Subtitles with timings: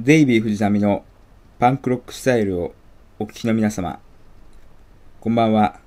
[0.00, 1.04] デイビー藤波の
[1.58, 2.72] パンクロックスタイルを
[3.18, 3.98] お聞きの皆様、
[5.18, 5.80] こんばんは、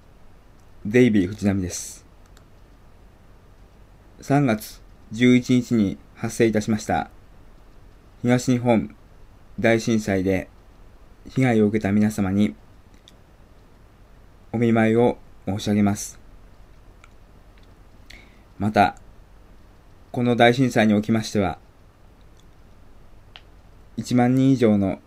[0.85, 2.06] デイビー藤波です。
[4.21, 4.82] 3月
[5.13, 7.09] 11日に発生いたしました
[8.21, 8.93] 東日本
[9.57, 10.50] 大震災で
[11.30, 12.54] 被害を受けた皆様に
[14.52, 16.20] お見舞いを申し上げます。
[18.59, 18.98] また、
[20.12, 21.59] この大震災におきましては、
[23.97, 24.99] 1万人以上の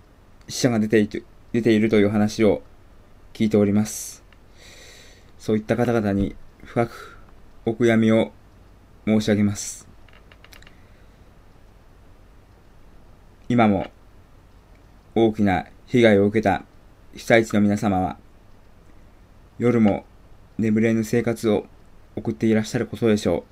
[0.49, 2.63] 死者が出ている出ているという話を
[3.33, 4.25] 聞いております。
[5.39, 6.35] そういった方々に
[6.65, 7.19] 深く
[7.67, 8.33] お悔やみを
[9.07, 9.87] 申し上げます。
[13.49, 13.91] 今も
[15.15, 16.65] 大きな被害を受けた
[17.15, 18.17] 被災地の皆様は
[19.59, 20.05] 夜も
[20.59, 21.67] 眠れぬ生活を
[22.17, 23.45] 送っていらっしゃることでしょ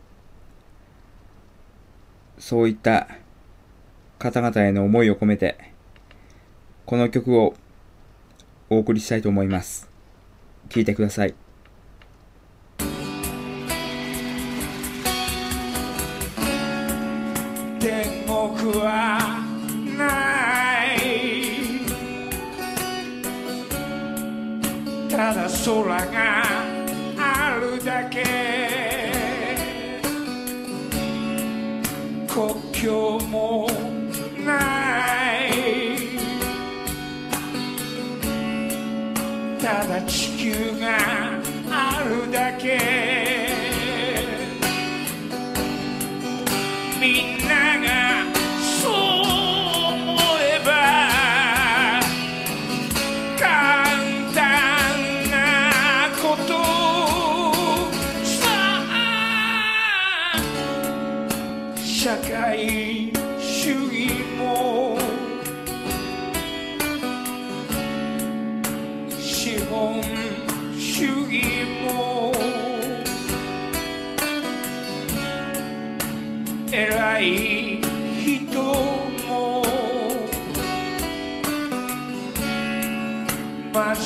[2.39, 2.43] う。
[2.43, 3.09] そういった
[4.23, 5.59] 方々への思いを込めて、
[6.87, 7.55] この曲を
[8.71, 9.91] お送りしたいと思います。
[10.69, 11.35] 聴いてください。
[17.81, 19.43] 天国は
[19.99, 21.01] ない
[25.11, 26.45] ただ空が
[27.19, 28.23] あるだけ
[32.29, 33.72] 国境も
[39.63, 40.99] ただ地球が
[41.71, 43.02] あるだけ。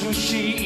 [0.07, 0.66] machine.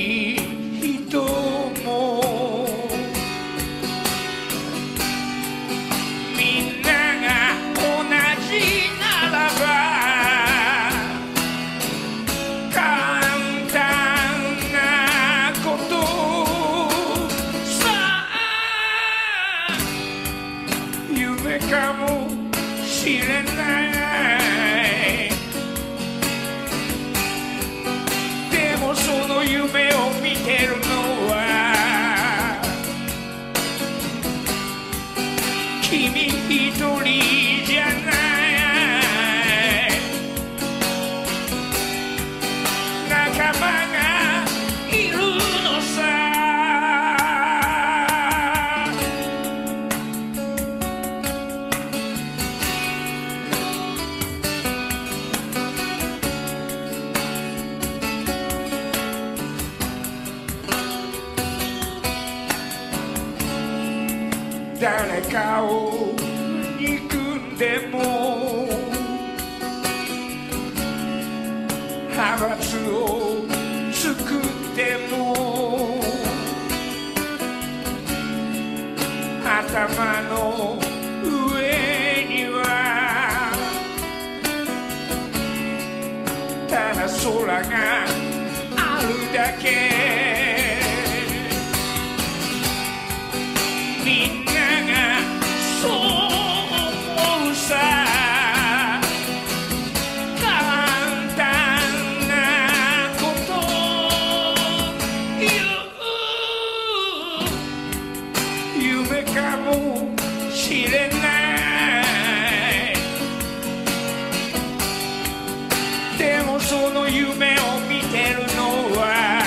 [116.19, 119.39] でもその夢を見てるのは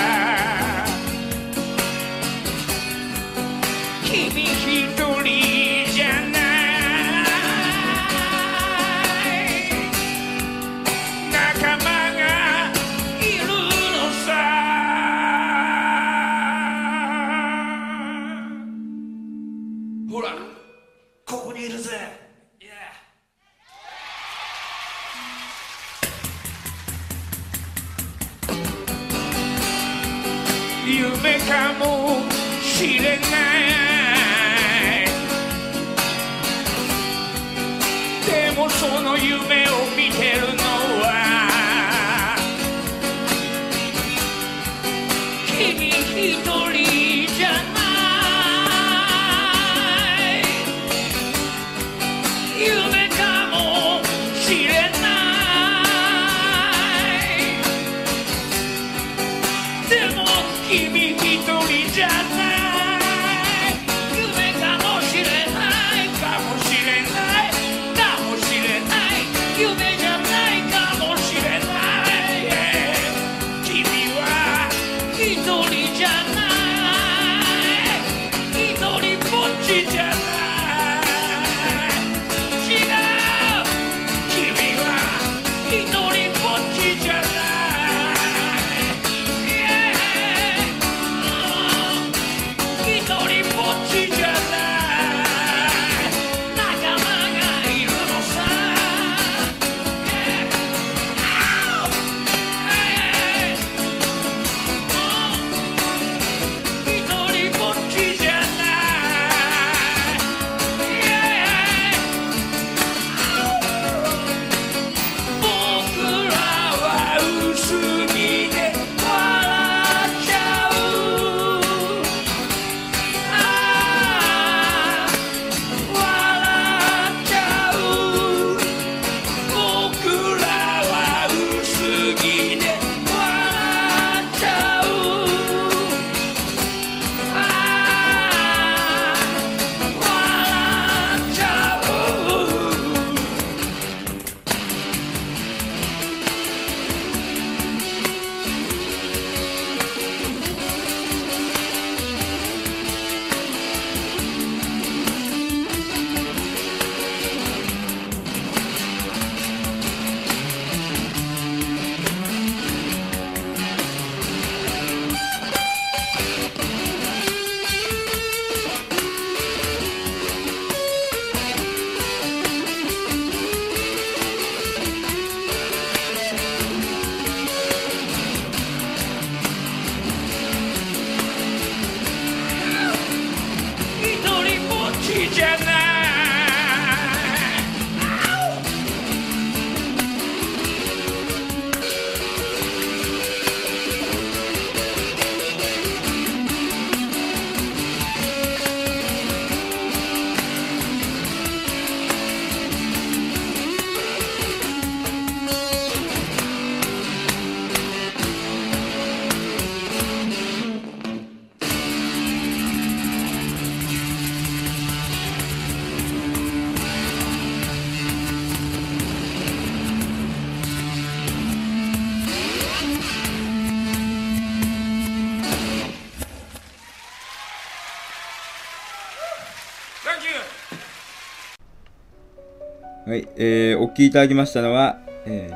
[233.14, 235.52] はい、えー、お聴きいただきましたのは、え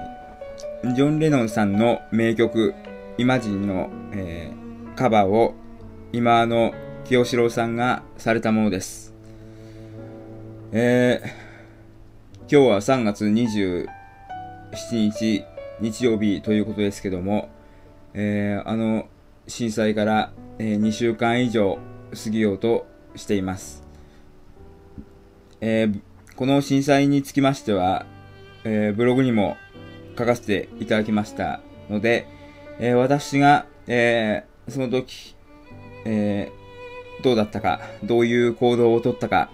[0.84, 2.76] ー、ジョン・レノンさんの名曲、
[3.18, 5.56] イマジンの、えー、カバーを
[6.14, 6.76] 今の
[7.06, 9.12] 清志郎さんがされたものです。
[10.72, 11.28] えー、
[12.42, 13.88] 今日は3月27
[14.92, 15.44] 日
[15.82, 17.50] 日曜日ということですけども、
[18.14, 19.08] えー、あの
[19.48, 21.80] 震災から、えー、2週間以上
[22.24, 22.86] 過ぎようと
[23.16, 23.84] しています。
[25.60, 26.07] えー
[26.38, 28.06] この震災につきましては、
[28.64, 29.58] えーブログにも
[30.18, 32.28] 書かせていただきましたので、
[32.80, 35.36] えー私が、えーその時、
[36.06, 39.50] えーどうだったか、どういう行動をとったか、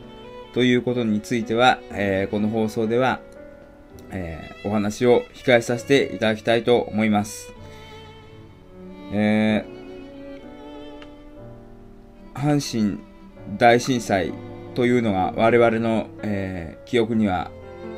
[0.54, 3.22] ということについては、えーこの放送では、
[4.12, 7.54] えーお話を控えさせていただきたいと思います。
[9.13, 9.74] えー
[12.38, 13.00] 阪神
[13.58, 14.34] 大震災
[14.75, 17.50] というのが我々の、えー記憶には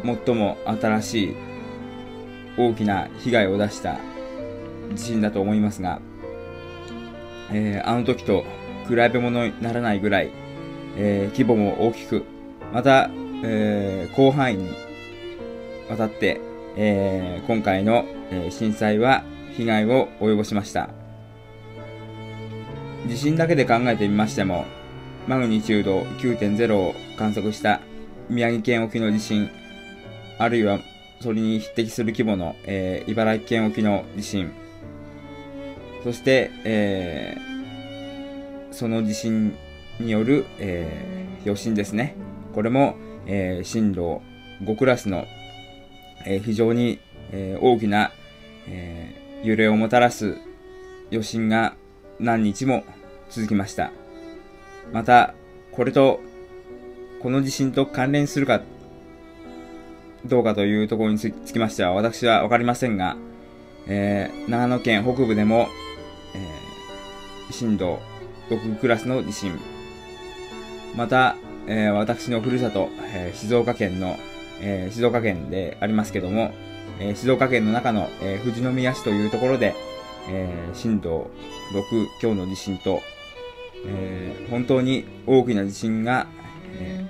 [0.04, 1.36] 最も新しい
[2.58, 4.00] 大きな被害を出した
[4.94, 6.00] 地震だと思いますが、
[7.52, 8.46] えーあの時と
[8.88, 10.32] 比べ物にならないぐらい、
[10.98, 12.24] えー規模も大きく、
[12.74, 13.10] また、
[13.44, 14.70] えー広範囲に
[15.90, 16.40] わたって、
[16.78, 19.24] えー今回の、えー震災は
[19.58, 20.90] 被害を及ぼしました。
[23.08, 24.66] 地震だけで考えてみましても、
[25.28, 27.82] マグニチュード9.0を観測した
[28.30, 29.50] 宮城県沖の地震、
[30.38, 30.80] あるいは
[31.20, 34.52] それに匹敵する規模の、えー茨城県沖の地震、
[36.04, 37.56] そして、えー
[38.72, 39.56] その地震
[40.00, 42.16] による、えー余震ですね。
[42.54, 44.22] これも、えー震度
[44.62, 45.26] 5クラスの、
[46.26, 47.00] えー非常に、
[47.32, 48.12] えー大きな、
[48.68, 50.38] えー揺れをもたらす
[51.12, 51.76] 余震が
[52.20, 52.84] 何日も
[53.30, 53.92] 続きました。
[54.94, 55.34] また、
[55.72, 56.22] これと、
[57.22, 58.62] この地震と関連するか
[60.26, 63.16] どうかというところにつきましては、私はわかりませんが、
[63.88, 65.68] えー長野県北部でも、
[66.34, 68.00] えー震度
[68.50, 69.58] 6クラスの地震、
[70.96, 71.36] また、
[71.68, 74.18] えー私のふるさと、えー静岡県の、
[74.62, 76.52] えー静岡県でありますけども、
[77.00, 79.76] えー静岡県の中の、えー富士宮市というところで、
[80.30, 81.30] えー震度
[81.74, 83.02] 6強の地震と、
[83.88, 86.28] えー本当に大きな地震が、
[86.78, 87.06] え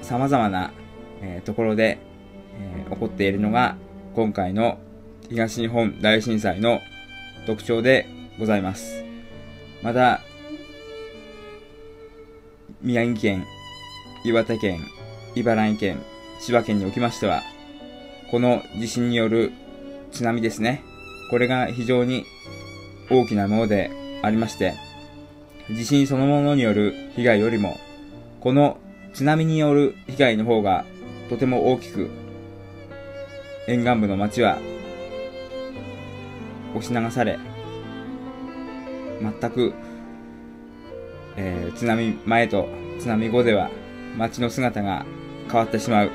[0.00, 0.72] ー様々な、
[1.20, 1.98] えーところで、
[2.60, 3.76] えー起こっているのが
[4.14, 4.78] 今回の
[5.28, 6.80] 東日本大震災の
[7.46, 8.06] 特徴で
[8.38, 9.04] ございます。
[9.82, 10.20] また、
[12.82, 13.44] 宮城県、
[14.24, 14.80] 岩手県、
[15.34, 16.02] 茨城県、
[16.40, 17.42] 千葉県におきましては、
[18.30, 19.52] この地震による
[20.10, 20.82] 津波ですね。
[21.30, 22.24] これが非常に
[23.10, 23.90] 大きなもので
[24.22, 24.74] ありまして、
[25.70, 27.78] 地震そのものによる被害よりも、
[28.40, 28.78] この
[29.14, 30.84] 津波による被害の方が
[31.28, 32.10] とても大きく、
[33.66, 34.58] 沿岸部の町は
[36.74, 37.38] 押し流され、
[39.20, 39.72] 全く、
[41.36, 43.70] えー津波前と津波後では
[44.16, 45.04] 町の姿が
[45.50, 46.10] 変わってしまう。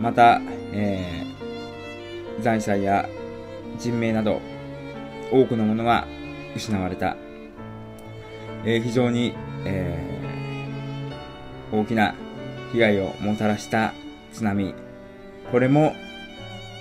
[0.00, 0.40] また、
[0.72, 3.08] えー財産や
[3.78, 4.40] 人命など
[5.32, 6.06] 多くのものが
[6.54, 7.16] 失われた。
[8.64, 9.34] えー非常に、
[9.64, 10.14] えー
[11.72, 12.14] 大きな
[12.72, 13.94] 被害をもたらした
[14.32, 14.74] 津波。
[15.50, 15.94] これも、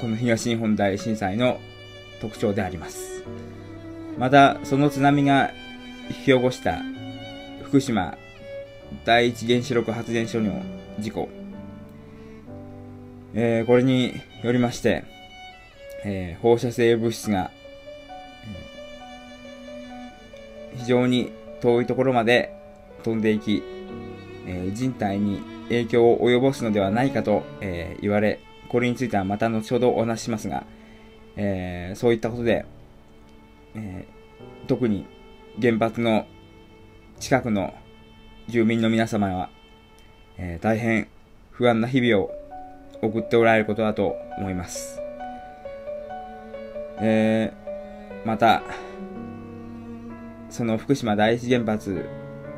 [0.01, 1.59] この東日本大震災の
[2.21, 3.23] 特徴であります。
[4.19, 5.51] また、その津波が
[6.09, 6.81] 引き起こした
[7.63, 8.17] 福島
[9.05, 10.61] 第一原子力発電所の
[10.99, 11.29] 事故。
[13.33, 14.13] えーこれに
[14.43, 15.05] よりまして、
[16.05, 17.49] えー放射性物質が、
[20.75, 22.53] 非常に遠いところまで
[23.03, 23.63] 飛んでいき、
[24.45, 28.39] えー人体に影響を及ぼすのではないかと、えー言われ、
[28.69, 30.65] これについてはまた後ほどお話ししますが、
[31.35, 32.65] えーそういったことで、
[33.75, 34.05] え
[34.67, 35.05] 特に
[35.61, 36.25] 原発の
[37.19, 37.73] 近くの
[38.47, 39.49] 住民の皆様は、
[40.37, 41.07] え大変
[41.51, 42.31] 不安な日々を
[43.01, 44.99] 送っておられることだと思います。
[46.99, 47.51] え
[48.25, 48.63] また、
[50.53, 52.05] その福島第一原発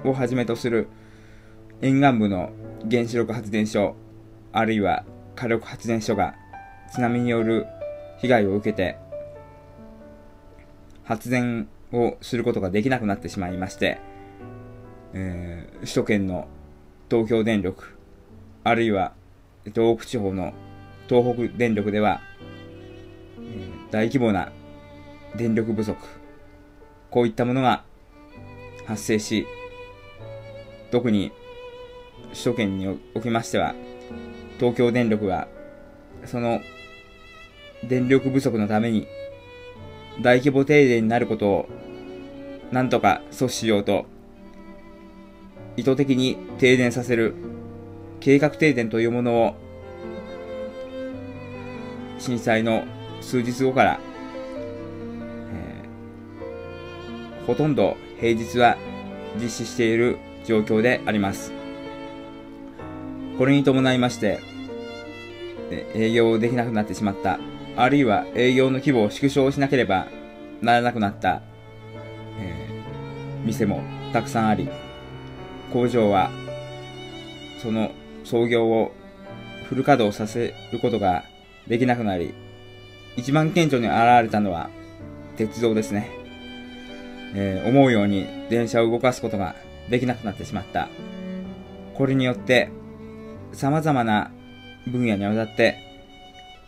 [0.04, 0.90] をはじめとする
[1.82, 2.52] 沿岸部の
[2.92, 3.96] 原子力発電所、
[4.52, 5.06] あるいは
[5.38, 6.36] 火力発電所が
[6.92, 7.66] 津波による
[8.18, 8.98] 被害を受けて、
[11.06, 13.98] 発電をすることができなくなってしまいまして、
[15.14, 16.50] えー首都圏の
[17.10, 17.98] 東京電力、
[18.66, 19.14] あるいは
[19.74, 20.52] 東北地方の
[21.08, 22.20] 東北電力では、
[23.38, 24.52] えー大規模な
[25.38, 25.96] 電力不足、
[27.10, 27.84] こういったものが
[28.86, 29.48] 発生し、
[30.92, 31.32] 特に
[32.32, 33.76] 首都圏におきましては、
[34.60, 35.48] 東京電力が、
[36.26, 36.62] その、
[37.84, 39.08] 電力不足のために、
[40.22, 41.70] 大規模停電になることを、
[42.72, 44.06] なんとか阻止しようと、
[45.78, 47.36] 意図的に停電させる、
[48.20, 49.56] 計画停電というものを、
[52.18, 52.86] 震災の
[53.22, 54.00] 数日後から、
[57.48, 58.78] ほとんど平日は
[59.42, 61.52] 実施している状況であります。
[63.38, 64.40] これに伴いまして、
[65.94, 67.40] 営業できなくなってしまった、
[67.76, 70.08] あるいは営業の規模を縮小しなければ
[70.62, 71.42] ならなくなった、
[72.40, 72.76] えー
[73.46, 74.68] 店もたくさんあり、
[75.72, 76.32] 工場は
[77.62, 77.92] その
[78.24, 78.92] 操業を
[79.66, 81.24] フル稼働させることが
[81.68, 82.34] できなくなり、
[83.18, 84.70] 一番顕著に現れたのは
[85.38, 86.10] 鉄道ですね。
[87.38, 89.56] えー思うように電車を動かすことが
[89.90, 90.88] できなくなってしまった。
[91.94, 92.70] これによって、
[93.52, 94.32] 様々な
[94.88, 95.78] 分野にわたって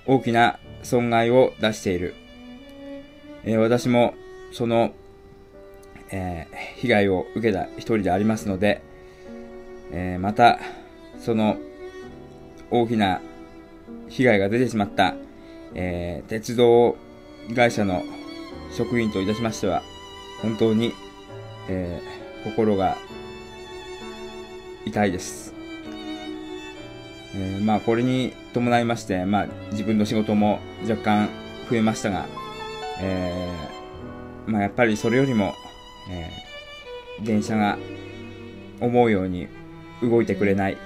[0.06, 2.16] 大きな損害を出している。
[3.46, 4.14] えー私も
[4.52, 4.92] その、
[6.12, 8.82] えー被害を受けた一人でありますので、
[9.92, 10.60] えーまた、
[11.20, 11.58] その
[12.70, 13.22] 大きな
[14.10, 15.16] 被害が出てしまった、
[15.74, 16.98] え鉄道
[17.56, 18.04] 会社の
[18.72, 19.82] 職員といたしましては、
[20.42, 20.94] 本当に、
[21.68, 22.98] えー心が
[24.86, 25.54] 痛いです。
[27.36, 31.30] えーまあこれに伴いまして、まあ自分の仕事も若干
[31.70, 32.26] 増えましたが、
[33.02, 35.56] えーまあやっぱりそれよりも、
[36.10, 37.80] えー電車が
[38.80, 39.48] 思うように
[40.04, 40.78] 動いてくれない。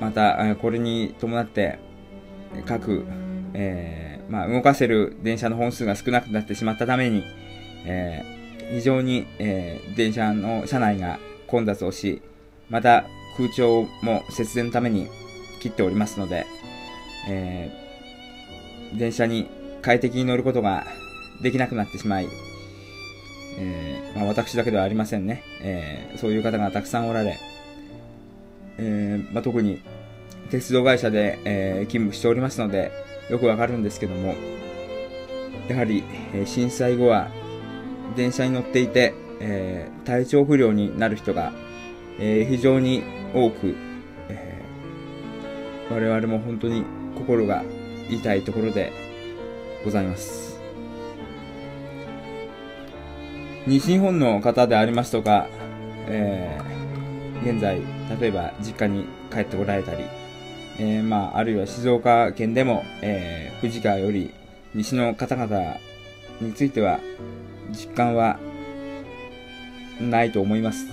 [0.00, 1.78] また、これに伴って、
[2.64, 3.04] 各、
[3.52, 7.24] えーまあ動かせる電車の本数が少なくなってしまったために、
[7.84, 8.38] えー
[8.70, 12.20] 非常に、えー電車の車内が混雑をし、
[12.68, 13.06] また
[13.38, 15.08] 空調も節電のために
[15.60, 16.46] 切っておりますので、
[17.28, 19.48] えー電車に
[19.82, 20.86] 快適に乗ることが
[21.42, 22.28] できなくなってしまい、
[23.58, 27.38] えーまあ、私だけではありませんね、えーそういう方がたくさんおられ、
[28.78, 29.80] えまあ、特に
[30.50, 32.92] 鉄道会社で、え勤務しておりますので
[33.30, 34.34] よくわかるんですけども
[35.68, 37.28] やはり、え震災後は
[38.16, 41.52] 電車に乗っていて、えー体調不良になる人が、
[42.18, 43.02] えー非常に
[43.34, 43.76] 多く、
[44.30, 47.64] えー我々も本当に心が
[48.08, 48.92] 痛いところで
[49.84, 50.58] ございます。
[53.66, 55.48] 西日本の方でありますとか、
[56.06, 56.58] え
[57.44, 57.82] 現在、
[58.18, 60.04] 例えば実家に帰っておられたり、
[60.78, 64.32] えーまあ、あるいは静岡県でも、えー、富士川より
[64.74, 65.76] 西の方々
[66.40, 67.00] については、
[67.70, 68.38] 実感は
[70.00, 70.86] ないと思います。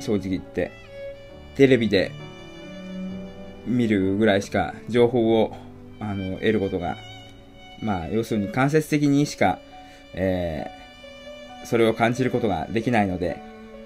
[0.00, 0.70] 正直言って。
[1.56, 2.10] テレビで
[3.66, 5.56] 見るぐらいしか情報を
[6.00, 6.96] あの得ることが、
[7.82, 9.58] まあ、要するに間接的にしか、
[10.14, 10.84] えー
[11.64, 13.40] それを感じることができないので、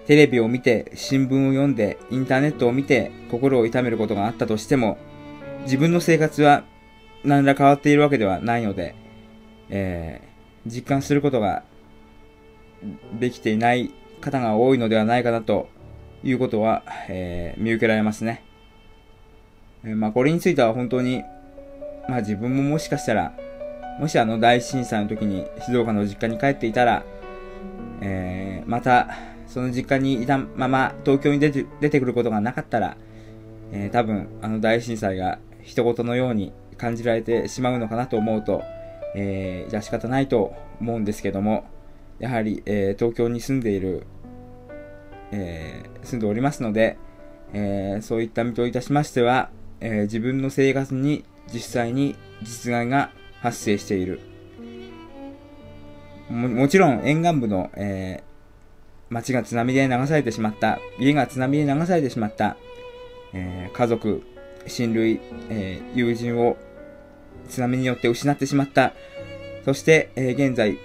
[0.07, 4.99] テレビを見て、新聞を読んで、インターネットを見て、心を痛めることがあったとしても、
[5.63, 6.65] 自分の生活は
[7.25, 8.95] 何ら変わっているわけではないので、
[9.71, 10.29] えー
[10.67, 11.63] 実感することが
[13.19, 15.69] できていない方が多いのではないかなと
[16.23, 18.45] いうことは、えー見受けられますね。
[19.85, 21.23] えーまあこれについては本当に、
[22.09, 23.33] まあ自分ももしかしたら、
[23.99, 27.05] もしあの大震災の時に静岡の実家に帰っていたら、
[28.03, 29.09] えーまた
[29.47, 32.97] その実家にいたまま東京に出て出てくることがなかったら、
[33.73, 35.39] えー多分あの大震災が
[35.69, 38.63] 一言のように感じられてしまうのかなと思うと、
[39.15, 41.67] えー、じゃあ仕方ないと思うんですけども、
[42.19, 44.07] やはり、えー東京に住んでいる、
[45.31, 46.97] えー住んでおりますので、
[47.53, 49.51] えーそういった身といたしましては、
[49.81, 54.21] えー自分の生活に実際に実害が発生している。
[56.31, 58.29] ももちろん沿岸部の、えー
[59.11, 62.57] 町が津波で流されてしまった、家が津波で流されてしまった、
[63.35, 64.23] えー家族、
[64.67, 66.57] 親類、えー友人を
[67.49, 68.93] 津波によって失ってしまった。
[69.65, 70.79] そして、えー現在、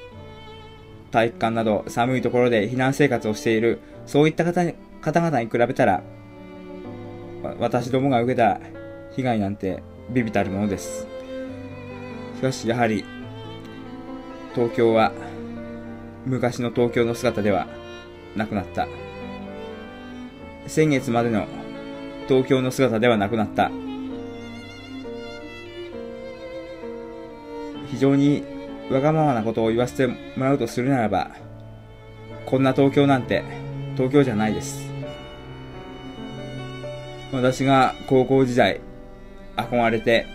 [1.11, 4.63] 体育館など寒いところで避難生活をしている、そういった方
[5.01, 6.03] 方々に比べたら、
[7.59, 8.59] 私どもが受けた
[9.15, 11.07] 被害なんてビビたるものです。
[12.37, 13.05] しかし、やはり、
[14.53, 15.11] 東京は、
[16.25, 17.67] 昔の東京の姿では
[18.35, 18.87] なくなった。
[20.67, 21.45] 先月までの
[22.27, 23.71] 東京の姿ではなくなった。
[27.87, 28.43] 非常に
[28.89, 31.31] わがままなことを言わせてもらうとするならば、
[32.45, 33.43] こんな東京なんて
[33.95, 34.91] 東京じゃないです。
[37.31, 38.79] 私が高校時代
[39.55, 40.25] 憧れて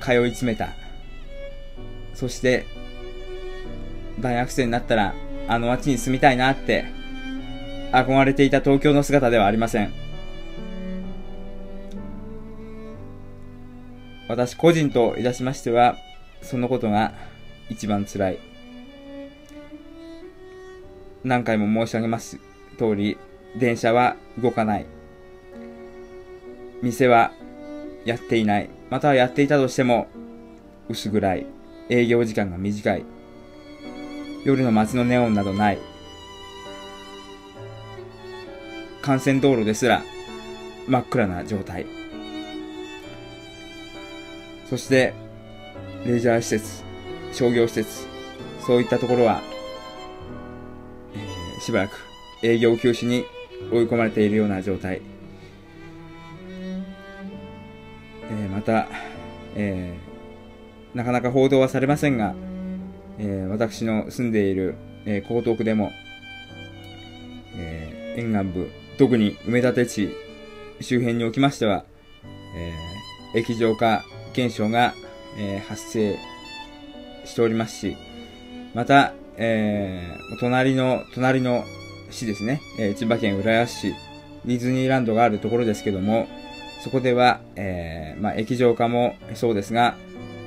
[0.00, 0.68] 通い詰めた。
[2.14, 2.64] そして
[4.20, 5.14] 大学生になったら
[5.48, 6.86] あの街に住みたいなって
[7.92, 10.05] 憧れていた東京の姿ではありません。
[14.28, 15.96] 私個人といたしましては、
[16.42, 17.12] そのことが
[17.70, 18.38] 一番辛い。
[21.24, 22.38] 何回も申し上げます
[22.78, 23.18] 通り、
[23.58, 24.86] 電車は動かない。
[26.82, 27.32] 店は
[28.04, 28.70] やっていない。
[28.90, 30.08] またはやっていたとしても、
[30.88, 31.46] 薄暗い。
[31.88, 33.04] 営業時間が短い。
[34.44, 35.78] 夜の街のネオンなどない。
[39.06, 40.02] 幹線道路ですら
[40.88, 41.95] 真っ暗な状態。
[44.68, 45.14] そして、
[46.04, 46.82] レジャー施設、
[47.32, 48.06] 商業施設、
[48.66, 49.40] そういったところは、
[51.14, 51.92] えー、しばらく
[52.42, 53.24] 営業休止に
[53.72, 55.00] 追い込まれているような状態。
[58.28, 58.88] えー、また、
[59.54, 62.34] えー、なかなか報道はされませんが、
[63.18, 64.74] えー、私の住んでいる、
[65.04, 65.92] えー、江東区でも、
[67.54, 70.10] えー、沿岸部、特に埋め立て地
[70.80, 71.84] 周辺におきましては、
[72.56, 74.04] えー、液状化
[74.36, 74.94] 現象が、
[75.38, 76.18] えー、発生
[77.24, 77.96] しておりますし、
[78.74, 81.64] また、えー、隣の、隣の
[82.10, 83.94] 市ですね、えー、千葉県浦安市、
[84.44, 86.28] ディズニーランドがあるところですけども、
[86.84, 89.96] そこでは、えー、まあ、液状化もそうですが、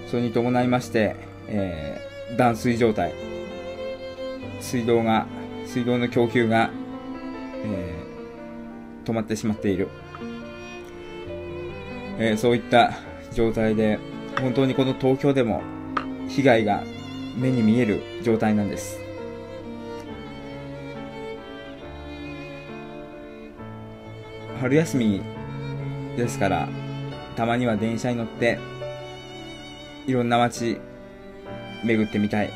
[0.08, 1.16] それに伴いまして、
[1.48, 3.14] えー、断水状態、
[4.62, 5.26] 水道が、
[5.66, 6.70] 水道の供給が、
[7.64, 9.88] えー、止まってしまっている。
[12.20, 12.94] えー、そういった
[13.40, 14.00] 状態で、
[14.42, 15.62] 本当にこの東京でも
[16.28, 16.84] 被害が
[17.38, 19.00] 目に見える状態なんです。
[24.60, 25.22] 春休み
[26.18, 26.68] ですから、
[27.38, 28.60] たまには電車に乗って、
[30.06, 30.78] いろんな街、
[31.86, 32.50] 巡ってみたい。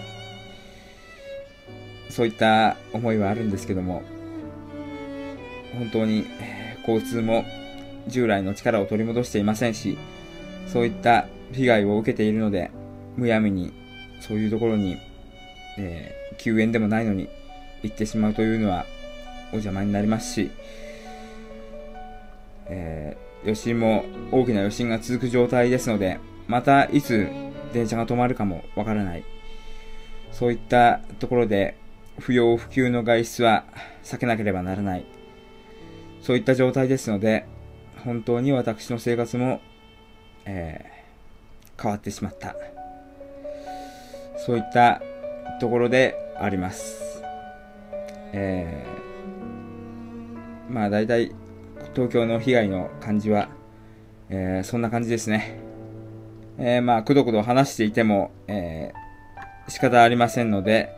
[2.09, 4.03] そういった思いはあるんですけども、
[5.77, 6.25] 本当に
[6.85, 7.45] 交通も
[8.07, 9.97] 従来の力を取り戻していませんし、
[10.67, 12.71] そういった被害を受けているので、
[13.15, 13.73] むやみに
[14.21, 14.97] そういうところに、
[15.77, 17.29] えー、救援でもないのに
[17.83, 18.85] 行ってしまうというのは
[19.51, 20.51] お邪魔になりますし、
[22.67, 27.27] えー、余震も大きな余震が続く状態ですので、またいつ
[27.73, 29.23] 電車が止まるかもわからない。
[30.31, 31.77] そういったところで
[32.19, 33.65] 不要不急の外出は
[34.03, 35.05] 避けなければならない。
[36.21, 37.45] そういった状態ですので、
[38.03, 39.61] 本当に私の生活も
[40.45, 42.55] えー、変わってしまった。
[44.37, 45.01] そういった
[45.59, 47.23] ところであります。
[48.33, 51.31] えー、まあ大体
[51.93, 53.49] 東京の被害の感じは、
[54.29, 55.59] えー、そんな感じですね。
[56.57, 60.89] えー、まあくどくど話していても、えー、仕方ありませんので、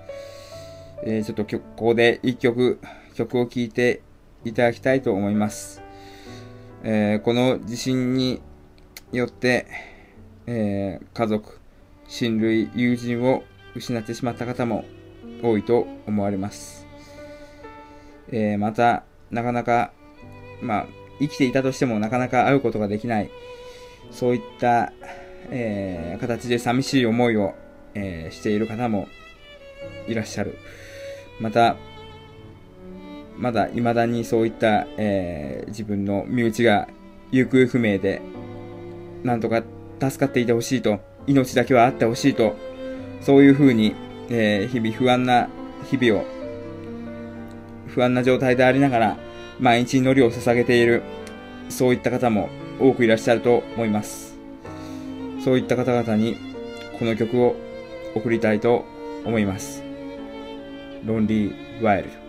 [1.03, 2.79] えー、ちょっとここで一曲、
[3.13, 4.01] 曲を聴いて
[4.43, 5.81] いただきたいと思います。
[6.83, 8.41] えー、この地震に
[9.17, 9.67] よって、
[10.47, 11.59] えー、家族、
[12.07, 13.43] 親類、友人を
[13.75, 14.85] 失ってしまった方も
[15.41, 16.85] 多いと思われます。
[18.31, 19.91] えー、また、なかなか、
[20.61, 20.87] まあ、
[21.19, 23.29] 生きていたとしてもなかなか会うことができない、
[24.11, 24.93] そういった、
[25.49, 27.53] えー、形で寂しい思いを、
[27.93, 29.07] えー、している方も
[30.07, 30.57] いらっしゃる。
[31.39, 31.77] また、
[33.37, 36.87] まだ未だにそういった、えー、自分の身内が
[37.31, 38.21] 行方不明で
[39.25, 39.63] なんとか
[39.99, 42.55] 助かっていてほしいと、命だけはあってほしいと、
[43.21, 43.95] そういうふうに、
[44.29, 45.49] えー、日々不安な
[45.89, 46.25] 日々を、
[47.87, 49.17] 不安な状態でありながら、
[49.59, 51.01] 毎日祈りを捧げている、
[51.69, 54.37] そういった方も多くいらっしゃると思います。
[55.43, 56.37] そういった方々に、
[56.99, 57.55] この曲を
[58.13, 58.85] 送りたいと
[59.25, 59.81] 思います。
[61.03, 62.24] ロンリー・ワイルド。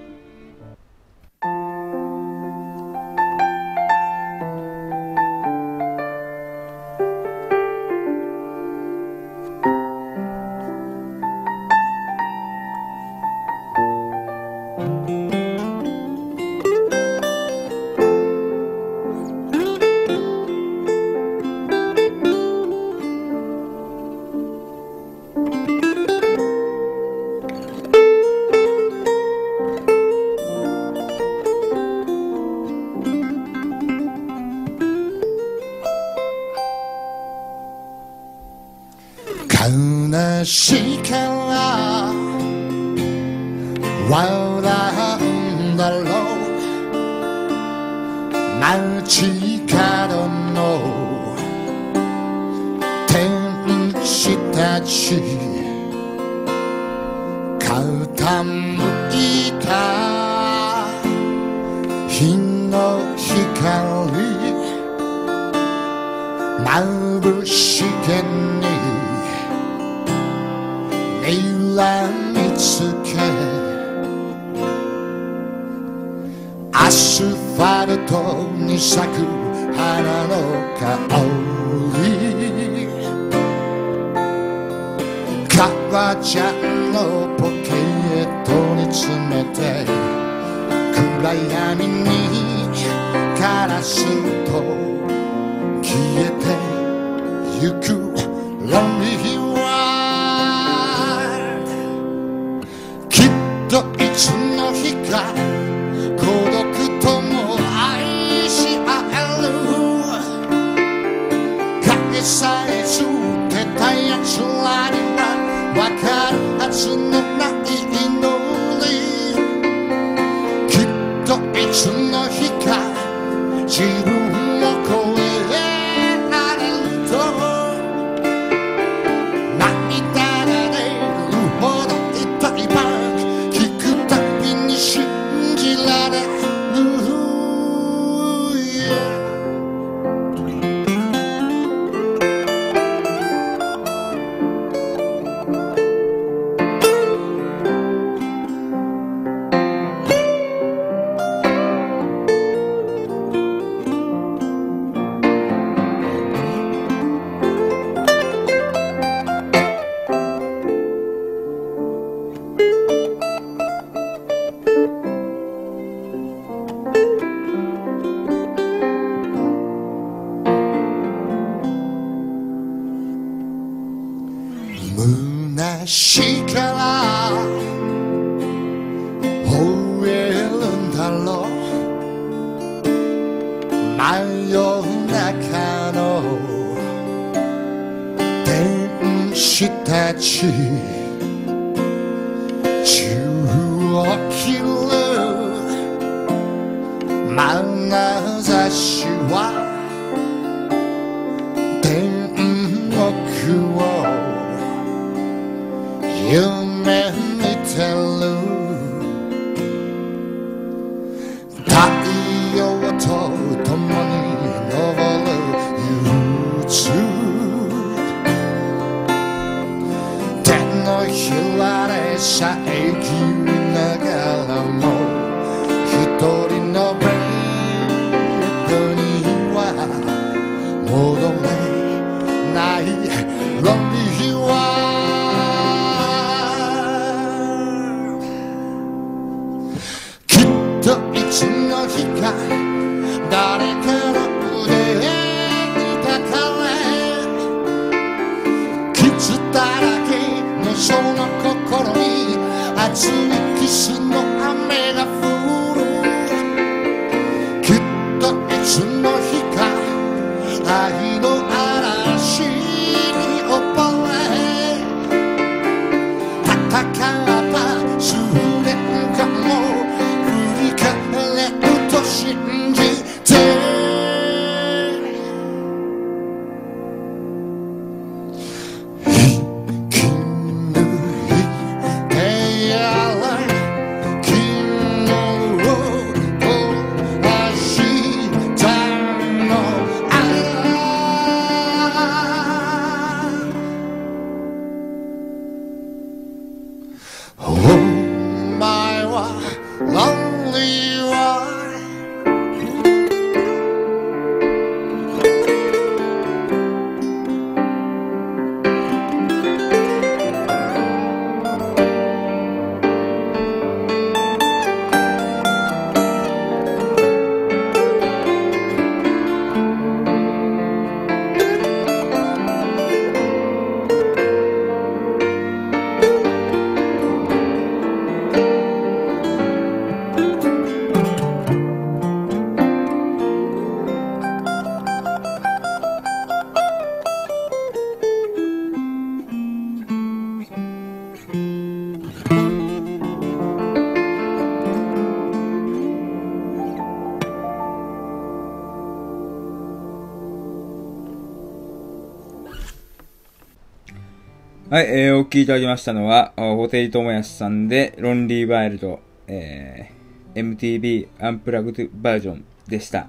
[354.77, 363.09] はい、えー、お聞きいただきましたのは、ホテイトモヤスさんで、ロンリーワイルド、えー、MTV アンプラグドバージョンでした。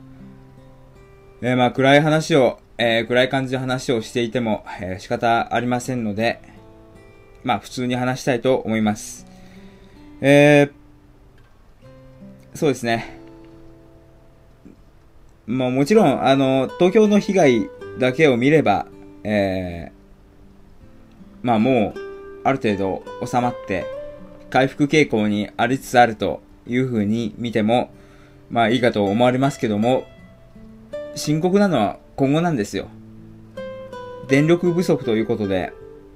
[1.42, 6.40] えー、まあ、暗い話を、えー、暗い感じの話をしていても、えー、仕方ありませんので、
[7.44, 9.28] まあ、普通に話したいと思います。
[10.22, 13.20] えー、そうですね。
[15.46, 18.88] まあ、もちろん、あの、東京の被害だけを見れば、
[19.26, 19.97] えー、
[21.48, 22.00] まあもう、
[22.44, 23.86] ある程度収まって、
[24.50, 27.90] 回復傾向にありつつあるという風に見ても、
[28.50, 30.04] まあいいかと思われますけども、
[31.16, 32.90] 深刻なのは今後なんですよ。
[34.28, 35.72] 電力不足ということで、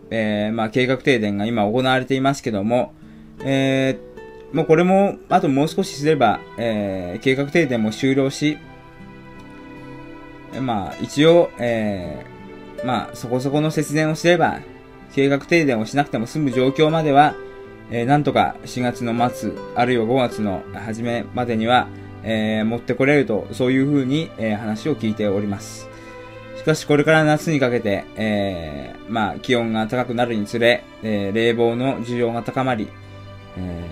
[0.09, 2.91] えー、まあ計画停電が今行われていますけども、
[3.39, 8.57] えー、もうこれも、あともう少しすれば、えー、計画停電も終了し、
[10.59, 14.59] まあ一応、えー、まあそこそこの節電をすれば、
[15.13, 17.35] 計画停電をしなくても済む状況までは、
[17.89, 21.87] えー、なんとか4月の末、あるいは5月の初めまでには、
[22.23, 25.89] えー、持ってこれると、そういうふうに、えー、話を聞いております。
[26.57, 32.87] しかし、これから夏にかけて、えー、まあ、気温が高くなるにつれ、えー、冷房の需要が高まり、
[33.57, 33.89] え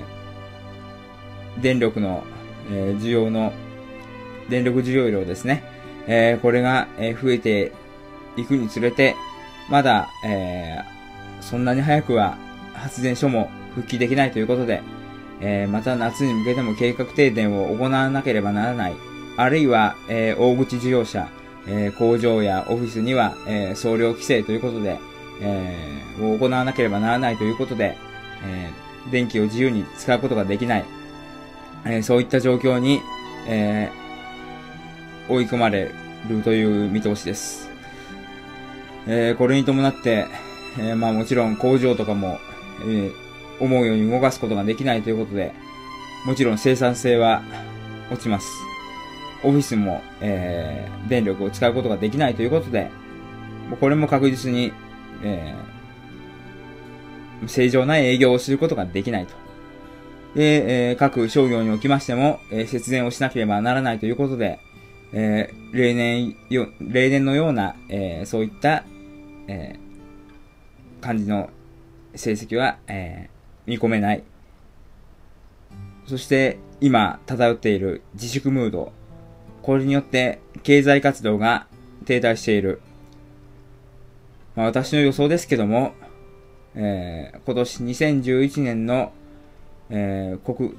[1.57, 2.23] ー、電力の、
[2.71, 3.51] えー、需要の、
[4.49, 5.63] 電力需要量ですね。
[6.07, 7.71] えー、これが、えー、増えて
[8.37, 9.15] いくにつれて、
[9.69, 10.79] まだ、え、
[11.41, 12.37] そんなに早くは
[12.73, 14.81] 発電所も復帰できないということで、
[15.41, 18.95] えー、また夏に向けても計画停電を行わなければならない。
[19.37, 21.29] あるいは、えー、大口事業者、
[21.67, 24.99] えー、工場やオフィスには、えー、総量規制ということで、
[25.41, 25.77] え、
[26.21, 27.97] を行わなければならないということで、
[28.43, 28.69] え、
[29.11, 30.85] 電気を自由に使うことができない。
[31.85, 32.99] え、そういった状況に、
[33.47, 33.89] え、
[35.29, 35.91] 追い込まれ
[36.27, 37.69] るという見通しです。
[39.07, 40.25] え、これに伴って、
[40.77, 42.39] えー、まあもちろん工場とかも、
[42.81, 43.13] えー、
[43.59, 45.53] 思うように動かすことができないということで、
[46.25, 47.41] もちろん生産性は
[48.11, 48.47] 落ちます。
[49.43, 52.89] オフィスも、えー、電力を使うことができないということで、
[53.79, 54.73] これも確実に、
[55.23, 59.33] えー、正常な営業をすることができないと。
[60.35, 64.59] で、えー、各商業におきましても、えー、節電をしなければならないということで、
[65.13, 68.83] えー、例年よ、例年のような、えー、そういった、
[69.47, 69.88] えー、
[71.01, 71.49] 感じの
[72.15, 74.23] 成績は、えー、見込めない。
[76.05, 78.91] そして、今、漂っている自粛ムード。
[79.61, 81.67] これによって、経済活動が
[82.05, 82.81] 停滞している。
[84.55, 85.93] まあ、私の予想ですけども、
[86.75, 89.11] えー、今年2011年の、
[89.89, 90.75] えー、国、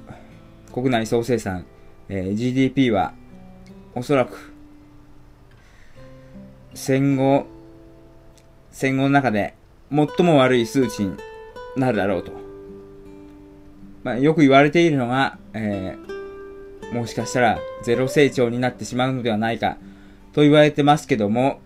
[0.73, 1.65] 国内総生産、
[2.09, 3.13] えー、GDP は、
[3.95, 4.53] おそらく、
[6.73, 7.45] 戦後、
[8.71, 9.53] 戦後の中で
[9.91, 11.17] 最も悪い数値に
[11.75, 12.31] なるだろうと。
[14.03, 19.77] まあ、よく言われているのが、えー、もしかしたらゼロ成長になってしまうのではないか
[20.33, 21.59] と言われてますけども、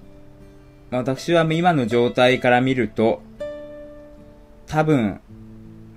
[0.92, 3.22] 私は今の状態から見ると、
[4.68, 5.20] 多分、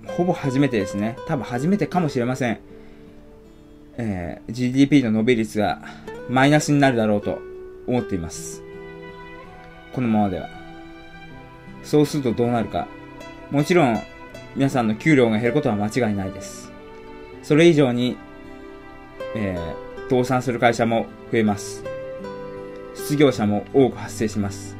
[0.05, 1.17] ほぼ初めてですね。
[1.27, 2.59] 多分初めてかもしれません。
[3.97, 5.81] えー、GDP の伸び率が
[6.29, 7.39] マイナスになるだろうと
[7.87, 8.63] 思っています。
[9.93, 10.58] このままでは。
[11.83, 12.87] そうするとどうなるか。
[13.51, 13.99] もちろん、
[14.55, 16.71] 皆さんの給料が減ることは間違いないです。
[17.43, 18.17] それ以上に、
[19.35, 21.83] えー、倒産する会社も増えます。
[22.95, 24.75] 失業者も多く発生します。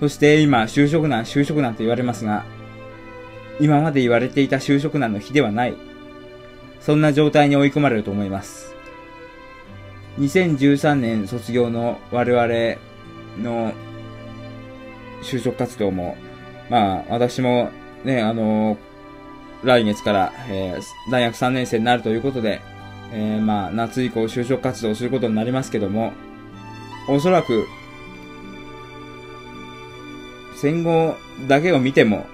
[0.00, 2.44] そして今、就職難、就職難と言われますが、
[3.60, 5.76] 今まで言われていた就職難の日ではない。
[6.80, 8.74] そんな状態に追い込まれると思います。
[10.18, 12.46] 2013年卒業の我々
[13.40, 13.72] の
[15.22, 16.16] 就職活動も、
[16.68, 17.70] まあ、私も
[18.04, 18.76] ね、あの
[19.62, 22.60] 来月から、えー、大学3年生になるということで、
[23.12, 26.12] えー、まあ、夏以降就職活動をすることになりますけども、
[27.08, 27.66] おそらく、
[30.56, 31.16] 戦後
[31.48, 32.26] だけを見ても、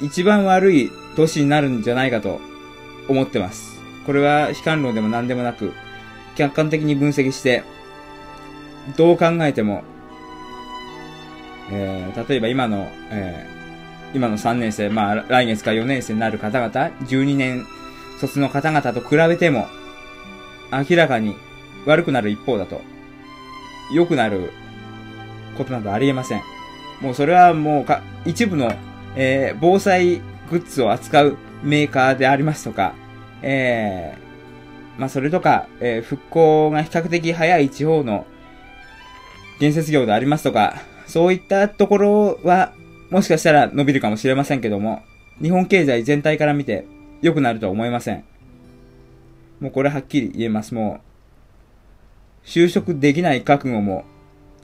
[0.00, 2.40] 一番悪い年になるんじゃないかと
[3.08, 3.78] 思ってます。
[4.06, 5.72] これは悲観論でも何でもなく、
[6.36, 7.62] 客観的に分析して、
[8.96, 9.84] どう考えても、
[11.74, 16.70] えー、例えば今の、えー、今の3年生、まあ来月から4年生になる方々、
[17.06, 17.64] 12年
[18.20, 19.66] 卒の方々と比べても、
[20.70, 21.34] 明らかに
[21.86, 22.82] 悪くなる一方だと、
[23.94, 24.52] 良くなる
[25.56, 26.42] ことなどありえません。
[27.00, 28.70] もうそれはもうか、一部の、
[29.16, 30.18] えー、防災
[30.50, 32.94] グッズを扱うメーカーでありますとか、
[33.40, 38.26] えー、まあそれとか、えー、復興が比較的早い地方の
[39.58, 42.72] 建設業でありますとか、そういったところは、
[43.10, 45.02] もしかしたら伸びるかもしれませんけども、
[45.42, 46.86] 日本経済全体から見て
[47.20, 48.24] 良くなるとは思いません。
[49.60, 50.72] もうこれはっきり言えます。
[50.72, 51.00] も
[52.46, 54.04] う、就職できない覚悟も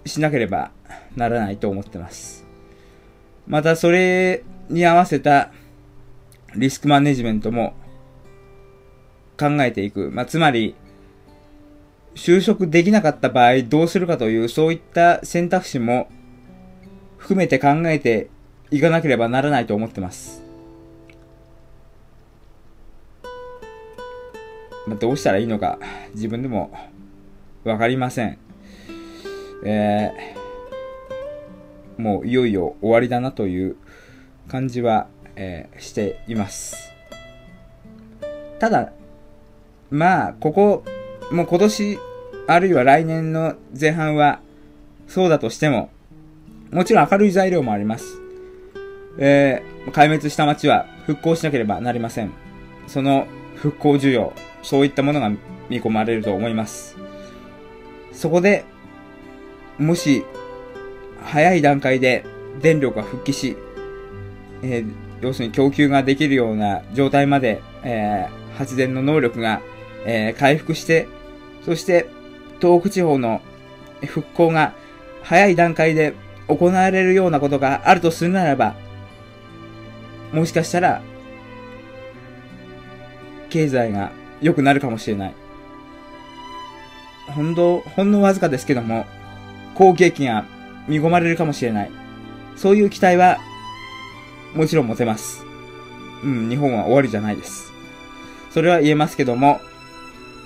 [0.06, 0.70] しなければ
[1.16, 2.46] ならないと思ってます。
[3.46, 5.52] またそれに合わせた
[6.56, 7.74] リスクマネジメントも
[9.38, 10.10] 考えていく。
[10.10, 10.74] まあ、つまり、
[12.14, 16.08] 就職できなかった場合どうするかというそういった選択肢も
[17.28, 18.30] 含めて考えて
[18.70, 20.40] いかなければならないと思ってます。
[24.86, 25.78] まあ、どうしたらいいのか
[26.14, 26.70] 自分でも
[27.64, 28.38] わかりません。
[29.62, 33.76] えー、もういよいよ終わりだなという
[34.48, 36.94] 感じは、えーしています。
[38.58, 38.90] ただ、
[39.90, 40.82] まあ、ここ、
[41.30, 41.98] もう今年、
[42.46, 44.40] あるいは来年の前半は、
[45.08, 45.90] そうだとしても、
[46.70, 48.20] もちろん明るい材料もあります。
[49.18, 52.32] えー、壊滅した街は復興しなければなりません。
[52.86, 55.30] その復興需要、そういったものが
[55.68, 56.96] 見込まれると思います。
[58.12, 58.64] そこで、
[59.78, 60.24] もし、
[61.22, 62.24] 早い段階で
[62.60, 63.56] 電力が復帰し、
[64.62, 69.62] えー要するに供給ができるような状態まで、えー発電の能力が、
[70.04, 71.08] えー回復して、
[71.64, 72.08] そして
[72.60, 73.40] 東北地方の
[74.06, 74.74] 復興が
[75.22, 76.14] 早い段階で
[76.48, 78.74] 行われるようなことがあるとするならば、
[80.32, 81.02] もしかしたら、
[83.50, 85.34] 経済が良くなるかもしれない。
[87.28, 89.06] ほんの、ほんのわずかですけども、
[89.74, 90.44] 好景気が
[90.86, 91.90] 見込まれるかもしれない。
[92.56, 93.38] そういう期待は、
[94.54, 95.44] もちろん持てます。
[96.24, 97.72] うん、日本は終わりじゃないです。
[98.50, 99.60] それは言えますけども、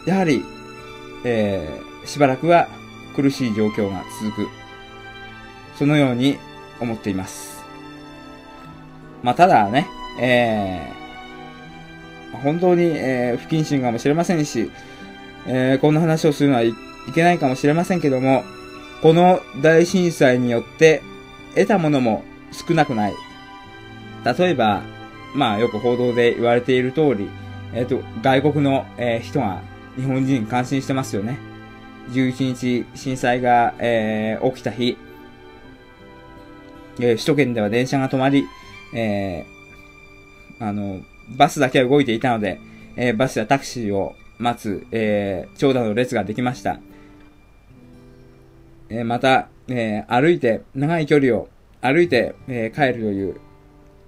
[0.06, 0.44] やはり、
[1.24, 2.68] えー、しばらくは
[3.14, 4.61] 苦しい状況が続く。
[5.78, 6.38] そのように
[6.80, 7.62] 思っています。
[9.22, 9.86] まあ、ただね、
[10.20, 14.70] えー、本当に、えー不謹慎かもしれませんし、
[15.46, 16.72] えーこんな話をするのはい、
[17.14, 18.42] けないかもしれませんけども、
[19.00, 21.02] この大震災によって
[21.54, 23.14] 得たものも少なくない。
[24.24, 24.82] 例えば、
[25.34, 27.28] まあよく報道で言われている通り、
[27.74, 29.62] えっ、と、外国の、えー人が
[29.96, 31.38] 日本人感心してますよね。
[32.10, 34.96] 11日震災が、えー起きた日、
[37.00, 38.46] えー首都圏では電車が止まり、
[38.94, 41.00] えーあの、
[41.36, 42.60] バスだけは動いていたので、
[42.96, 46.78] えーバスやタクシーを待つ、えー長蛇の列ができました。
[48.90, 51.48] えーまた、えー歩いて、長い距離を
[51.80, 53.40] 歩いて、えー帰るという、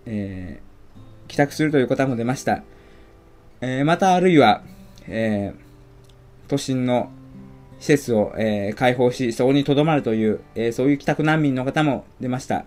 [0.06, 0.64] えー
[1.26, 2.62] 帰宅するという方も出ました。
[3.60, 4.62] えーまたあるいは、
[5.08, 5.64] えー
[6.46, 7.10] 都心の
[7.80, 12.66] 施設を、えー開放し、そこに留まるという、えーそういう帰宅難民の方も出ました。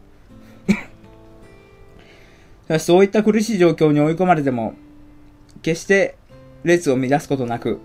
[2.79, 4.73] そういった苦しい状況に追い込まれても、
[5.61, 6.17] 決して
[6.63, 7.79] 列を乱すことなく、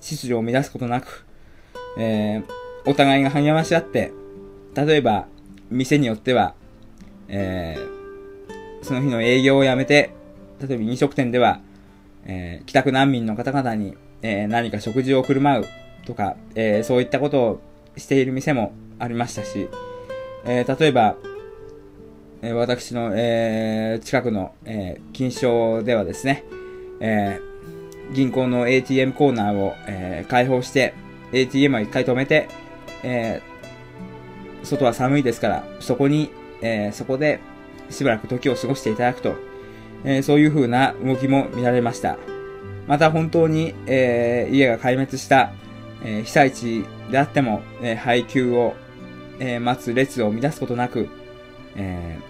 [0.00, 1.26] 秩序を乱すことなく、
[1.98, 4.10] えーお互いが励まし合って、
[4.74, 5.26] 例えば、
[5.68, 6.54] 店によっては、
[7.28, 8.00] えー
[8.82, 10.14] その日の営業をやめて、
[10.66, 11.60] 例えば飲食店では、
[12.24, 15.66] えー帰宅難民の方々に、えー何か食事を振る舞う
[16.06, 17.60] とか、えーそういったことを
[17.98, 19.68] している店もありましたし、
[20.46, 21.16] えー例えば、
[22.42, 26.44] え私の、えー近くの、えー金賞ではですね、
[27.00, 27.50] えー
[28.14, 30.94] 銀行の ATM コーナーを、え開放して、
[31.32, 32.48] ATM は一回止めて、
[33.04, 33.40] え
[34.64, 36.30] 外は寒いですから、そこに、
[36.60, 37.38] えそこで
[37.88, 39.34] しばらく時を過ごしていただくと、
[40.04, 42.16] えそういう風な動きも見られました。
[42.88, 45.52] また本当に、え家が壊滅した、
[46.04, 48.74] え被災地であっても、え配給を、
[49.38, 51.08] え待つ列を乱すことなく、
[51.76, 52.29] えー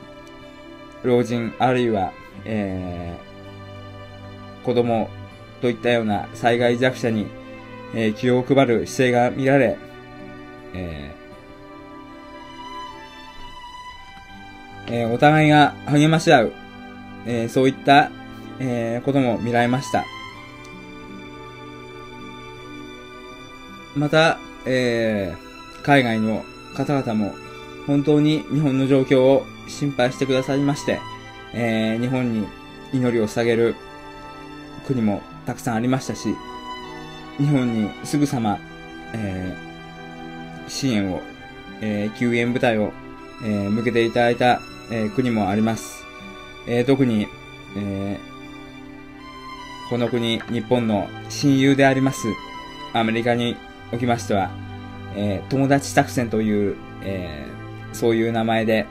[1.03, 2.13] 老人あるいは、
[2.45, 3.31] えー
[4.65, 5.09] 子供
[5.63, 7.27] といったような災害弱者に、
[7.95, 9.79] えー気を配る姿勢が見られ、
[10.75, 16.53] えーえーお互いが励まし合う、
[17.27, 18.11] えーそういった、
[18.59, 20.05] えーことも見られました。
[23.97, 26.45] また、えー海外の
[26.77, 27.33] 方々も
[27.87, 31.01] 本当に日本の状況を心配してくださいまして、
[31.55, 32.47] えー日本に
[32.93, 33.75] 祈りを捧げる
[34.87, 36.35] 国もたくさんありましたし、
[37.39, 38.59] 日本にすぐさま、
[39.15, 41.21] えー支援を、
[41.81, 42.93] えー救援部隊を、
[43.43, 44.61] えー向けていただいた、
[44.91, 46.05] えー国もあります。
[46.67, 47.29] えー特に、
[47.77, 48.31] えー
[49.89, 52.29] この国、日本の親友であります、
[52.93, 53.57] アメリカに
[53.93, 54.51] おきましては、
[55.17, 58.87] えー友達作戦という、えーそういう名前で、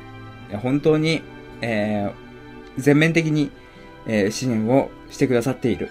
[0.58, 1.22] 本当に、
[1.62, 3.52] えー、全面的に、
[4.06, 5.90] えー支援をしてくださっている。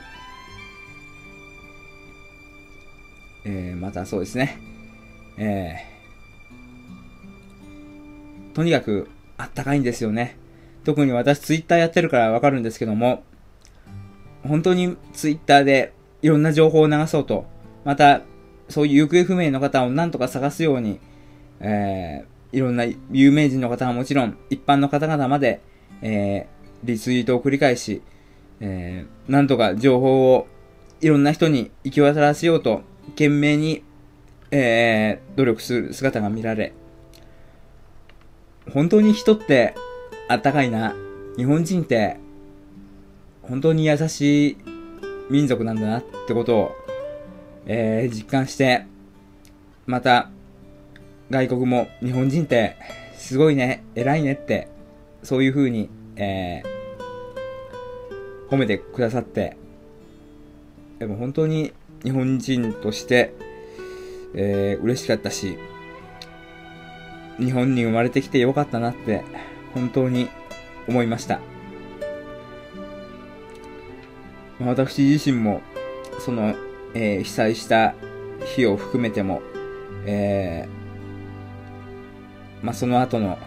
[3.44, 4.59] えー、またそうですね。
[5.36, 10.36] えー、とにかくあったかいんですよね。
[10.84, 13.22] 特に私ツイッターやってるからわかるんですけども、
[14.42, 15.92] 本当にツイッターで
[16.22, 17.46] いろんな情報を流そうと、
[17.84, 18.22] また、
[18.68, 21.00] そういう行方不明の方を何とか探すように、
[21.61, 25.61] えー、いろんな有名人の方はもちろん、一般の方々まで、
[26.03, 28.03] えー、リツイートを繰り返し、
[28.61, 30.46] えー、なんとか情報を
[31.01, 33.82] いろんな人に行き渡らせようと、懸命に、
[34.51, 36.72] えー、努力する姿が見られ、
[38.72, 39.74] 本当に人って
[40.28, 40.94] あったかいな。
[41.36, 42.16] 日本人って、
[43.42, 44.57] 本当に優しい
[45.30, 46.76] 民族なんだなってことを、
[47.66, 48.86] えー、実感して、
[49.86, 50.30] また、
[51.31, 52.76] 外国も日本人って
[53.18, 54.68] すごいね、偉いねって、
[55.22, 59.57] そういう風に、えー、褒めてくださって、
[60.99, 61.72] でも本当に
[62.03, 63.35] 日本人として、
[64.35, 65.59] えー、嬉しかったし、
[67.39, 69.24] 日本に生まれてきてよかったなって、
[69.74, 70.29] 本当に
[70.89, 71.41] 思いました。
[74.61, 75.61] 私自身も、
[76.20, 76.55] その、
[76.95, 77.95] えー被災した
[78.57, 79.43] 日を含めても、
[80.07, 80.78] えー
[82.62, 83.38] まあ、その後の、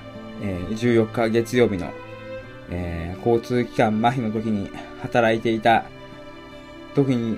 [0.41, 1.91] えー14日月曜日の、
[2.70, 4.70] えー交通機関麻痺の時に
[5.01, 5.86] 働いていた
[6.95, 7.38] 時に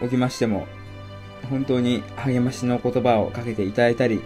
[0.00, 0.66] おきましても、
[1.50, 4.20] 本当に励ましの言葉をかけていただいたり、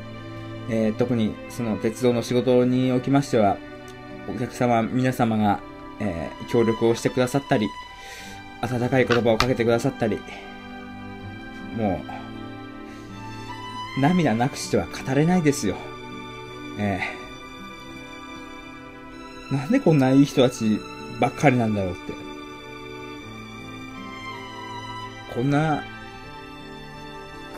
[0.70, 3.57] えー特にその鉄道の仕事におきましては、
[4.28, 5.61] お客様、皆様が、
[6.01, 7.66] えー協力をしてくださったり、
[8.61, 10.20] 温かい言葉をかけてくださったり、
[11.76, 12.01] も
[13.99, 15.76] う、涙なくしては語れないですよ。
[16.79, 17.01] え
[19.51, 20.81] えなんでこんないい人たち
[21.20, 22.12] ばっかりなんだろうって。
[25.35, 25.83] こんな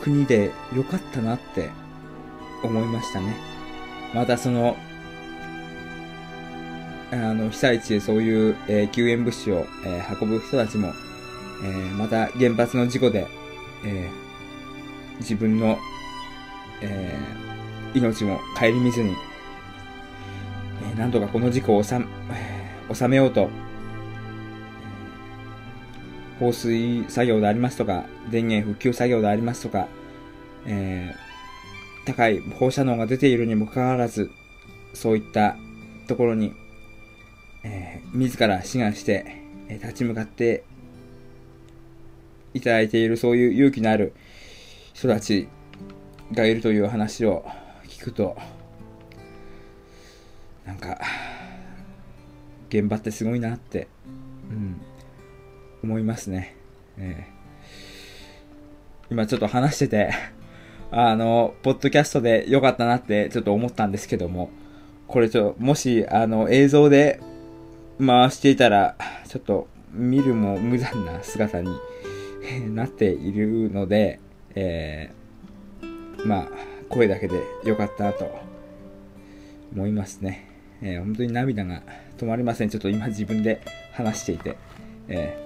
[0.01, 1.69] 国でよかったなって
[2.63, 3.35] 思いましたね。
[4.13, 4.77] またその、
[7.11, 10.93] あの、被災地でそういう、えー救援物資を、えー運ぶ人たちも、
[11.63, 13.27] えーまた原発の事故で、
[13.85, 14.09] え
[15.19, 15.77] 自分の、
[16.81, 17.44] えー
[17.95, 19.15] 命も顧みずに、
[20.83, 21.99] えーなんとかこの事故を収
[23.07, 23.49] め、ようと、
[26.39, 29.87] 放水作業でありますとか、電源復旧作業でありますとか、
[30.65, 31.25] えー
[32.05, 34.29] 高い放射能が出ているにもかかわらず、
[34.93, 35.55] そういった
[36.07, 36.53] ところに、
[37.63, 39.25] えー自ら志願して、
[39.69, 40.65] えー立ち向かって
[42.53, 44.13] いただいているそういう勇気のある
[44.93, 45.47] 人たち
[46.31, 47.45] がいるという話を
[48.05, 48.37] 聞くと、
[50.63, 50.99] なんか、
[52.69, 53.87] 現場ってすごいなって、
[54.51, 54.81] うん、
[55.83, 56.55] 思いますね。
[56.97, 57.35] えー
[59.11, 60.13] 今ちょっと話してて、
[60.89, 64.49] あの、ポッドキャストで良かったなってちょっと思ったんですけども、
[65.07, 67.21] これちょっと、もし、あの、映像で
[68.03, 68.95] 回していたら、
[69.27, 71.69] ちょっと見るも無残な姿に
[72.73, 74.19] なっているので、
[74.55, 78.39] えーまあ、声だけで良かったと
[79.73, 80.47] 思いますね。
[80.81, 81.83] えー本当に涙が
[82.17, 82.69] 止まりません。
[82.69, 84.57] ちょっと今自分で話していて。
[85.09, 85.45] えー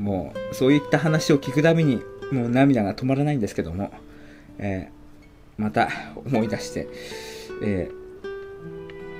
[0.00, 2.00] もう、そういった話を聞くたびに、
[2.32, 3.90] もう涙が止まらないんですけども、
[4.58, 5.90] えーまた
[6.24, 6.88] 思い出して、
[7.62, 7.90] え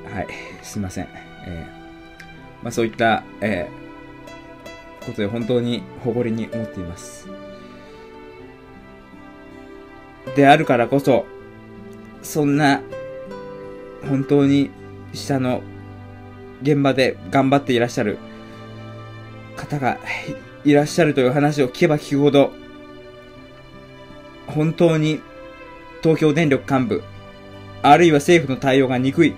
[0.07, 0.29] ーはい、
[0.63, 1.09] すいません。
[1.47, 3.69] えーまあ、そういった、え
[5.05, 7.29] ことで本当に誇りに思っています。
[10.37, 11.27] であるからこそ、
[12.23, 12.83] そんな、
[14.09, 14.71] 本当に
[15.13, 15.63] 下の
[16.63, 18.19] 現場で頑張っていらっしゃる
[19.57, 19.99] 方が
[20.65, 22.53] いらっしゃるという話を聞けば聞くほど、
[24.47, 25.21] 本当に
[26.03, 27.03] 東京電力幹部、
[27.83, 29.37] あるいは政府の対応が憎い。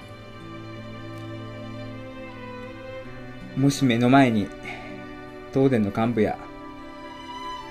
[3.56, 4.48] もし目の前に
[5.52, 6.38] 東電の幹部や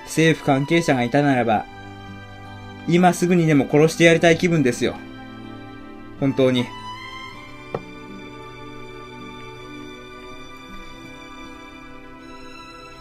[0.04, 1.66] 政府関係者がいたならば、
[2.88, 4.96] 今すぐにでも殺してやりたい気分ですよ。
[6.20, 6.64] 本当に。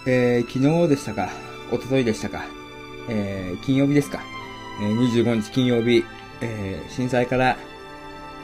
[0.08, 1.30] えー、昨日でしたか、
[1.72, 2.46] 一昨日でしたか、
[3.08, 4.20] えー、金曜日ですか、
[4.82, 6.04] えー、25日金曜日、
[6.42, 7.56] えー、震災から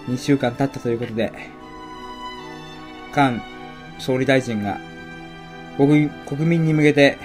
[0.08, 1.32] 2週間経ったということで、
[3.12, 3.42] 菅
[3.98, 4.80] 総理大臣が
[5.78, 7.18] 国国民に向けて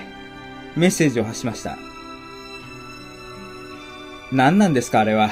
[0.76, 1.91] メッセージを発しました。
[4.32, 5.30] 何なんですか、あれは。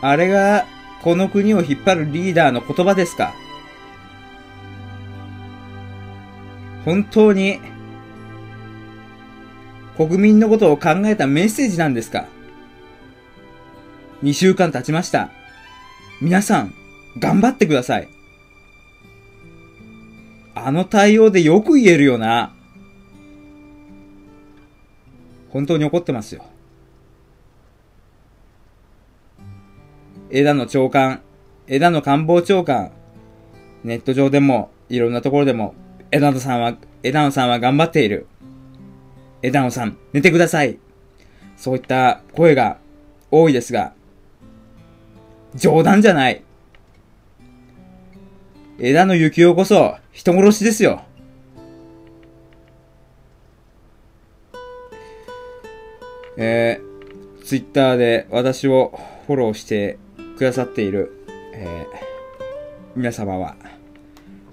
[0.00, 0.66] あれが
[1.02, 3.34] この国を引っ張るリーダーの言葉ですか
[6.84, 7.60] 本当に、
[9.96, 12.26] 国民のことを考えたメッセージなんですか
[14.22, 15.30] ?2 週間経ちました。
[16.20, 16.74] 皆さん、
[17.18, 18.08] 頑張ってください。
[20.54, 22.54] あの対応でよく言えるよな。
[25.50, 26.44] 本当に怒ってますよ。
[30.34, 31.20] 枝野長官、
[31.66, 32.90] 枝野官房長官、
[33.84, 35.74] ネット上でも、いろんなところでも、
[36.10, 38.26] 枝野さんは、枝野さんは頑張っている。
[39.42, 40.78] 枝野さん、寝てください。
[41.58, 42.78] そういった声が
[43.30, 43.92] 多いですが、
[45.54, 46.42] 冗談じゃない。
[48.78, 51.02] 枝野幸男こそ人殺しですよ。
[56.38, 59.98] えー、ツイッターで私をフォローして
[60.42, 61.96] くださっている、えー、
[62.96, 63.54] 皆様は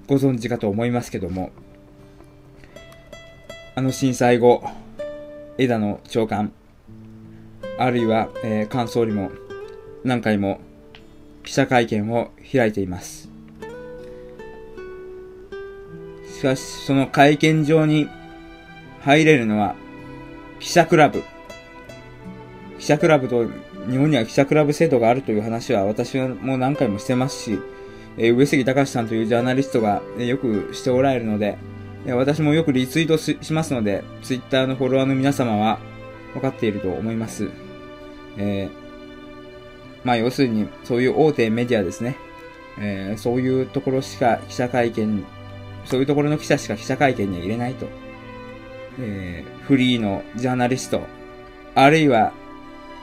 [0.05, 1.49] ご存知かと思いますけども、
[3.73, 4.63] あの震災後、
[5.57, 6.53] 枝野長官、
[7.79, 9.31] あるいは、えー、菅総理も
[10.03, 10.59] 何回も
[11.43, 13.27] 記者会見を開いています。
[16.31, 18.07] しかし、その会見場に
[19.01, 19.73] 入れるのは
[20.59, 21.23] 記者クラブ。
[22.77, 23.47] 記者クラブと、
[23.89, 27.59] 日本には記者クラブ制度があるという話は私はもう何回もしてますし、
[28.17, 31.57] えー、上杉隆さんというジャーナリストが、え、よくしておられるので、
[32.05, 35.79] え、私もよくリツイートしますので、ツイッターのフォロワーの皆様は
[36.33, 37.49] 分かっていると思います。
[38.37, 38.69] えー、
[40.03, 42.15] まあ要するに、そういう大手メディアですね。
[42.79, 45.25] えー、そういうところしか記者会見、
[45.85, 47.87] そういうところの記者しか記者会見には入れないと。
[48.99, 51.01] えー、フリーのジャーナリスト、
[51.75, 52.33] あるいは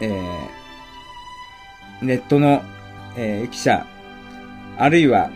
[0.01, 0.49] えー、
[2.03, 2.63] ネットの、
[3.17, 3.87] えー、記者、
[4.79, 5.31] あるいは、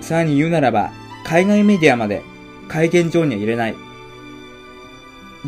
[0.00, 0.90] さらに言うならば、
[1.24, 2.22] 海外メディアまで
[2.68, 3.74] 会見場には入れない。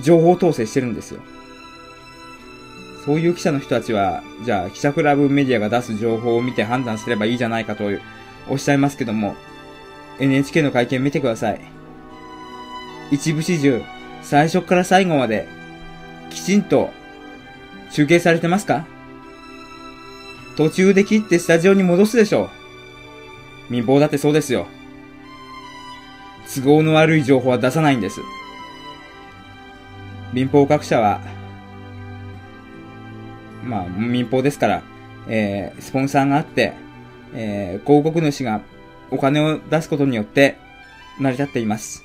[0.01, 1.21] 情報統制してるんですよ。
[3.05, 7.85] そういう記者の人たちは、じゃあ、記者クラブメディアが出す情報を見て判断すればいいじゃないかと
[8.49, 9.35] おっしゃいますけども、
[10.21, 11.61] NHK の会見見てください。
[13.11, 13.83] 一部始終、
[14.23, 15.49] 最初から最後まで、
[16.31, 16.91] きちんと
[17.91, 18.87] 中継されてますか？
[20.59, 22.51] 途中で切ってスタジオに戻すでしょ
[23.71, 23.73] う。
[23.73, 24.67] 民放だってそうですよ。
[26.53, 28.21] 都合の悪い情報は出さないんです。
[30.33, 31.21] 民放各社は、
[33.63, 34.83] まあ、民放ですから、
[35.29, 36.73] えー、スポンサーがあって、
[37.35, 38.61] えー、広告主が
[39.13, 40.57] お金を出すことによって
[41.21, 42.03] 成り立っています。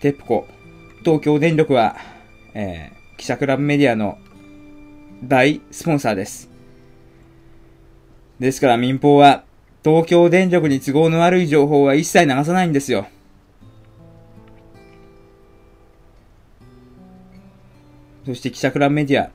[0.00, 0.46] テップコ、
[1.02, 1.96] 東京電力は、
[2.52, 4.18] えー、記者クラブメディアの
[5.22, 6.50] 大スポンサーです。
[8.40, 9.44] ですから民放は
[9.84, 13.06] 東京電力に都合の悪い情報は一切流さないんですよ。
[18.26, 19.30] そして記者クラブメディア、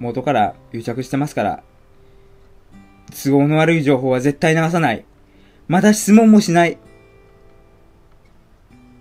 [0.00, 1.62] 元から癒着してますから、
[3.22, 5.04] 都合の悪い情報は絶対流さない。
[5.68, 6.78] また質問もしない。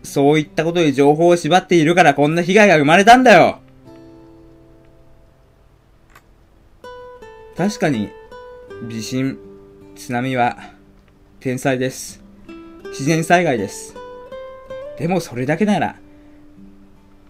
[0.04, 3.63] そういったことで情報を縛っているからこんな被害が生まれたんだよ
[7.56, 8.10] 確かに、
[8.90, 9.38] 地震、
[9.96, 10.58] 津波は
[11.40, 12.24] 天災です。
[12.86, 13.96] 自然災害です。
[14.98, 16.00] でもそれだけなら、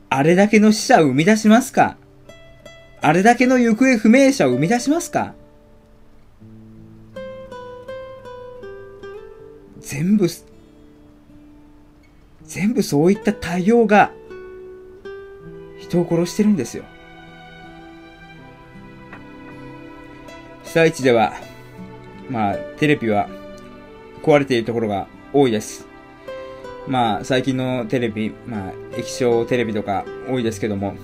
[0.10, 1.98] あれだけの死者を生み出しますか？
[3.02, 5.34] あれだけの行方不明者を生み出しますか？
[9.80, 10.28] 全部、
[12.44, 14.12] 全部そういった対応が
[15.80, 16.86] 人を殺してるんですよ。
[20.74, 21.34] 被災地では、
[22.32, 23.30] まあ、テレビは
[24.24, 25.88] 壊れているところが多いです。
[26.88, 30.96] まあ、最近のテレビ、まあ、液晶テレビとか多いですけども、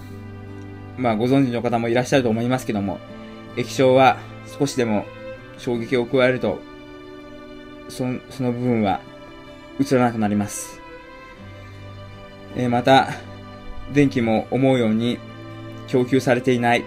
[0.98, 2.98] まあ、ご存知の方もいらっしゃると思いますけども、
[3.58, 4.18] 液晶は
[4.58, 5.06] 少しでも
[5.60, 6.58] 衝撃を加えると、
[7.90, 9.02] その、その部分は
[9.80, 10.82] 映らなくなります。
[12.56, 13.10] えー、また、
[13.94, 15.20] 電気も思うように
[15.88, 16.84] 供給されていない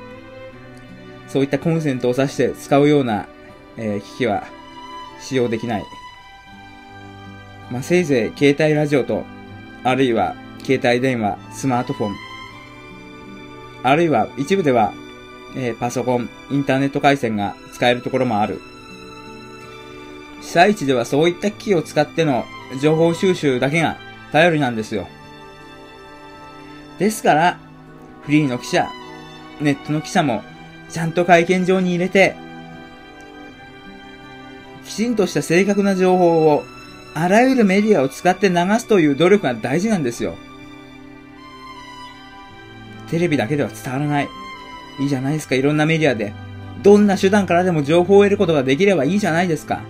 [1.33, 3.26] そういったコンセントを挿して使うような、
[3.78, 4.45] えー、機器は
[5.18, 5.85] 使用できない。
[7.70, 9.24] まあ、せいぜい携帯ラジオと、
[9.83, 12.16] あるいは携帯電話、スマートフォン、
[13.83, 14.93] あるいは一部では、
[15.57, 18.61] えー、パソコン、インターネット回線が使えるところもある。
[20.43, 22.45] 被災地ではそういった機器を使っての
[22.83, 23.97] 情報収集だけが
[24.33, 25.07] 頼りなんですよ。
[26.99, 27.59] ですから、
[28.24, 28.87] フリーの記者、
[29.62, 30.43] ネットの記者も
[30.93, 32.34] ちゃんと会見場に入れて、
[34.84, 36.64] きちんとした正確な情報を、
[37.14, 40.36] あらゆるメディアを使って流すという努力が大事なんですよ。
[43.11, 44.28] テレビだけでは伝わらない。
[45.01, 46.32] いいじゃないですか、いろんなメディアで。
[46.82, 49.80] どんな手段からでも情報を得ることができればいいじゃないですか。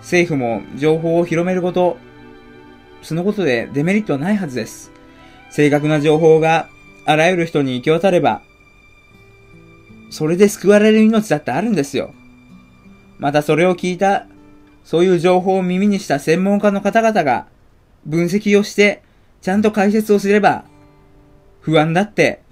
[0.00, 1.96] 政府も情報を広めること、
[3.02, 4.90] そのことでデメリットはないはずです。
[5.50, 6.68] 正確な情報が
[7.04, 8.42] あらゆる人に行き渡れば、
[10.10, 12.14] それで救われる命だってあるんですよ。
[13.18, 14.26] またそれを聞いた、
[14.84, 17.46] そういう情報を耳にした専門家の方々が
[18.06, 19.02] 分析をして、
[19.40, 20.64] ちゃんと解説をすれば、
[21.60, 22.42] 不安だって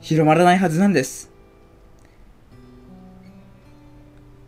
[0.00, 1.30] 広まらないはずなんです。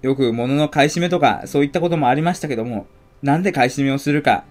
[0.03, 2.87] よく物の買い占めとかそういったこともありましたけども、
[3.23, 4.45] なんで買い占めをするか、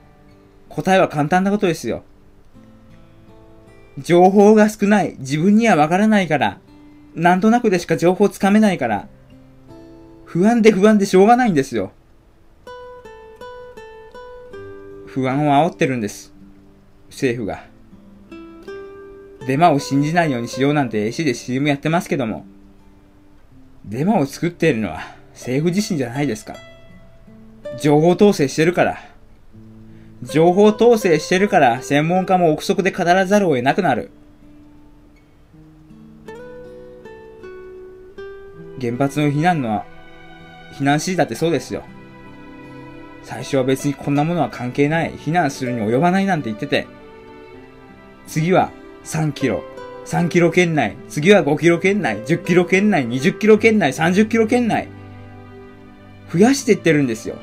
[0.69, 2.03] 答えは簡単なことですよ。
[3.97, 6.59] 情報が少ない、自分にはわからないから、
[7.17, 9.07] なんとなくでしか情報つかめないから、
[10.25, 11.91] 不安で不安でしょうがないんですよ。
[15.07, 16.31] 不安を煽ってるんです。
[17.09, 17.65] 政府が。
[19.47, 22.45] デマを信じないようにしようなんて AC で CM やってますけども、
[23.83, 24.99] デマを作っているのは
[25.33, 26.55] 政府自身じゃないですか。
[27.81, 28.99] 情報統制してるから。
[30.21, 34.11] 情報統制してるから専門家も憶測で語らざるを得なくなる。
[38.79, 39.85] 原発の避難のは、
[40.73, 41.83] 避難指示だってそうですよ。
[43.23, 45.13] 最初は別にこんなものは関係ない。
[45.13, 46.87] 避難するに及ばないなんて言ってて。
[48.27, 48.71] 次は
[49.03, 49.63] 3キロ。
[50.05, 50.95] 3キロ圏内。
[51.09, 52.19] 次は5キロ圏内。
[52.23, 53.07] 10キロ圏内。
[53.07, 53.91] 20キロ圏内。
[53.91, 54.87] 30キロ圏内。
[56.31, 57.35] 増やしていってるんですよ。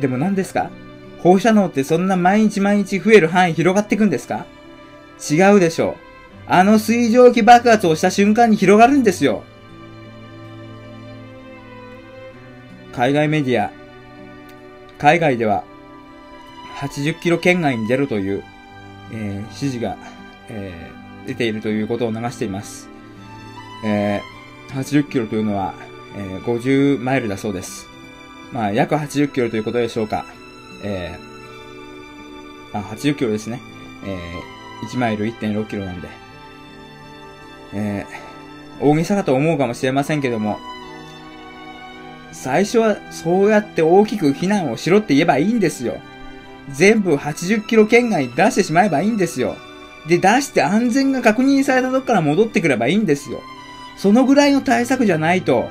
[0.00, 0.70] でも何ですか？
[1.20, 4.44] 放射能ってそんな毎日毎日増える範囲広がっていくんですか？
[5.30, 6.03] 違うでしょう。
[6.46, 9.44] あの水蒸気爆発をした瞬間に広がるんですよ。
[12.92, 13.72] 海外メディア、
[14.98, 15.64] 海外では
[16.76, 18.44] 80キロ圏外に出るという、
[19.12, 19.96] えー指示が、
[20.48, 22.88] えー出ているということを流しています。
[23.84, 24.34] えー
[24.74, 25.74] 80キロというのは、
[26.16, 27.86] えー50マイルだそうです。
[28.52, 30.26] まあ、約80キロということでしょうか。
[30.84, 33.60] えー、あ、80キロですね。
[34.04, 36.23] えー、1マイル1.6キロなんで。
[37.74, 40.58] えー、大げさかと思うかもしれませんけども、
[42.32, 45.98] 最初はそうやって大きく避難をしろって言えばいいんですよ。
[46.70, 49.56] 全部80キロ圏外に出してしまえばいいんですよ。
[50.06, 53.40] で、出して安全が確認されたとこから戻ってくればいいんですよ。
[53.96, 55.70] そのぐらいの対策じゃないと、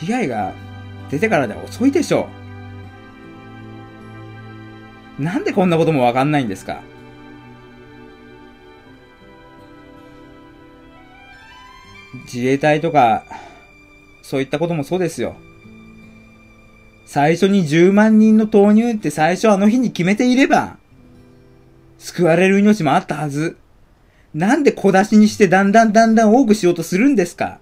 [0.00, 0.54] 被害が
[1.10, 2.28] 出てからでは遅いでしょ
[5.18, 5.22] う。
[5.22, 6.82] なんでこんなこともわかんないんですか
[12.24, 13.24] 自衛隊とか、
[14.22, 15.36] そういったこともそうですよ。
[17.06, 20.76] 最初に10万人の投入って最初あの日に決めていれば、
[21.98, 23.56] 救われる命もあったはず。
[24.32, 27.58] なんで小出しにしてだんだんだんだん多くしようとするんですか？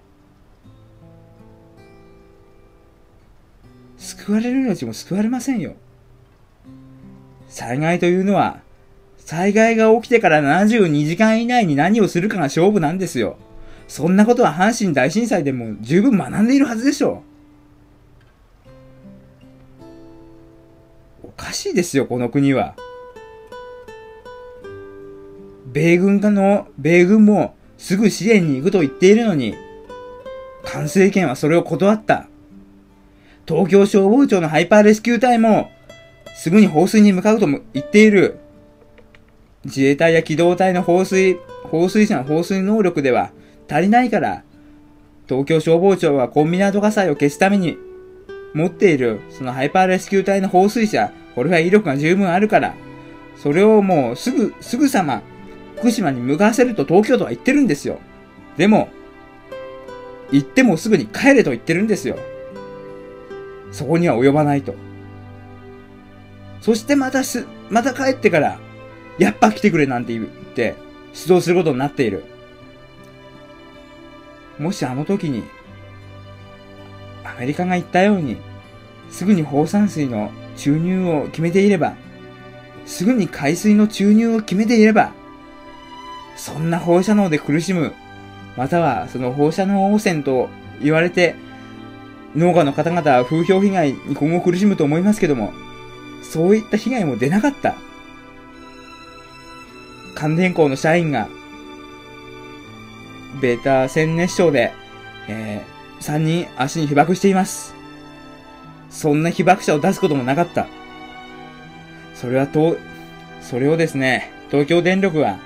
[3.97, 5.73] 救われる命も救われませんよ。
[7.47, 8.61] 災害というのは、
[9.17, 13.37] 災害が起きてから72時間以内に何をするかが勝負なんですよ。
[13.89, 17.23] そんなことは阪神大震災でも十分学んでいるはずでしょ
[21.23, 21.27] う。
[21.29, 22.75] おかしいですよ、この国は。
[25.73, 29.55] 米軍がの、米軍もすぐ支援に行くと言っているのに、
[30.63, 32.27] 管制権はそれを断った。
[33.47, 35.71] 東京消防庁のハイパーレスキュー隊も、
[36.35, 38.37] すぐに放水に向かうとも言っている。
[39.65, 43.31] 自衛隊や機動隊の放水、放水車の放水能力では
[43.69, 44.43] 足りないから、
[45.27, 47.77] 東京消防庁はコンビナート火災を消すために
[48.53, 52.73] 持っている、そのハイパーレスキュー隊の放水車、これは威力が十分あるから、
[53.37, 55.21] それをもうすぐ、すぐさま、
[55.77, 57.99] 福島に向かわせると東京都は言ってるんですよ。
[58.57, 58.89] でも、
[60.31, 62.17] 行ってもすぐに帰れと言ってるんですよ。
[63.71, 64.73] そこには及ばないと。
[66.61, 68.59] そしてまたす、また帰ってから、
[69.17, 70.75] やっぱ来てくれなんて言って、
[71.13, 72.23] 出動することになっている。
[74.59, 75.43] もしあの時に、
[77.23, 78.37] アメリカが言ったように、
[79.09, 81.95] すぐに放散水の注入を決めていれば、
[82.85, 85.13] すぐに海水の注入を決めていれば、
[86.35, 87.93] そんな放射能で苦しむ、
[88.57, 90.49] またはその放射能汚染と
[90.81, 91.35] 言われて、
[92.35, 95.53] 農家の方々は風評被害に今後苦しむと思いますけども、
[96.21, 97.75] そういった被害も出なかった。
[100.15, 101.29] 関電工の社員が、
[103.41, 104.73] ベータ1000熱傷で、
[105.27, 107.75] えー3人足に被爆しています。
[108.89, 110.67] そんな被爆者を出すこともなかった。
[112.15, 112.77] それはと、
[113.41, 115.37] それをですね、東京電力は、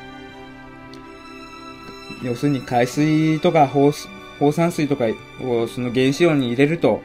[2.23, 3.91] 要するに海水とか放
[4.39, 5.05] 放散水とか
[5.41, 7.01] をその原子炉に入れると、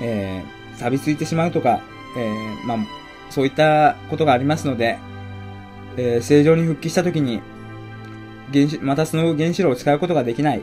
[0.00, 1.80] えー、錆びついてしまうとか、
[2.16, 2.78] えー、まあ、
[3.30, 4.98] そういったことがありますので、
[5.96, 7.40] えー正常に復帰したときに、
[8.52, 10.62] 原子、またその原子炉を使うことができない。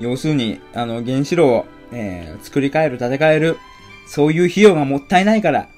[0.00, 3.56] 要するに、あの、原子炉を、えー作り変える、建て替える、
[4.06, 5.68] そういう費用がもったいないから、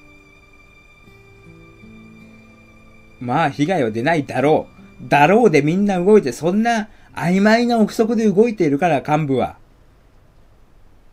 [3.19, 4.67] まあ、被害は出ないだろ
[5.01, 5.09] う。
[5.09, 9.57] だろうでみんな動いて、そんな曖昧な憶測で動いているから、幹部は。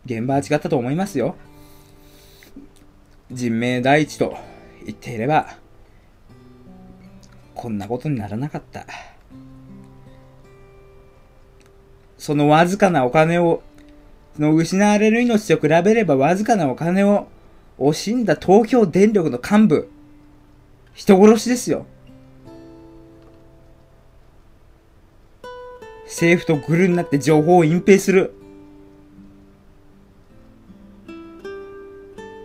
[0.05, 1.37] 現場は違ったと思いますよ。
[3.31, 4.37] 人命第一と
[4.85, 5.57] 言っていれば、
[7.55, 8.87] こんなことにならなかった。
[12.27, 13.63] そのわずかなお金を、
[14.35, 17.29] その失われる命と比べればわずかなお金を
[17.79, 19.89] 惜しんだ東京電力の幹部、
[20.93, 21.87] 人殺しですよ。
[26.07, 28.35] 政府とグルになって情報を隠蔽する。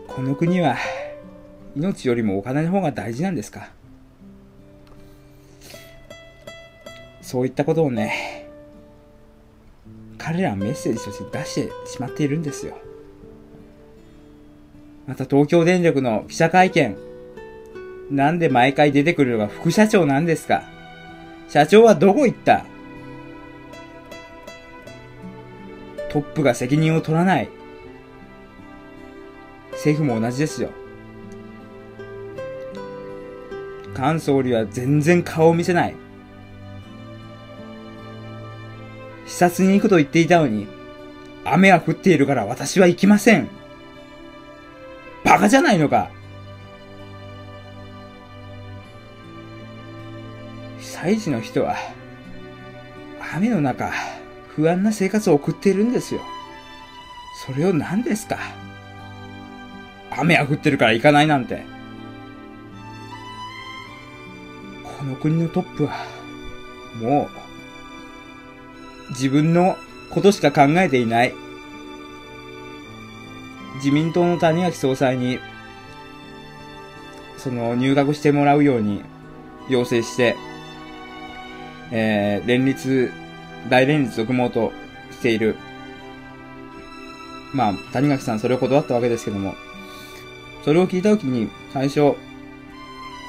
[0.08, 0.78] この国は、
[1.76, 3.72] 命よりもお金の方が大事なんですか？
[7.24, 8.41] そういったことをね、
[10.24, 12.78] 彼らはメッセージとして出してしまっているんですよ。
[15.08, 16.96] また東京電力の記者会見。
[18.12, 20.64] なんで毎回出てくるのが副社長なんですか？
[21.50, 22.66] 社長はどこ行った？
[26.12, 27.50] トップが責任を取らない。
[29.72, 30.70] 政府も同じですよ。
[33.96, 35.96] 菅総理は全然顔を見せない。
[39.32, 40.68] 視察に行くと言っていたのに、
[41.46, 43.48] 雨が降っているから私は行きません。
[45.24, 46.12] バカじゃないのか
[50.80, 51.78] 被災地の人は、
[53.34, 53.90] 雨の中、
[54.50, 56.20] 不安な生活を送っているんですよ。
[57.46, 58.38] それを何ですか
[60.12, 61.64] 雨が降ってるから行かないなんて。
[64.84, 66.06] この国のトップは、
[67.02, 67.51] もう、
[69.12, 69.78] 自分の
[70.10, 71.34] ことしか考えていない。
[73.76, 75.40] 自民党の谷垣総裁に、
[77.38, 79.04] その入学してもらうように
[79.70, 80.36] 要請して、
[81.92, 83.12] えー、連立、
[83.70, 84.72] 大連立を組もうと
[85.12, 85.56] している。
[87.54, 89.56] まあ、谷垣さんそれを断ったわけですけども、
[90.64, 92.16] それを聞いたときに、最初、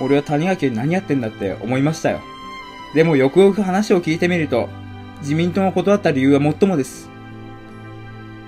[0.01, 2.21] 俺は谷垣に何やってんだって思いましたよ。
[2.95, 4.69] でもよくよく話を聞いてみると、
[5.23, 7.09] 自民党を断った理由はもっともです。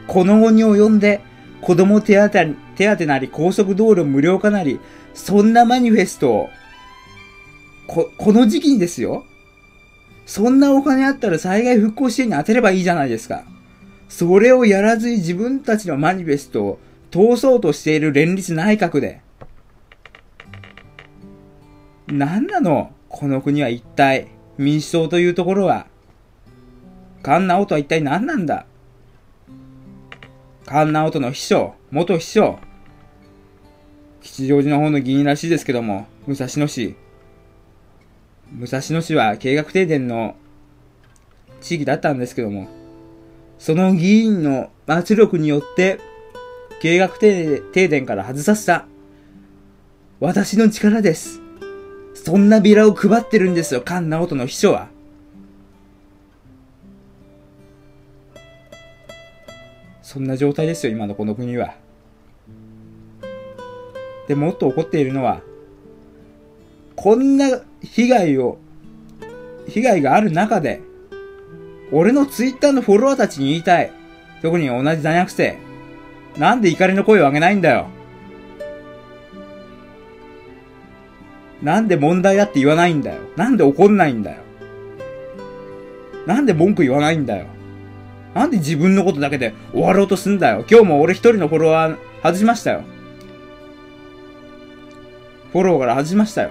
[0.07, 1.23] この後に及んで、
[1.63, 2.29] 子供手当
[2.77, 4.79] 手当なり高速道路無料化なり、
[5.15, 6.51] そんなマニフェストを、
[7.87, 9.25] こ、この時期にですよ。
[10.27, 13.45] そんなお金あったら災害復興支援に当てればいいじゃないですか。
[14.09, 16.79] それをやらずに自分たちのマニフェストを
[17.11, 19.21] 通そうとしている連立内閣で。
[22.09, 22.91] 何なの？
[23.09, 25.87] この国は一体、民主党というところは。
[27.25, 28.67] 菅直人は一体何なんだ？
[30.67, 32.59] 菅直人の秘書、元秘書。
[34.21, 36.97] 吉祥寺の方の議員らしいですけども、武蔵野市。
[38.53, 40.37] 武蔵野市は計画停電の
[41.63, 42.69] 地域だったんですけども、
[43.59, 46.01] その議員の圧力によって、
[46.81, 48.87] 計画停電から外させた。
[50.21, 51.41] 私の力です。
[52.15, 54.89] そんなビラを配ってるんですよ、菅直人の秘書は。
[60.15, 61.75] そんな状態ですよ、今のこの国は。
[64.29, 65.41] で、もっと怒っているのは、
[66.95, 68.59] こんな被害を、
[69.67, 70.83] 被害がある中で、
[71.91, 73.91] 俺のツイッターのフォロワーたちに言いたい。
[74.41, 75.59] 特に同じ大学生。
[76.39, 77.89] なんで怒りの声を上げないんだよ。
[81.61, 83.21] なんで問題だって言わないんだよ。
[83.37, 84.43] なんで怒んないんだよ。
[86.25, 87.47] なんで文句言わないんだよ。
[88.35, 90.65] なんで自分のことだけで終わろうとすんだよ。
[90.69, 92.83] 今日も俺一人のフォロワー外しましたよ。
[95.53, 96.51] フォローから外しましたよ。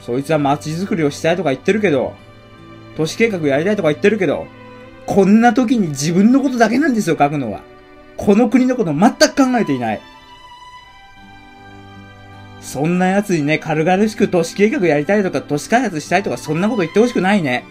[0.00, 2.14] そいつは街づくりをしたいとか言ってるけど、
[2.96, 4.46] 都市計画やりたいとか言ってるけど、
[5.06, 7.60] こんな時に自分のことだけなんですよ、書くのは。
[8.16, 10.00] この国のこと全く考えていない。
[12.60, 17.64] そんな奴にね、軽々しく都市計画やりたいとか、都市開発したいとか、そんなこと言ってほしくないね。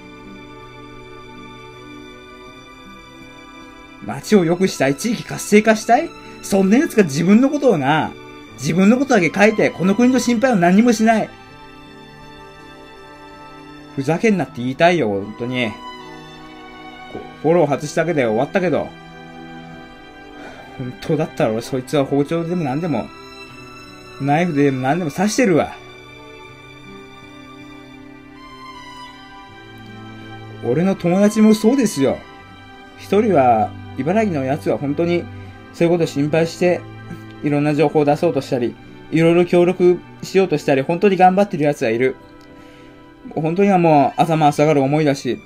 [4.06, 6.10] 街を良くしたい、地域活性化したい
[6.42, 8.12] そんな奴が自分のことをな、
[8.54, 11.30] 自分のことだけ書いて、この国の心配を何もしない。
[13.96, 15.70] ふざけんなって言いたいよ、本当に。
[17.14, 18.88] こうフォロー外しただけで終わったけど。
[20.78, 23.06] 本当だったら俺そいつは包丁でも何でも、
[24.22, 25.74] ナイフでも何でも刺してるわ。
[30.66, 32.18] 俺の友達もそうですよ。
[32.98, 35.24] 一人は、茨城のやつは本当に、
[35.74, 36.82] そういうこと心配して、
[37.44, 38.76] いろんな情報を出そうとしたり、
[39.12, 42.16] いろいろ協力しようとしたり、本当に頑張ってるやつがいる。
[43.34, 45.40] 本当にはもう、頭下がる思いだし、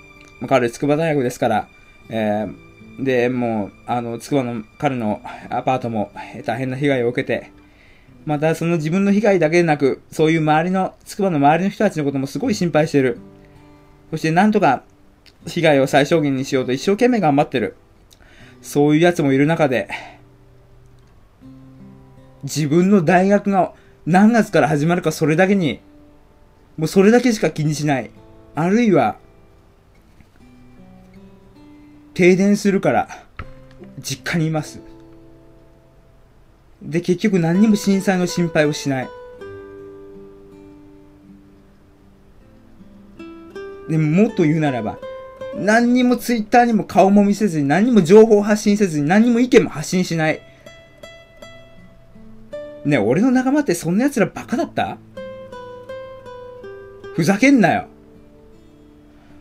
[0.48, 1.68] 彼、筑波大学ですから、
[2.10, 6.12] えー、で、もう、あの、筑波の、彼のアパートも
[6.46, 7.52] 大変な被害を受けて、
[8.26, 13.18] またその自分の被害だけでなく、そういう周りの、筑波の周りの人たちのこともすごい心配してる。
[14.12, 14.84] そしてなんとか、
[15.48, 17.76] 被害を最小限にしようと一生懸命頑張ってる。
[18.62, 19.90] そういうやつもいる中で、
[22.44, 23.74] 自分の大学が
[24.06, 25.82] 何月から始まるかそれだけに、
[26.78, 28.12] もうそれだけしか気にしない。
[28.56, 29.18] あるいは、
[32.14, 33.26] 停電するから、
[34.00, 34.82] 実家にいます。
[36.82, 39.10] で、結局何にも震災の心配をしない。
[43.90, 45.00] でも、もっと言うならば、
[45.56, 50.42] 何にもツイッターにも顔も見せずに、何にも情報発信せずに、何にも意見も発信しない。
[52.86, 54.98] ね俺の仲間ってそんな奴らバカだった？
[57.16, 57.88] ふざけんなよ。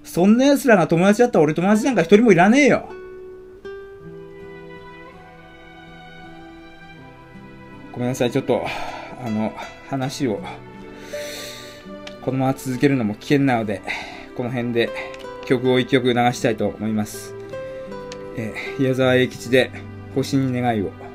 [0.02, 2.88] そんな奴らが友達だったら俺友達なんか一人もいらねえよ。
[7.92, 8.64] ごめんなさい、ちょっと、
[9.24, 9.52] あの、
[9.88, 10.40] 話を、
[12.22, 13.82] このまま続けるのも危険なので、
[14.36, 14.88] この辺で
[15.49, 17.34] 曲を一曲流したいと思います。
[18.36, 19.70] えー矢沢永吉で、
[20.14, 21.07] 星に願いを。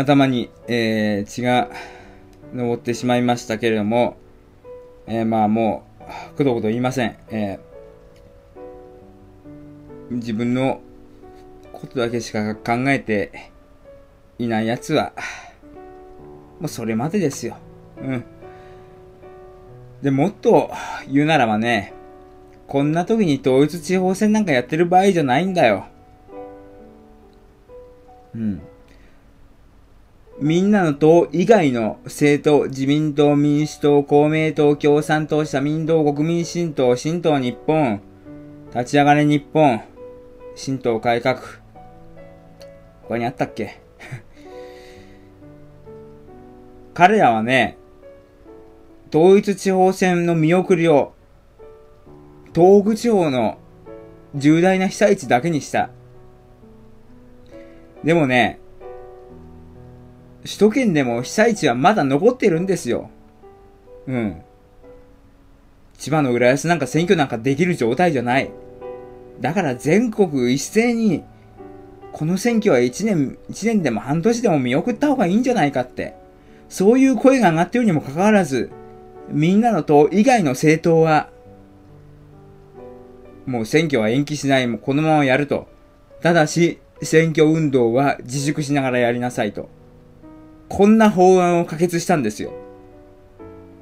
[0.00, 1.68] 頭に、えー、血が
[2.54, 4.16] 上ってしまいましたけれども、
[5.06, 5.84] えー、まあも
[6.32, 7.18] う、くどくど言いません。
[7.28, 10.80] えー、自分の
[11.72, 13.50] ことだけしか考えて
[14.38, 15.12] いないやつは、
[16.60, 17.58] もうそれまでですよ。
[18.00, 18.24] うん。
[20.00, 20.70] で、もっと
[21.10, 21.92] 言うならばね、
[22.66, 25.84] こんな時に統一地方選なんかやってる場合じゃないんだよ。
[28.34, 28.62] うん。
[30.40, 38.00] みんなの党以外の政党、自民党、民主党、公明党、共産党、社民党、国民新党、新党日本、
[38.74, 39.82] 立ち上がれ日本、
[40.54, 41.36] 新党改革。
[41.36, 41.42] こ
[43.08, 43.80] こにあったっけ？
[46.94, 47.76] 彼らはね、
[49.14, 51.12] 統一地方選の見送りを
[52.54, 53.58] 東北地方の
[54.34, 55.90] 重大な被災地だけにした。
[58.02, 58.58] でもね、
[60.44, 63.10] 首都圏でも被災地はまだ残ってるんですよ。
[64.06, 64.42] うん。
[65.98, 68.50] 千葉の浦安なんか選挙なんかできる状態じゃない。
[69.40, 71.24] だから全国一斉に、
[72.12, 76.14] この選挙は1年、1年でも半年でも見送った方がいいんじゃないかって。
[76.68, 78.70] そういう声が上がってるにもかかわらず、
[79.28, 81.28] みんなの党以外の政党は、
[83.46, 85.68] もう選挙は延期しない、もうこのままやると。
[86.22, 89.68] ただし、選挙運動は自粛しながらやりなさいと。
[90.70, 92.52] こんな法案を可決したんですよ。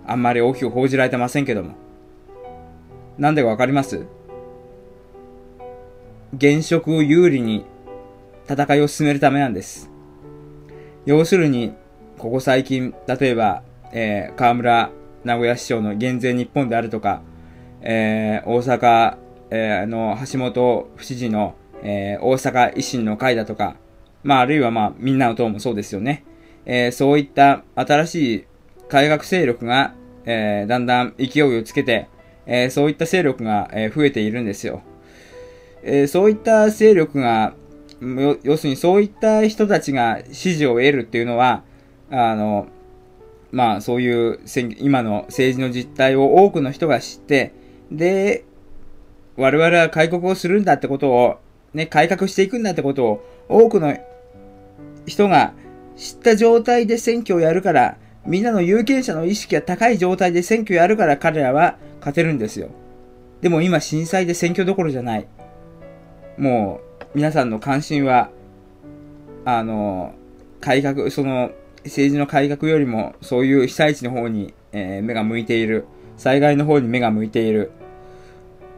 [0.07, 1.75] あんまり大きく報じられてませんけども。
[3.19, 4.07] なんでかわかります？
[6.35, 7.67] 現職を有利に
[8.49, 9.91] 戦いを進めるためなんです。
[11.05, 11.75] 要するに、
[12.17, 13.63] ここ最近、例えば、
[13.93, 14.91] えー、河村
[15.25, 17.21] 名古屋市長の減税日本であるとか、
[17.83, 19.19] えー、大阪
[19.51, 23.77] えー、の、橋本不知事の、えー、大阪維新の会だとか、
[24.23, 26.25] まあ、あるいはまあ、みんなの党もそうですよね。
[26.69, 28.45] えー、そういった新しい
[28.89, 29.95] 改革勢力が、
[30.27, 32.09] えー、だんだん勢いをつけて、
[32.47, 34.83] えー、そういった勢力が、え、増えているんですよ。
[35.83, 37.55] え、そういった勢力が、
[38.43, 41.63] 要するにそういった人たちが支持を得るっていうのは、
[42.11, 42.69] あの、
[43.51, 44.41] まあそういう
[44.79, 47.53] 今の政治の実態を多くの人が知って、
[47.91, 48.45] で、
[49.37, 51.39] 我々は開国をするんだってことを、
[51.73, 53.97] ね、改革していくんだってことを、多くの
[55.07, 55.55] 人が
[55.99, 62.71] 知った状態で選挙をやるから、みんなの有権者の意識が高い状態で選挙やるから彼らは勝てるんですよ。
[63.41, 65.27] でも今震災で選挙どころじゃない。
[66.39, 68.31] もう、皆さんの関心は、
[69.45, 70.15] あの、
[70.61, 71.51] 改革、その、
[71.85, 75.87] 政治の改革よりも、そういう被災地の方に、えー、目が向いている。
[76.17, 77.71] 災害の方に目が向いている。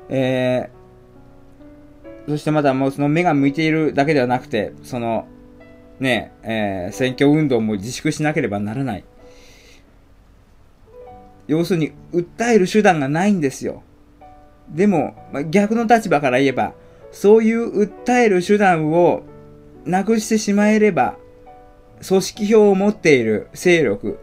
[0.09, 5.27] えー、そしてまたもうその目が向いているだけではなくて、その、
[6.01, 9.05] ね、えー、選挙運動も自粛しなければならない。
[11.46, 13.82] 要するに、訴える手段がないんですよ。
[14.68, 16.74] でも、まあ、逆の立場から言えば、
[17.12, 19.22] そういう訴える手段を
[19.84, 21.16] なくしてしまえれば、
[22.07, 24.18] 組織票を持っている勢力、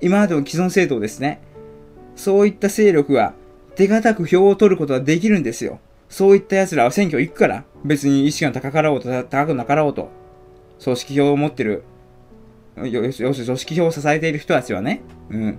[0.00, 1.40] 今までの既存政党ですね。
[2.16, 3.34] そういった勢力は
[3.76, 5.78] 手堅く票を取ることができるんですよ。
[6.08, 10.10] そういった奴らは選挙行くから、別に意識が高かろうと、高くなかろうと、
[10.82, 11.84] 組織票を持ってる、
[12.76, 15.58] 要するに組織票を支えている人たちはね、うん。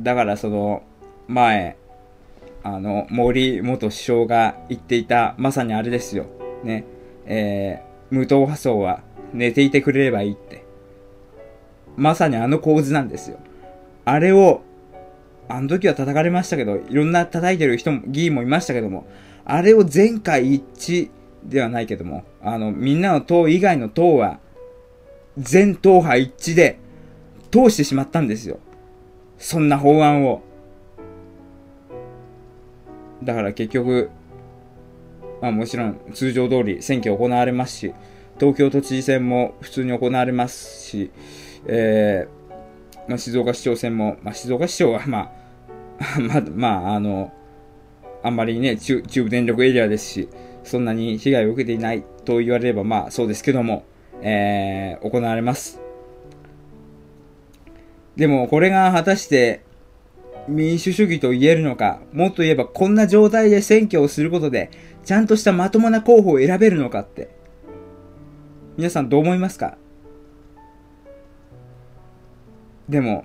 [0.00, 0.82] だからその、
[1.26, 1.76] 前、
[2.62, 6.26] あの、森元首相が言っていた、まさにあれですよ。
[6.64, 6.84] ね。
[7.26, 9.02] えー、無党派層は
[9.32, 10.64] 寝ていてくれればいいって。
[11.96, 13.38] まさにあの構図なんですよ。
[14.04, 14.62] あれを
[15.48, 19.06] あの時は叩かれましたけど、いろんな叩いてる人も、議員もいましたけども、
[19.44, 20.62] あれを全会一
[20.92, 21.10] 致
[21.44, 24.38] ではないけども、あの、みんなの党以外の党は、
[25.36, 26.78] 全党派一致で
[27.50, 28.58] 通してしまったんですよ。
[29.38, 30.42] そんな法案を。
[33.22, 34.10] だから結局、
[35.40, 37.94] まあもちろん通常通り選挙行われますし、
[38.38, 41.10] 東京都知事選も普通に行われますし、
[41.66, 45.32] えー、まあ、静岡市長選も、まあ、静岡市長はま
[45.98, 47.32] あ、 まあ、まあ、あの、
[48.22, 50.28] あんまりね、中部電力エリアですし、
[50.64, 53.84] そんなに被害を受けていないと言われれば、まあそうですけども、
[54.20, 55.80] えー、行われます。
[58.16, 59.62] でも、これが果たして
[60.48, 64.70] 民主主義と言えるのか、もっと言えばこんな状態で選挙をすることで、
[65.04, 67.28] ちゃんとしたまともな候補を選べるのかって。
[68.76, 69.76] 皆さんどう思いますか？
[72.88, 73.24] でも、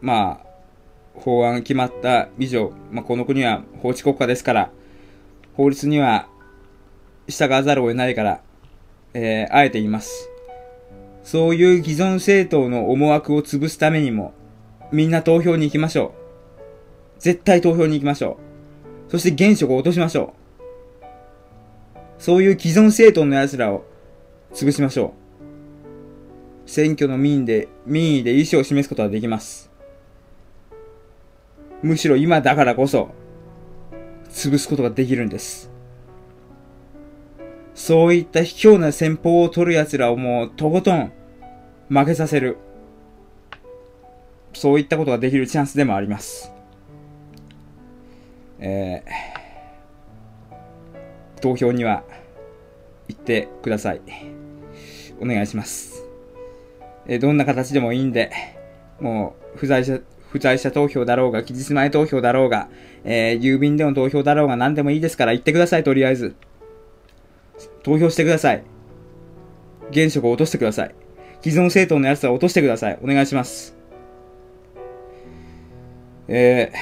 [0.00, 0.46] まあ、
[1.14, 4.70] 法案決まった以上、まあ、この国は法治国家ですから、
[5.56, 6.28] 法律には
[7.28, 8.40] 従わざるを得ないから、
[9.14, 10.28] えーあえて言います。
[11.22, 14.34] そういう既存政党の思惑を潰すためにも、
[14.92, 16.14] みんな投票に行きましょ
[17.18, 17.20] う。
[17.20, 18.38] 絶対投票に行きましょ
[19.08, 19.10] う。
[19.10, 20.34] そして現職を落としましょ
[22.18, 22.22] う。
[22.22, 23.84] そういう既存政党の奴らを
[24.52, 25.14] 潰しましょ
[26.66, 26.70] う。
[26.70, 29.70] 選挙の民意で、民意で意思を示すことはできます。
[31.82, 33.10] むしろ今だからこそ、
[34.34, 35.70] 潰すことができるんです。
[37.74, 41.12] そういった卑怯な戦法を取る奴らをもうとことん
[41.88, 42.58] 負けさせる。
[44.52, 46.52] そういったことができるチャンスでもあります。
[48.58, 52.04] えー、投票には
[53.08, 54.00] 行ってください。
[55.20, 56.06] お願いします。
[57.06, 58.30] えーどんな形でもいいんで、
[59.00, 60.00] もう、不在者、
[60.30, 62.68] 不在者投票だろうが、期日前投票だろうが、
[63.04, 66.34] えー郵便での投票だろうが何でもいいですから行ってください、とりあえず。
[67.82, 68.62] 投票してください。
[69.90, 70.94] 現職を落としてください。
[71.42, 72.98] 既存政党のやつは落としてください。
[73.02, 73.76] お願いします。
[76.26, 76.72] え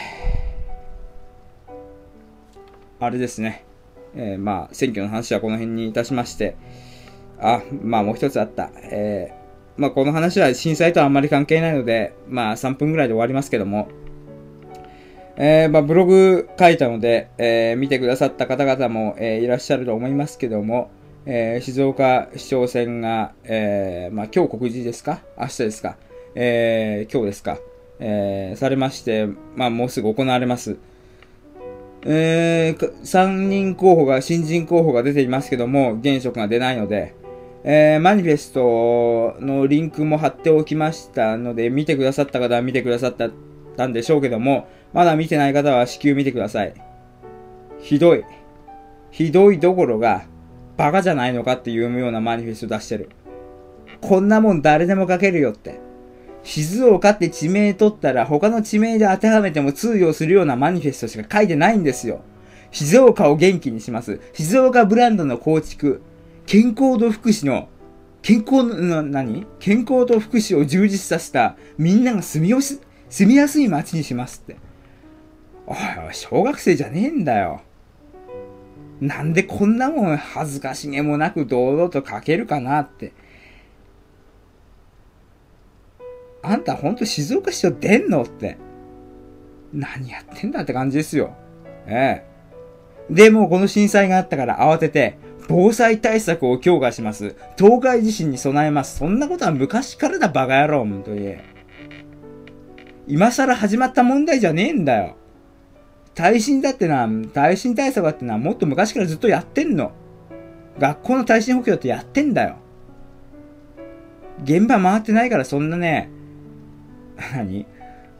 [1.68, 3.64] ー、あれですね。
[4.14, 6.56] えー、まあ、選挙の話はこの辺にいたしまして、
[7.40, 8.70] あ、まあもう一つあった。
[8.76, 13.88] えー、まあこの話は震災とはあんまり関係ないので、まあ3分ぐらいで終わりますけども、
[15.36, 20.90] えー、まあブログ書いたので、えー、見てくださった方々も、えーいらっしゃると思いますけども、
[21.24, 25.20] え静岡市長選が、えまあ今日告示ですか？
[25.38, 25.96] 明日ですか？
[26.34, 27.58] え今日ですか？
[28.00, 29.26] えされまして、
[29.56, 30.76] まあもうすぐ行われます。
[32.04, 37.14] え、3人候補が、新人候補が出ていますけども、現職が出ないので、
[37.64, 43.14] えーマニフェストのリンクも貼っておきましたので、見てくださった方は見てくださっ
[43.76, 46.74] たんでしょうけども、まだ見てない方は至急見てください。
[47.80, 48.24] ひどい。
[49.10, 50.24] ひどいどころが、
[50.76, 53.10] バカじゃないのかっていうようなマニフェスト出してる。
[54.00, 55.80] こんなもん誰でも書けるよって。
[56.44, 62.22] 静岡って地名取ったら他の地名で当てはめても通用するようなマニフェストしか書いてないんですよ。
[62.72, 64.18] 静岡を元気にします。
[64.32, 66.02] 静岡ブランドの構築。
[66.46, 67.68] 健康と福祉の、
[68.22, 69.46] 健康の、何？
[69.60, 74.56] 健康と福祉を充実させた、みんなが住みよし、住みやすい街にしますって。
[75.72, 77.62] おいおい、小学生じゃねえんだよ。
[79.00, 83.12] なんでこんなもん恥ずかしげもなく堂々と書けるかなって。
[86.42, 88.58] あんたほんと静岡市長出んのって。
[89.72, 91.34] 何やってんだって感じですよ。
[91.86, 92.32] ええ。
[93.10, 95.16] で、もこの震災があったから慌てて、
[95.48, 97.34] 防災対策を強化します。
[97.56, 98.98] 東海地震に備えます。
[98.98, 101.36] そんなことは昔からだ、バカ野郎、本当に。
[103.08, 105.16] 今更始まった問題じゃねえんだよ。
[106.14, 109.92] 耐震だってな、耐震対策だってな、もっと昔からずっとやってんの。
[110.78, 112.56] 学校の耐震補強ってやってんだよ。
[114.44, 116.10] 現場回ってないからそんなね、
[117.34, 117.66] 何？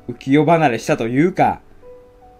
[0.09, 1.61] 浮世離れしたというか、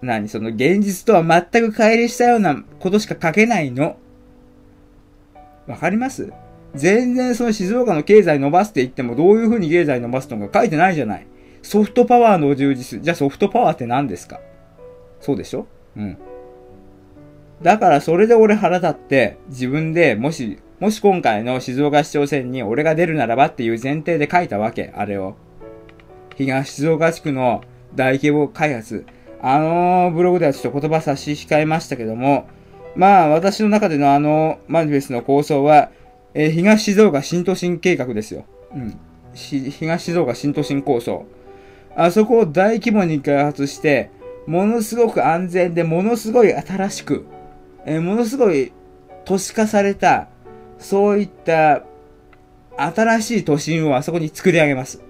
[0.01, 0.29] 何？
[0.29, 3.97] その現実とは全く乖離したようなことしか書けないの。
[5.67, 6.31] わかります？
[6.75, 11.27] 全然その静岡の経済伸ばすって言ってもどういう風に経済伸ばすのか書いてないじゃない。
[11.61, 13.01] ソフトパワーの充実。
[13.01, 14.39] じゃあソフトパワーって何ですか？
[15.23, 15.65] そうでしょ？
[15.95, 16.17] うん。
[17.61, 25.35] だからそれで俺腹立って自分でもし、もし今回の静岡市長選に俺が出るならばっていう前提で書いたわけ、あれを。
[26.35, 27.63] 東静岡地区の
[27.95, 29.05] 大規模開発。
[29.41, 32.47] あのブログではちょっと言葉差し控えましたけども、
[32.95, 35.89] まあ私の中でのあのマニフェスの構想は、
[36.33, 38.43] えー東静岡新都心計画ですよ。
[38.73, 38.97] うん。
[39.33, 41.25] 東静岡新都心構想。
[41.95, 44.09] あそこを大規模に開発して、
[44.45, 47.25] ものすごく安全で、ものすごい新しく、
[47.85, 48.71] えーものすごい
[49.25, 50.27] 都市化された、
[50.79, 51.83] そういった
[52.77, 55.01] 新しい都心をあそこに作り上げます。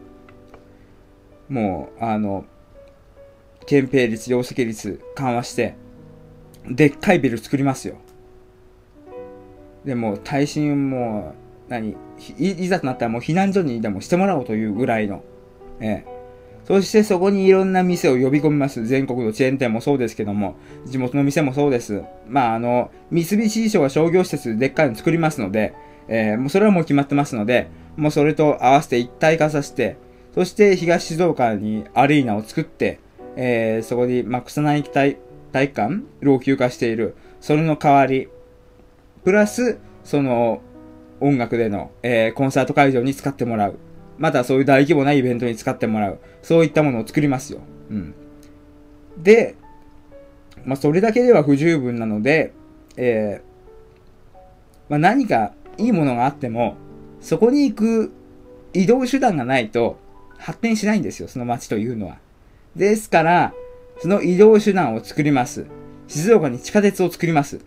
[1.50, 2.46] もう、あの、
[3.66, 5.76] 憲兵率、容積率緩和して、
[6.70, 7.96] でっかいビル作りますよ。
[9.86, 11.34] でも、耐震も、
[11.68, 11.96] 何
[12.38, 15.24] い、いざとなったらもう避難所にでもしてもらおうというぐらいの。
[15.80, 16.13] ええ。
[16.66, 18.86] そしてそこにいろんな店を呼び込みます。
[18.86, 22.04] 全国のチェーン店もそうですけども、地元の店もそうです。
[22.28, 25.74] まあ、あの、三菱地所が商業施設でっかいの作りますので、
[26.08, 27.68] えーもうそれはもう決まってますので、
[27.98, 29.98] もうそれと合わせて一体化させて、
[30.34, 33.00] そして東静岡にアリーナを作って、
[33.36, 35.18] えーそこに、まあ、草薙体
[35.52, 37.16] 体育館老朽化している。
[37.42, 38.30] それの代わり、
[39.24, 40.62] プラス、その、
[41.20, 43.78] 音楽での、えーコンサート会場に使ってもらう。
[44.18, 46.20] またそういう大規模なイベントに使ってもらう。
[46.42, 47.60] そういったものを作りますよ。
[47.90, 48.14] うん。
[49.18, 49.56] で、
[50.66, 52.54] まあ、それだけでは不十分なので、
[52.96, 53.54] えー
[54.90, 56.76] まあ、何かいいものがあっても、
[57.22, 58.12] そこに行く
[58.74, 59.98] 移動手段がないと
[60.38, 62.18] 発展しないんですよ、その街というのは。
[62.76, 63.54] ですから、
[64.00, 65.66] その移動手段を作ります。
[66.08, 67.60] 静岡に地下鉄を作ります。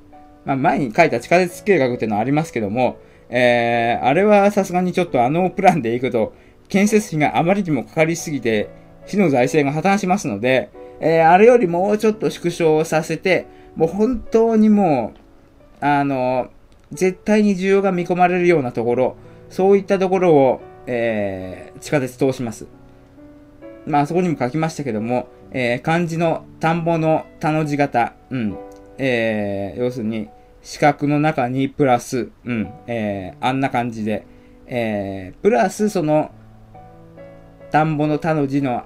[0.45, 6.33] まあ、前に書いた地下鉄計画っていうのはありますけども、えー、あれはさすがにちょっとあのプランで行くと、
[6.69, 8.69] 建設費があまりにもかかりすぎて、
[9.07, 10.71] 市の財政が破綻しますので、
[11.01, 16.49] えー、あれよりもうちょっと縮小させて、もう本当にもう、あの、
[16.93, 19.17] 絶対に需要が見込まれるようなところ、
[19.51, 22.67] そういったところを、えー、地下鉄通します。
[23.87, 28.57] まあ、そこにも書きましたけども、えー、漢字の田んぼの田の字型、うん、
[28.99, 30.29] えー、要するに、
[30.67, 34.27] 四角の中にプラス、うん、えー、あんな感じで、
[34.67, 36.33] えー、プラスその、
[37.71, 38.83] 田んぼの田の字の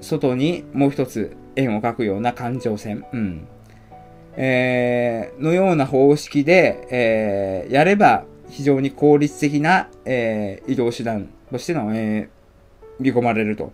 [0.00, 3.46] 外にもう一つ円を描くような環状線、うん、
[4.38, 13.70] えー、のような方式で、えー、やれば非常に効率的な、えー、移動手段としての、えー、見込まれると。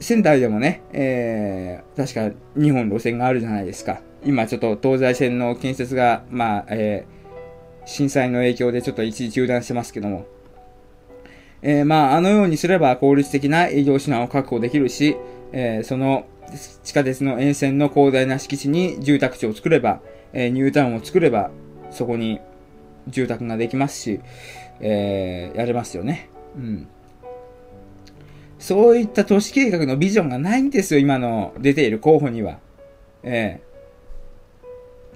[0.00, 4.00] 仙台でもね、えー、確か2本路線があるじゃないですか。
[4.24, 10.26] 今ちょっと東西線の建設が、まあ、えー、震災の影響でちょっと一時中断してますけども、
[11.62, 15.16] えー、まあ、あのようにすれば効率的な営業手段を確保できるし、
[15.52, 16.26] えー、その
[16.82, 20.00] 地下鉄の沿線の広大な敷地に住宅地を作れば、
[20.32, 21.50] えー、ニュータウンを作れば、
[21.90, 22.40] そこに
[23.08, 24.20] 住宅ができますし、
[24.80, 26.28] えー、やれますよね。
[26.56, 26.86] うん。
[28.58, 32.58] そういった都市計画のビジョンがないんですよ、今の出ている候補には。
[33.22, 33.73] えー、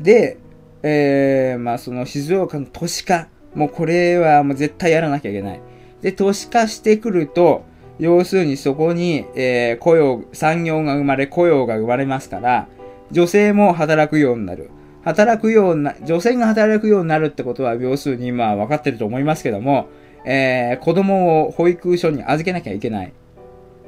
[0.00, 0.38] で、
[0.82, 5.60] えー、まあその静岡の都市化、もうこれはもう絶対やらなきゃいけない。
[6.02, 7.64] で、都市化してくると、
[7.98, 12.68] 要するにそこに、えー、雇用、産業が生まれ、雇用が生まれますから、
[13.10, 14.70] 女性も働くようになる。
[15.02, 19.88] 働くような、女性が働くようになるってことは、要するにまあ分かってると思いますけども、
[20.24, 23.12] えー、子供を保育所に預けなきゃいけない。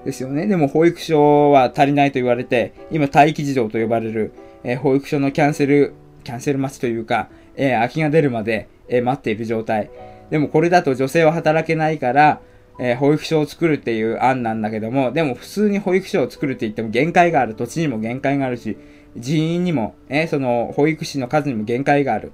[0.05, 0.47] ですよね。
[0.47, 4.33] でも保育所は足りないと言われて、今待機児童と呼ばれる、
[4.65, 9.91] えー、保育所のキャンセル、キャンセル待ちというか、えー、空きが出るまで、え、待っている状態。
[10.31, 12.41] でもこれだと女性は働けないから、
[12.79, 17.55] え、保育所を作るっていう案なんだけども、でも普通に保育所を作るって言っても限界がある。
[17.55, 18.77] 土地にも限界があるし、
[19.17, 22.33] 人員にも、え、その保育士の数にも限界がある。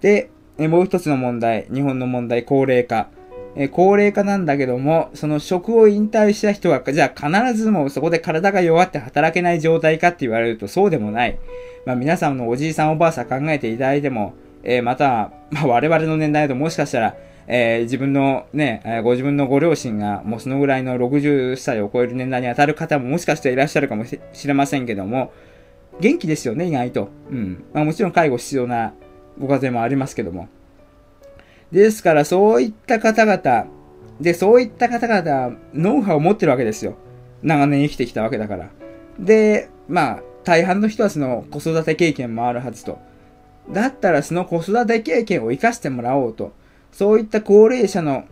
[0.00, 3.08] で、え、もう一つの問題、日本の問題、高齢化。
[3.56, 11.38] え、高齢化なんだけども、その職を引退した人は、じゃあ必ずもうそこで体が弱って働けない状態かって言われるとそうでもない。
[11.86, 17.16] まあ皆さんのおじいさんおばあさん考えていただいても、えー、また、まあ我々の年代だともしかしたら、
[17.46, 24.18] えー、自分のね、ご自分のご両親がもうそのぐらいの60歳を超える年代に当たる方ももしかしていらっしゃるかもし
[24.48, 25.32] れませんけども、
[26.00, 27.08] 元気ですよね、意外と。
[27.30, 27.64] うん。
[27.72, 28.94] まあもちろん介護必要な
[29.38, 30.48] ご家庭もありますけども。
[31.74, 33.66] ですからそういった方々、
[34.20, 36.94] で、そういった方々はノウハウを持ってるわけですよ。
[37.42, 38.70] 長年生きてきたわけだから。
[39.18, 43.00] で、まあ、大半の人はその子育て経験もあるはずと。
[43.72, 46.52] だったらその子育て経験を活かしてもらおうと。
[46.92, 48.22] そういった高齢者の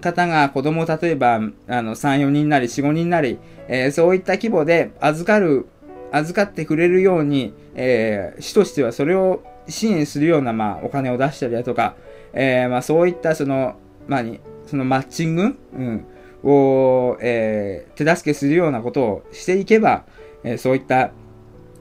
[0.00, 5.66] 方が子供を例えば、あの、3、4人なり4、5人なり、えー、そういった規模で預かる、
[6.12, 11.94] 預かってくれるように、えー、市としてはそれを支援するような、まあ、お金を出したりだとか、
[12.36, 13.76] えー、まあ、そういったその、
[14.06, 16.06] まあ、に、そのマッチング、うん、
[16.44, 20.04] を、えー、手助けするようなことをしていけば、
[20.44, 21.10] え、そういった、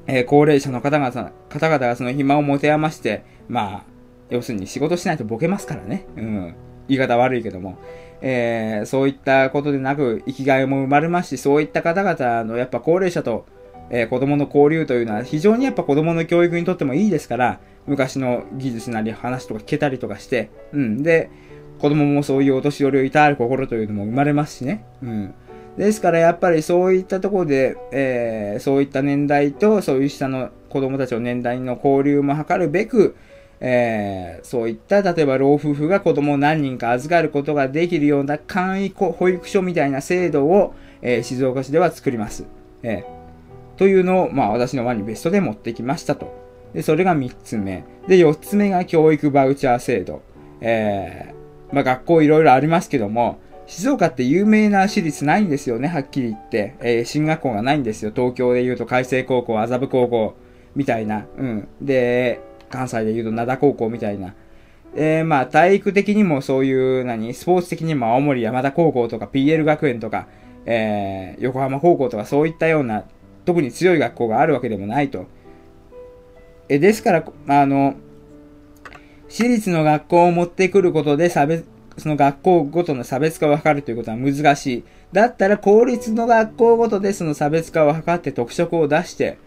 [0.07, 3.83] え、高齢者の方々方々がその暇を持て余して、まあ、
[4.29, 6.07] 要するに仕事しないとボケますからね。
[6.15, 6.55] うん。
[6.87, 7.77] 言い方悪いけども。
[8.21, 13.45] えー、そういったことでなく、生きがいも生まれますし、そういった方々のやっぱ高齢者と、
[13.89, 21.03] えー、子供の交流というのは非常にやっぱ子供の教育にとってもいいですから、昔の技術なり話とか聞けたりとかして、うん。
[21.03, 21.29] で、
[21.79, 24.85] 子供もそういうお年寄りをいたわる心というのも生まれますしね。
[25.03, 25.33] うん。
[25.77, 33.15] ですからやっぱりそういったところで、えー、そういった年代とそういう下の子供たちの年代の交流も図るべく、
[33.59, 42.45] えー、そういった例えば老夫婦が子供を何人か預かることができるような簡易保育所みたいな制度を、えー、静岡市では作ります。
[42.83, 46.44] えー、というのを、まあ私のワニベストで持ってきましたと。
[46.75, 47.85] で、それが3つ目。
[48.07, 50.21] で、4つ目が教育バウチャー制度。
[50.59, 56.75] えー、まあ学校いろいろありますけども、静岡って有名な私立ないんですよね、はっきり言って。
[56.81, 58.11] えー、進学校がないんですよ。
[58.13, 60.35] 東京で言うと海星高校、麻布高校
[60.75, 61.25] みたいな。
[61.37, 61.67] うん。
[61.81, 64.35] で、関西で言うと灘高校みたいな。
[64.97, 70.27] えー、まあ体育的にもそういう、何、スポーツ的にも青森山田高校とか PL 学園とか、
[70.65, 73.05] えー横浜高校とかそういったような、
[73.45, 75.25] 特に強い学校があるわけでもないと。
[76.69, 77.95] えですから、あの、
[79.27, 81.65] 私立の学校を持ってくることで差別、
[81.97, 84.83] その学校ごとの差別化を図るということは難しい。
[85.13, 89.37] だったら公立の学校ごとでその差別化を図って特色を出して、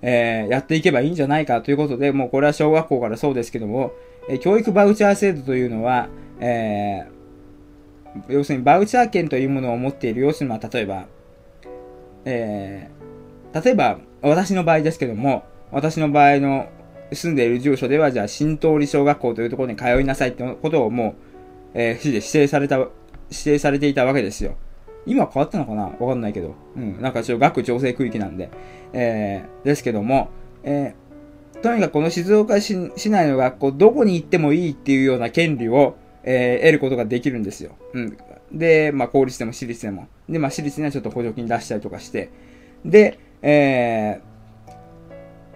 [0.00, 3.92] えーやっていけばいいんじゃないかということで、もうこれは小学校からそうですけども、
[4.28, 6.08] え教育バウチャー制度というのは、
[6.40, 7.18] えー
[8.28, 11.06] 要するにバウチャー券というものを持っている、要するにまあ例えば、
[12.24, 12.98] えー
[13.64, 16.68] 例えば私の場合ですけども、私の場合の
[17.12, 21.14] 住んでいる住所では、じゃあ新通り小学校というところに通いなさいってことをもう、
[21.74, 22.90] えー市で指定された、指
[23.44, 24.56] 定されていたわけですよ。
[25.06, 26.54] 今変わったのかなわかんないけど。
[26.76, 27.00] うん。
[27.00, 28.50] なんかちょっと学調整区域なんで。
[28.92, 30.28] えーですけども、
[30.62, 31.08] えー
[31.60, 37.72] とにかくこの静岡市市内の学校、どこに行ってもいいっていうような権利を、えー得ることができるんですよ。
[37.94, 38.16] うん。
[38.52, 40.08] で、まあ、公立でも私立でも。
[40.28, 42.30] で、まあ、私立にはちょっと補助金出したりとかして。
[42.84, 44.27] で、えー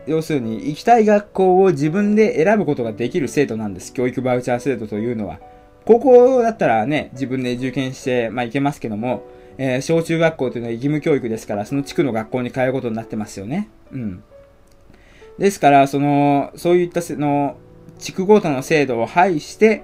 [0.07, 3.93] 要するに、行きたい学校を自分で選ぶことができる制度なんです。
[3.93, 5.39] 教育バウチャー制度というのは。
[5.85, 9.25] 高校だったらね、自分で受験して、まあ、行けますけども、
[9.59, 13.69] えー小中学校というのは義務教育ですから、その地区の学校に通うことになってますよね。
[13.93, 14.23] うん。
[15.39, 17.57] ですから、その、そういったせの、
[17.99, 19.83] 地区ごとの制度を廃して、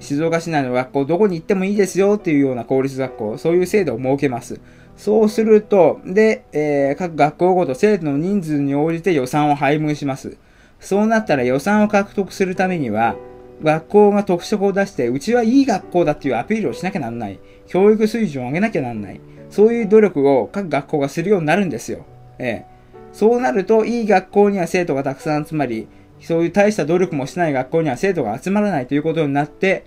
[0.00, 4.60] 静岡市内の学校どこに行ってもいいですよっていうような公立学校、そういう制度を設けます。
[5.00, 10.36] そうすると、で、えー各学校ごと生徒の人数に応じて予算を配分します。
[10.78, 13.16] そうなったら予算を獲得するためには、
[13.62, 17.40] 学校が特色を出して、うちはいい学校だっていうアピールをしなきゃなんない。
[17.66, 19.22] 教育水準を上げなきゃなんない。
[19.48, 22.04] そういう努力を各学校がするようになるんですよ。
[22.38, 22.66] ええ。
[23.14, 25.88] そうなると、いい学校には生徒がたくさん集まり、
[26.20, 29.84] そういう大した努力もしない学校には生徒が集まらないということになって、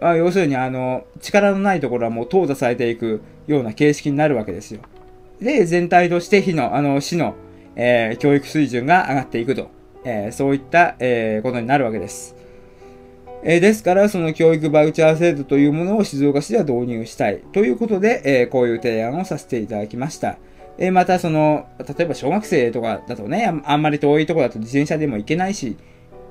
[0.00, 4.80] あ要するに、あの、力のないところはもう淘汰されていくような形式になるわけですよ。
[5.40, 7.34] で、全体として市の、あの、市の、
[7.74, 9.70] えー教育水準が上がっていくと。
[10.04, 12.36] えーそういった、えーことになるわけです。
[13.44, 17.38] えですから、その教育バウチャー制度というものを静岡市では導入したい。
[17.52, 20.36] ということで、えこういう提案をさせていただきました。
[20.78, 25.76] えまた、その、例えば小学生とかだとね、あんまり遠いとこだと自転車でも行けないし、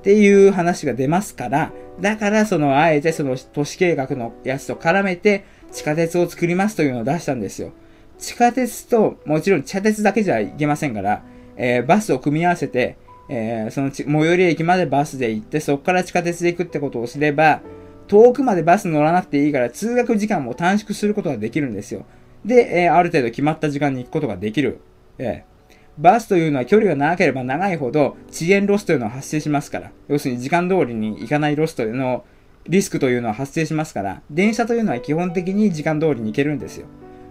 [0.02, 7.72] ていう話が出ますから、だから、その、あえてその都市計画のやつと絡めて、地下鉄を作りますというのを出したんですよ。
[8.18, 11.24] 地下鉄と、もちろん地下鉄だけじゃいけませんから、
[11.56, 12.96] えーバスを組み合わせて、
[13.28, 17.62] えーその最寄り駅までバスで行って、そこから地下鉄で行くってことをすれば、
[18.06, 22.04] 遠くまでバス乗らなくていいから、通学時間も短縮することができるんですよ。
[22.44, 24.80] で、えーある程度決まった時間に行くことができる。
[25.18, 25.52] えー
[25.98, 29.92] バスというのは距離が長ければ長いほど遅延ロスというのは発生しますから。
[30.08, 32.24] 要するに時間通りに行かないロスというのを、
[32.68, 36.86] リスクというのは発生しますから、電車というのは基本的に時間通りに行けるんですよ。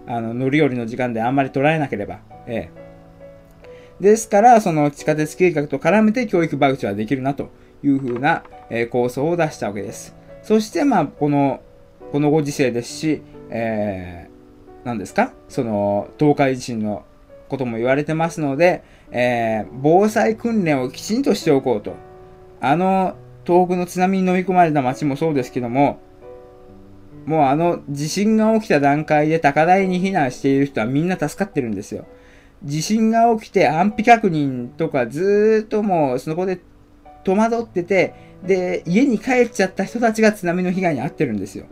[0.08, 2.20] あの、乗り降りの時間であんまり取られなければ。
[2.48, 2.70] え
[4.00, 4.04] え。
[4.04, 7.50] ですから、その地下鉄計画と絡めて教育バウチはできるなと
[7.84, 10.16] いうふうな、え構想を出したわけです。
[10.42, 11.62] そして、まあ、この、
[12.12, 15.34] このご時世ですし、えー、何ですか？
[15.48, 17.06] その、東海地震の
[17.48, 21.96] ことも言われてますので、えー防災訓練をきちんとしておこうと。
[22.60, 26.00] あの、東北の津波に飲み込まれた町もそうですけども、
[27.26, 32.06] もうあの地震が起きた段階で高台に避難している人はみんな助かってるんですよ。
[32.64, 36.60] 地震が起きて安否確認とかずっともうそこで
[37.24, 38.14] 戸惑ってて、
[38.44, 41.66] で、家に帰っちゃった人たちが津波の被害に遭ってるんですよ。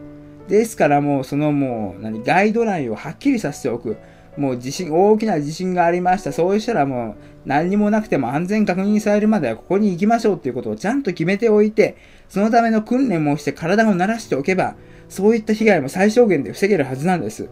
[0.47, 3.97] ですからもうそのもう何ガイドラインをはっきりさせておく。
[4.39, 6.31] もう地震、大きな地震がありました。
[6.31, 11.97] そうしたらもう何にもなくても安全確認されるまではここに行きましょうっていうことをちゃんと決めておいて、
[12.29, 14.75] そのための訓練もして体を慣らしておけば、
[15.09, 17.49] そういった被害も最小限で防げるはずなんです。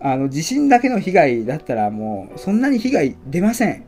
[0.00, 3.84] あの、地震だけの被害だったらもう、そんなに被害出ません。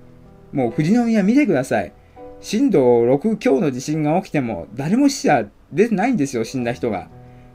[0.52, 1.92] もう富士宮見てください。
[2.40, 7.08] 震度6強の地震が起きても、誰も死者出てないんですよ、死んだ人が。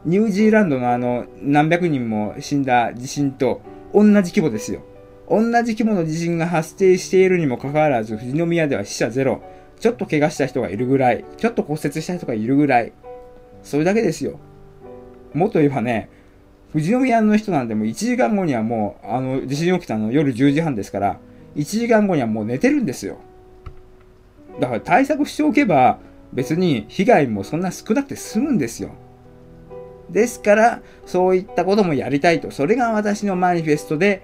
[0.06, 3.62] ニュージーランドのあの、何百人も死んだ地震と
[3.94, 4.82] 同じ規模ですよ。
[5.30, 9.42] 同じ規模の地震が発生しているにもかかわらず、富士宮では死者ゼロ。
[9.80, 11.26] ちょっと怪我した人がいるぐらい。
[11.38, 12.94] ちょっと骨折した人がいるぐらい。
[13.64, 14.40] それだけですよ。
[15.34, 16.10] もっと言えばね、
[16.72, 21.20] 富士宮の人なんても1時間後にはもう、あの、地震起きたの夜10時半ですから、
[21.56, 23.18] 1時間後にはもう寝てるんですよ。
[24.60, 26.00] だから対策しておけば、
[26.34, 28.90] 別に被害もそんな少なくて済むんですよ。
[30.10, 32.52] ですから、そういったこともやりたいと。
[32.52, 34.22] それが私のマニフェストで、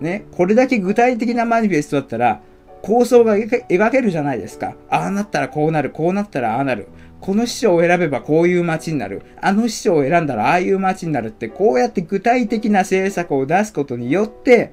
[0.00, 2.40] ね、これだけ具体的なマニフェストだったら、
[2.82, 4.74] 構想が描けるじゃないですか。
[4.88, 6.88] ああなったらこうなる、こうなったらああなる。
[7.20, 9.20] この師匠を選べばこういう街になる。
[9.42, 14.72] あの師匠を選んだらああいう街になるって、こうやって具体的な政策を出すことによって、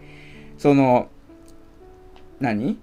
[0.57, 1.09] その、
[2.39, 2.79] 何？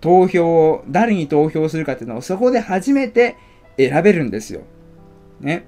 [0.00, 3.36] 投票を、誰に投票するかっていうのをそこで初めて
[3.76, 4.62] 選べるんですよ。
[5.40, 5.64] ね。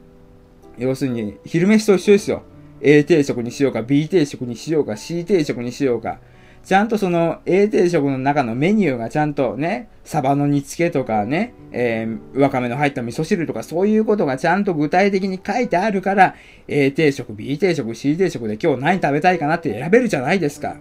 [0.78, 2.43] 要するに、昼飯と一緒ですよ。
[2.81, 6.19] A 定食にしようか、B 定食にしようか、C 定食にしようか。
[6.65, 16.36] ちゃんとその A 定食の中のメニューがちゃんとね、サバの煮付けとかね、えー、わかめの入った味噌汁とかそういうことがちゃんと具体的に書いてあるから、
[16.69, 20.77] A 定食、B 定食、C 定食で今日何食べたいかなって選べるじゃないですか。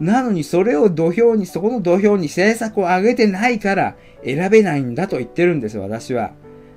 [0.00, 6.32] なのにそれを土俵に、そこの土俵に政策を上げてないから選べないんだと言ってるんです、私は。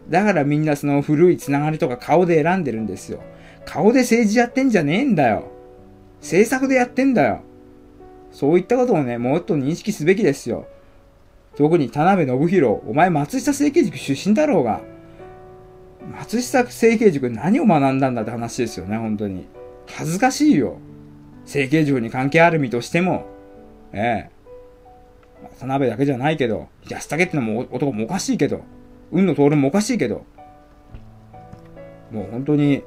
[0.09, 3.21] だからみんなその古いつながりとか顔で選んでるんですよ。
[3.65, 5.51] 顔で政治やってんじゃねえんだよ。
[6.19, 7.41] 政策でやってんだよ。
[8.31, 10.67] そういったことをね、もっと認識すべきですよ。
[11.55, 14.81] 特に田辺信弘、お前松下政経塾出身だろうが。
[16.11, 19.47] 松下政経塾何を学んだんだって話ですよね、本当に。
[19.87, 20.77] 恥ずかしいよ。
[21.43, 23.25] 政経塾に関係ある身としても。
[23.93, 24.33] ええ。
[25.59, 28.61] 田辺だけじゃないけど、安武ってのも男もおかしいけど、
[29.13, 30.25] 運の通るもおかしいけど、
[32.11, 32.83] もう本当に、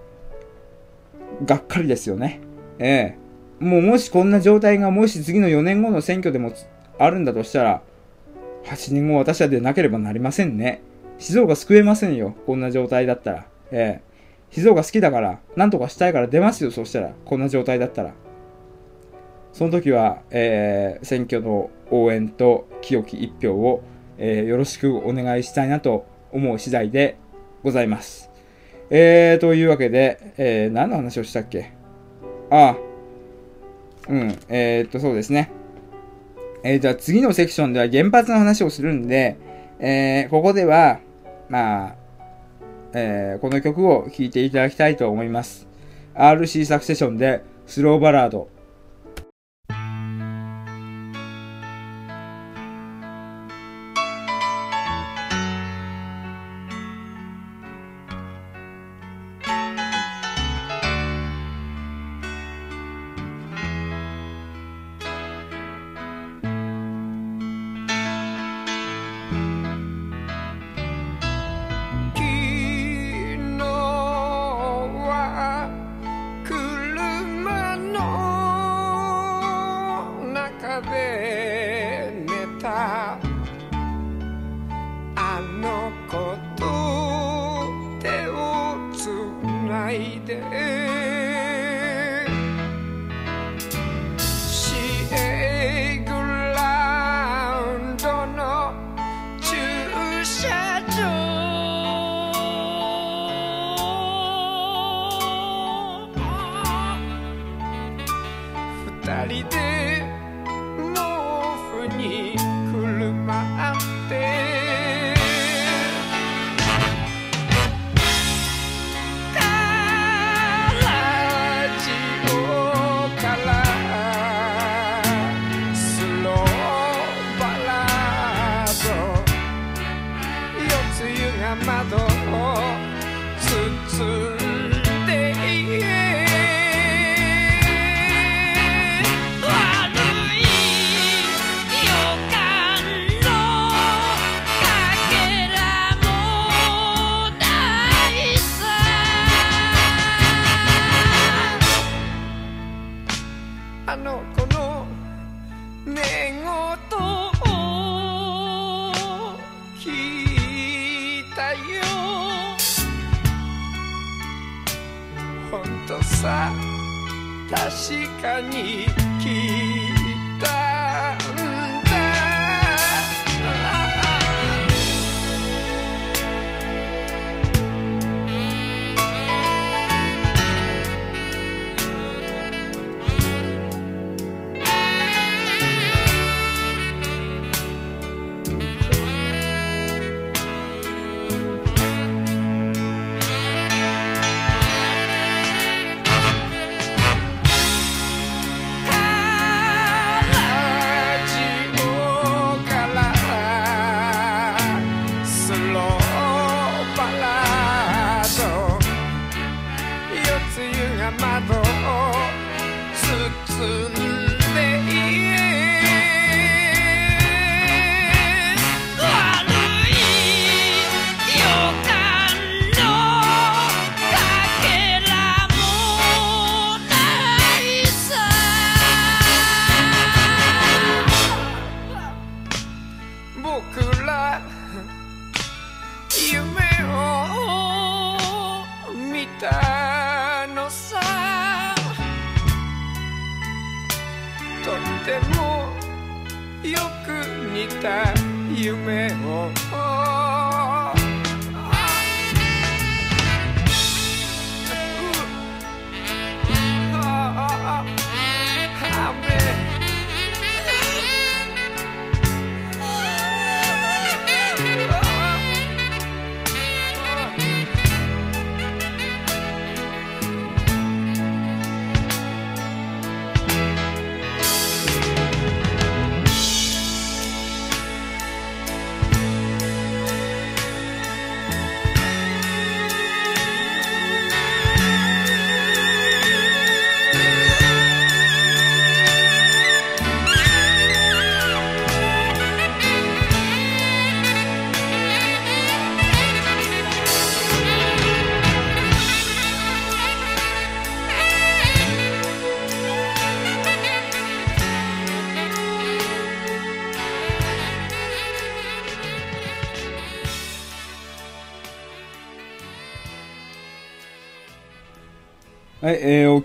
[1.44, 2.40] がっかりですよね。
[2.78, 3.16] え
[3.60, 3.64] え。
[3.64, 6.52] もうもしこんな状態がもし次の4年後の選挙でも
[6.98, 7.82] あるんだとしたら、
[8.64, 10.82] 8年後私はでなければなりませんね。
[11.18, 12.34] 静岡救えませんよ。
[12.46, 13.46] こんな状態だったら。
[13.70, 14.06] ええ。
[14.50, 16.70] 静岡好きだから、なんとかしたいから出ますよ。
[16.70, 17.12] そしたら。
[17.24, 18.12] こんな状態だったら。
[19.52, 23.82] その時は、えー、選挙の応援と清き一票を、
[24.18, 27.16] えー、よろしくお願いしたいなと思う次第で
[27.62, 28.30] ございます。
[28.90, 31.72] えー、というわけで、えー、何の話をしたっけ？
[32.50, 32.76] ああ、
[34.08, 35.50] うん、えー、っと、そうですね。
[36.62, 39.36] えー、じゃあ次のセクションでは原発の話をするんで、
[39.78, 41.00] えー、ここでは、
[41.48, 41.94] まあ、
[42.92, 45.66] えー、この曲を聴いていただきたいと思います。
[46.14, 48.48] RC サクセションでスローバラード。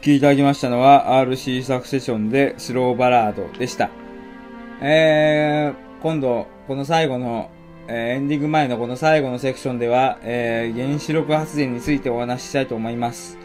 [0.02, 3.92] 聴きいただきましたのは RC サクセションでスローバラードでした。
[4.82, 7.52] えー、今度、この最後の、
[7.88, 13.38] えーエンディング前のこの最後のセクションでは、えー、原子力発電についてお話ししたいと思います。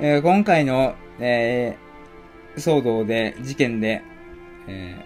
[0.00, 4.02] えー、今回の、えー、騒動で、事件で、
[4.68, 4.96] え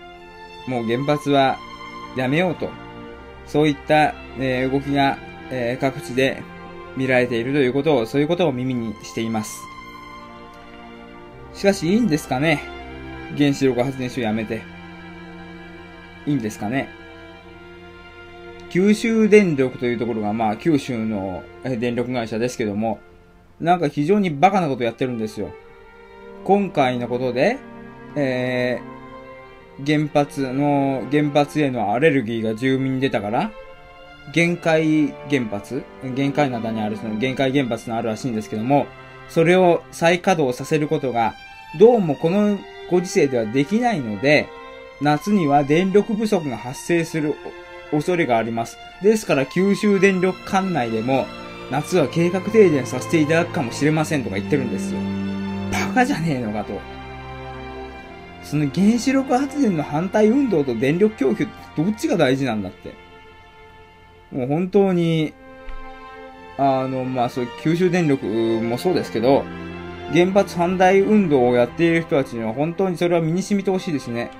[0.66, 1.56] ー、もう原発は
[2.14, 2.68] やめようと、
[3.46, 5.16] そういった、えー動きが、
[5.50, 6.42] えー各地で
[6.94, 9.69] 見られているということを、そういうことを耳にしています。
[11.54, 12.62] しかしいいんですかね
[13.36, 14.62] 原子力発電所やめて。
[16.26, 16.88] いいんですかね
[18.70, 23.00] 九州電力というところが、まあ、九州の電力会社ですけども、
[23.58, 25.50] なんか非常にバカなことやってるんですよ。
[26.44, 27.58] 今回のことで、
[28.14, 33.50] えー、原発の、原発へのアレルギーが住民に出たから、
[34.32, 35.82] 限界原発
[36.14, 38.86] 限界灘にあるその限界原発のあるらしいんですけども、
[39.30, 41.34] それを再稼働させることが、
[41.78, 42.58] どうもこの
[42.90, 44.48] ご時世ではできないので、
[45.00, 47.34] 夏には電力不足が発生する
[47.90, 48.76] 恐れがあります。
[49.02, 51.26] ですから九州電力管内でも、
[51.70, 54.98] 夏は計画停電させていただくかもしれませんとか言ってるんですよ。
[55.72, 56.80] バカじゃねえのかと。
[58.42, 62.94] その原子力発電の反対運動と電力供給ってどっちが大事なんだって。
[64.32, 65.34] もう本当に、
[66.62, 69.44] あの、まあ、そう、九州電力もそうですけど、
[70.12, 74.30] 原発反対運動をやっている人たちには本当にそれは身に染みてほしいですね。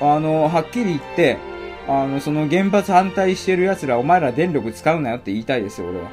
[0.00, 1.36] あの、はっきり言って、
[1.86, 6.04] あの、その原発反対してる奴ら、お前ら電力使うなよって言いたいですよ、俺は。
[6.04, 6.12] うん。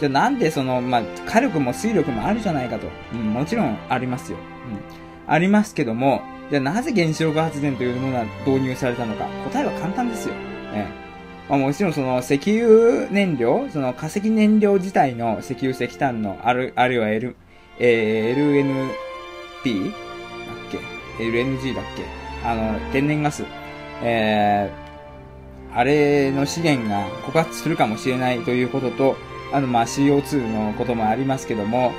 [0.00, 2.88] じゃあなんでその、まあ、火力も水力もあるじゃないかと。
[3.12, 4.38] うん、もちろんありますよ。
[4.68, 5.32] うん。
[5.32, 9.26] ありますけども、じゃあなぜ原子力発電というものが導入されたのか。
[9.44, 10.34] 答えは簡単ですよ。
[10.74, 11.03] ええ。
[11.48, 17.36] まあ、もちろんその石油燃料、その化石燃料自体の石油石炭の、ある、あるいは L、
[17.78, 18.94] えー
[19.64, 19.90] LNP?
[19.90, 19.94] だっ
[21.18, 22.04] け ?LNG だっけ？
[22.48, 23.44] あの、天然ガス。
[24.02, 29.16] えー、あれの資源が枯渇するかもしれないということと、
[29.52, 31.92] あの、ま、CO2 のこともありますけども、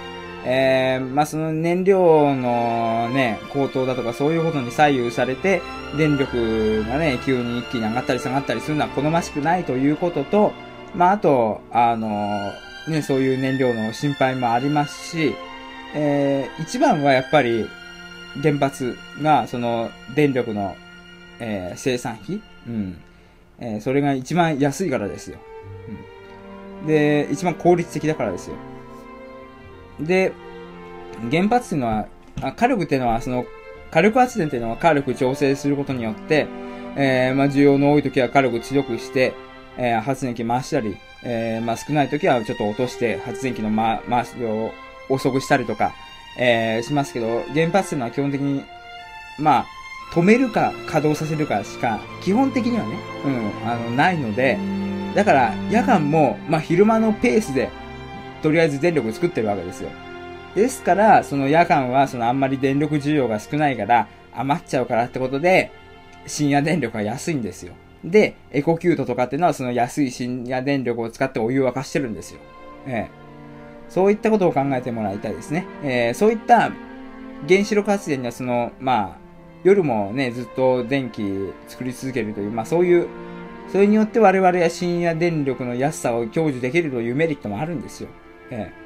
[0.47, 5.63] えー、まあ、その燃料のね、高騰だとかそういうことに左右されて、
[5.97, 10.53] 電力がね、急に一気に上がったり下がったりするのは好ましくないということと、
[10.95, 12.51] まあ、あと、あの、
[12.87, 15.35] ね、そういう燃料の心配もありますし、
[15.95, 17.67] えー、一番はやっぱり、
[18.43, 20.75] 原発が、その、電力の、
[21.39, 23.01] えー生産費うん。
[23.59, 25.39] えーそれが一番安いからですよ。
[26.83, 26.87] うん。
[26.87, 28.55] で、一番効率的だからですよ。
[29.99, 30.33] で、
[31.31, 32.07] 原発っていうのは、
[32.41, 33.45] あ火力っていうのは、その、
[33.91, 36.47] 火力発電っていうのは火力調整することによって、
[36.97, 39.33] えーまあ、需要の多い時は火力強くして、
[39.77, 44.71] えー発電機回したり、えーまあ、少ない時はちょっと落として発電機の、ま、回しを
[45.09, 45.93] 遅くしたりとか、
[46.37, 48.63] えーしますけど、原発っていうのは基本的に、
[49.39, 49.65] まあ、
[50.13, 54.57] 止めるか稼働させるかしか、基本的にはね、うん、あの、ないので、
[55.13, 57.69] だから、夜間も、まあ、昼間のペースで、
[58.45, 59.89] とりあえず電力作ってるわけですよ。
[60.53, 65.71] ですから、その夜間は、そのあんまり電力需要が少ないから、余っちゃうからってことで、
[66.27, 67.73] 深夜電力が安いんですよ。
[68.03, 72.39] で、エコキュートとかっていうのは、その安い深夜電力を使ってお湯を沸かしてるんですよ。
[72.85, 73.11] ええ。
[73.89, 75.65] そういったことを考えてもらいたいですね。
[75.83, 76.71] えーそういった
[77.49, 79.17] 原子力発電にはその、まあ、
[79.63, 81.23] 夜もね、ずっと電気
[81.67, 83.07] 作り続けるという、まあそういう、
[83.71, 88.09] それによって我々は深夜電力の安さを享受できるというメリットもあるんですよ。
[88.51, 88.85] ええ。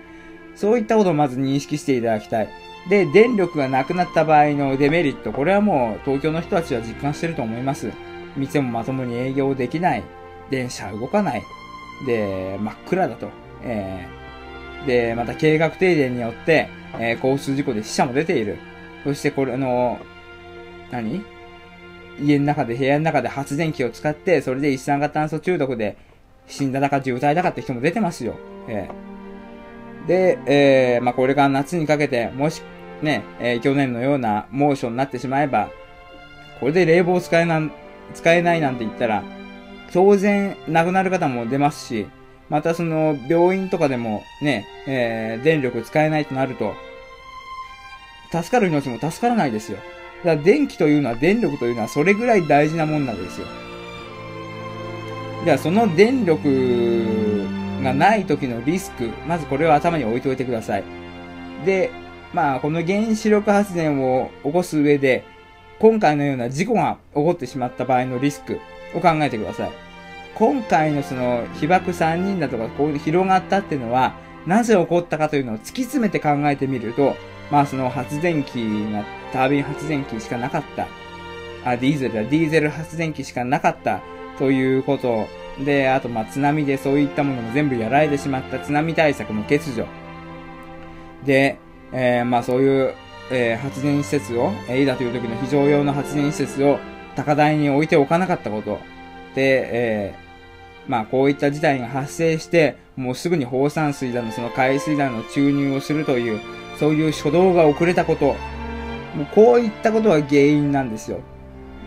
[0.55, 2.49] そういったことをまず認識していただきたい。
[2.89, 7.91] で、電力がなくなった場合のデメリット、これはもう東京の人たちは実感してると思います。
[8.35, 10.03] 店もまともに営業できない。
[10.49, 11.43] 電車動かない。
[12.05, 13.29] で、真っ暗だと。
[13.63, 16.69] えー、で、また計画停電によって、
[16.99, 18.57] えー交通事故で死者も出ている。
[19.03, 19.99] そしてこれあの、
[20.91, 21.23] 何？
[22.21, 25.97] 家の中で、部屋の中で発電機を使って、それで一酸化炭素中毒で
[26.47, 28.35] 死んだだか渋滞だかって人も出てますよ。
[28.67, 29.08] えー
[30.07, 32.61] で、えーまあ、これから夏にかけて、もし、
[33.01, 35.69] ね、えー去年のような猛暑になってしまえば、
[36.59, 37.61] これで冷房使えな、
[38.13, 39.23] 使えないなんて言ったら、
[39.93, 42.07] 当然亡くなる方も出ますし、
[42.49, 46.73] またその病院とかでもね、えー電力使えないとなると、
[48.31, 49.77] 助かる命も助からないですよ。
[50.23, 53.47] だから電気というのは、電力というのはそれぐらい大事なもんなんですよ。
[55.45, 57.47] じゃあその電力
[57.81, 60.83] がない時のリスク、まずこれを頭に置いておいてください。
[61.65, 61.91] で、
[62.33, 65.23] まあこの原子力発電を起こす上で、
[65.79, 68.59] 今回のような事故が起こってしまった場合のリスク
[68.93, 69.71] を考えてください。
[70.35, 74.15] 今回のその被爆3人だとかこう広がったっていうのは、
[74.45, 77.15] なぜ起こったかというのを突き詰めて考えてみると、
[77.51, 79.03] まあその発電機が、
[79.33, 80.87] タービン発電機しかなかった。
[81.65, 84.01] あ、ディーゼルだ、ディーゼル発電機しかなかった
[84.37, 85.27] ということ。
[85.65, 89.85] で、あとま津波でそういったものも全部やられてしまった津波対策の欠如。
[91.25, 91.57] で、
[91.91, 92.93] えーまそういう、
[93.31, 96.79] えー発電施設を、えーいざという時の非常用の発電施設を
[97.15, 98.79] 高台に置いておかなかったこと。
[99.35, 100.29] で、えー
[100.89, 106.39] まあこういった事態が発生して、もうすぐに放散水だの、その海水だの注入をするという、
[106.79, 108.35] そういう初動が遅れたこと。
[109.15, 111.19] もうこういったことが原因なんですよ。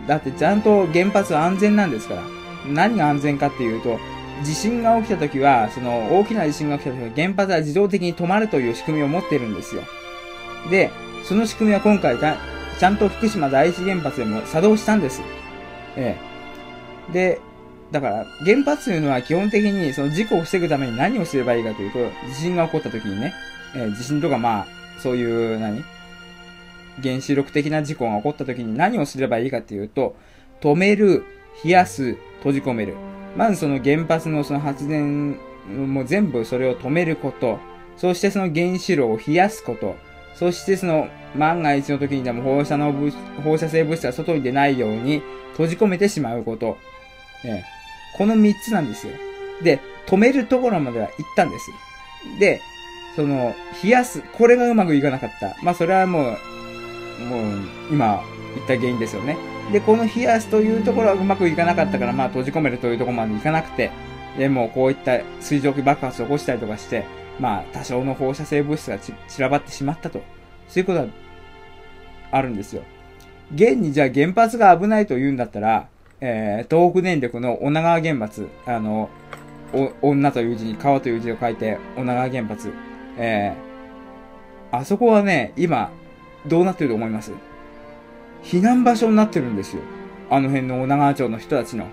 [0.07, 2.21] だってちゃんと原発は安全なんですから。
[2.67, 3.99] 何が安全かっていうと、
[4.43, 9.83] 地震が起きた時は、その大きな地震が起きた時は原発は自動的に止まるという仕組みを持ってるんですよ。
[10.69, 10.91] で、
[11.23, 12.37] その仕組みは今回ちゃ
[12.79, 15.21] ちゃんと福島第一原発でも作動したんです。
[15.95, 16.17] え
[17.09, 17.13] え。
[17.13, 17.39] で、
[17.91, 21.99] だから、原発というのは基本的にその事故を防ぐために何をすればいいかというと、
[22.29, 23.33] 地震が起こった時にね、
[23.75, 24.67] えー地震とかまあ、
[24.99, 25.83] そういう何、
[27.01, 30.15] 原子力的な事故が起こった時に何をすればいいかというと、
[30.61, 31.23] 止める、
[31.63, 32.95] 冷やす、閉じ込める。
[33.37, 37.57] まずその原発のその発電も全部それを止めること。
[37.95, 39.95] そしてその原子炉を冷やすこと。
[40.35, 43.11] そしてその万が一の時にでも放射能物
[43.43, 45.21] 放射性物質が外に出ないように
[45.51, 46.77] 閉じ込めてしまうこと。
[47.45, 47.63] ええ、
[48.17, 49.13] この三つなんですよ。
[49.61, 51.71] で、止めるところまでは行ったんです。
[52.39, 52.61] で、
[53.15, 53.53] その、
[53.83, 55.55] 冷やす、これがうまくいかなかった。
[55.61, 57.43] まあそれはもう、もう、
[57.91, 58.23] 今
[58.55, 59.37] 言った原因ですよね。
[59.71, 63.91] で、この冷やすというところはうまくいかなかったから、まあ閉じ込めるというところまでいかなくて、
[64.37, 67.05] でもこういった水蒸気爆発を起こしたりとかして、
[67.39, 70.21] まあ多少の放射性物質が散らばってしまったと。
[70.67, 71.07] そういうことが
[72.31, 72.83] あるんですよ。
[73.53, 75.87] 現にじゃあ原発が危ないと言うんだったら、
[76.21, 79.09] えー、東北電力の女川原発、あの、
[80.01, 82.71] 女という字に川という字を書いて、女川原発、
[83.17, 85.91] えー、あそこはね、今、
[86.47, 87.31] どうなってると思います？
[88.43, 89.81] 避難場所になってるんですよ。
[90.29, 91.87] あの辺の女川町の人たちの。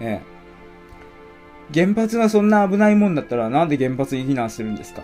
[0.00, 0.32] ええ
[1.72, 5.02] 原発がそんな危ないもんだったらなんで原発に避難するんですか？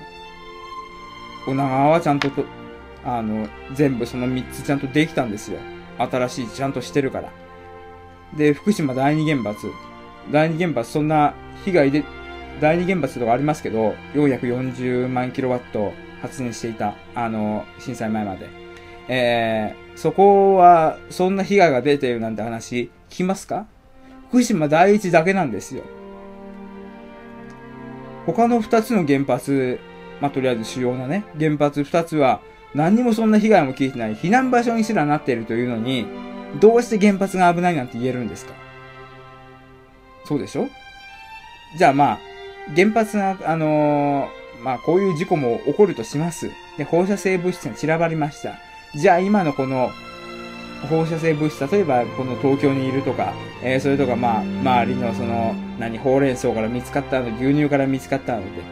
[1.46, 2.44] 女川はちゃんとと、
[3.04, 5.60] あの、全部その3つちゃんとできたんですよ。
[5.98, 7.32] 新しいちゃんとしてるから。
[8.36, 9.70] で、福島第二原発。
[10.30, 11.32] 第二原発そんな
[11.64, 12.04] 被害で、
[12.60, 16.96] 第二原発とかありますけど、440万キロワット発電していた。
[17.14, 18.50] あの、震災前まで。
[19.08, 23.66] えー、そこは、そんな被害が出ているなんて話、聞きますか？
[24.28, 25.82] 福島第一だけなんですよ。
[28.24, 29.80] 他の二つの原発、
[30.20, 32.40] まあ、とりあえず主要なね、原発二つは、
[32.76, 36.06] 何にもそんな被害も聞いてない、避難場所にすらなっているというのに、
[36.60, 38.52] どうして原発が危ないなんて言えるんですか？
[40.26, 40.68] そうでしょ？
[41.76, 42.18] じゃあまあ、
[42.76, 46.50] 原発が、あのーまあこういう事故も起こるとします。
[46.76, 48.58] で、放射性物質が散らばりました。
[48.94, 49.90] じゃあ今のこの、
[50.88, 58.62] 放射性物質、例えばこの東京にいるとか、えーそれとかまあ、周りのその、何、ほうれん草から見つかったの、牛乳から見つかったので、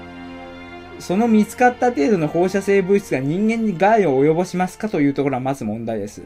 [0.98, 6.22] その見つかった程度の放射性物質が人間に害を及ぼしますかというところはまず問題です。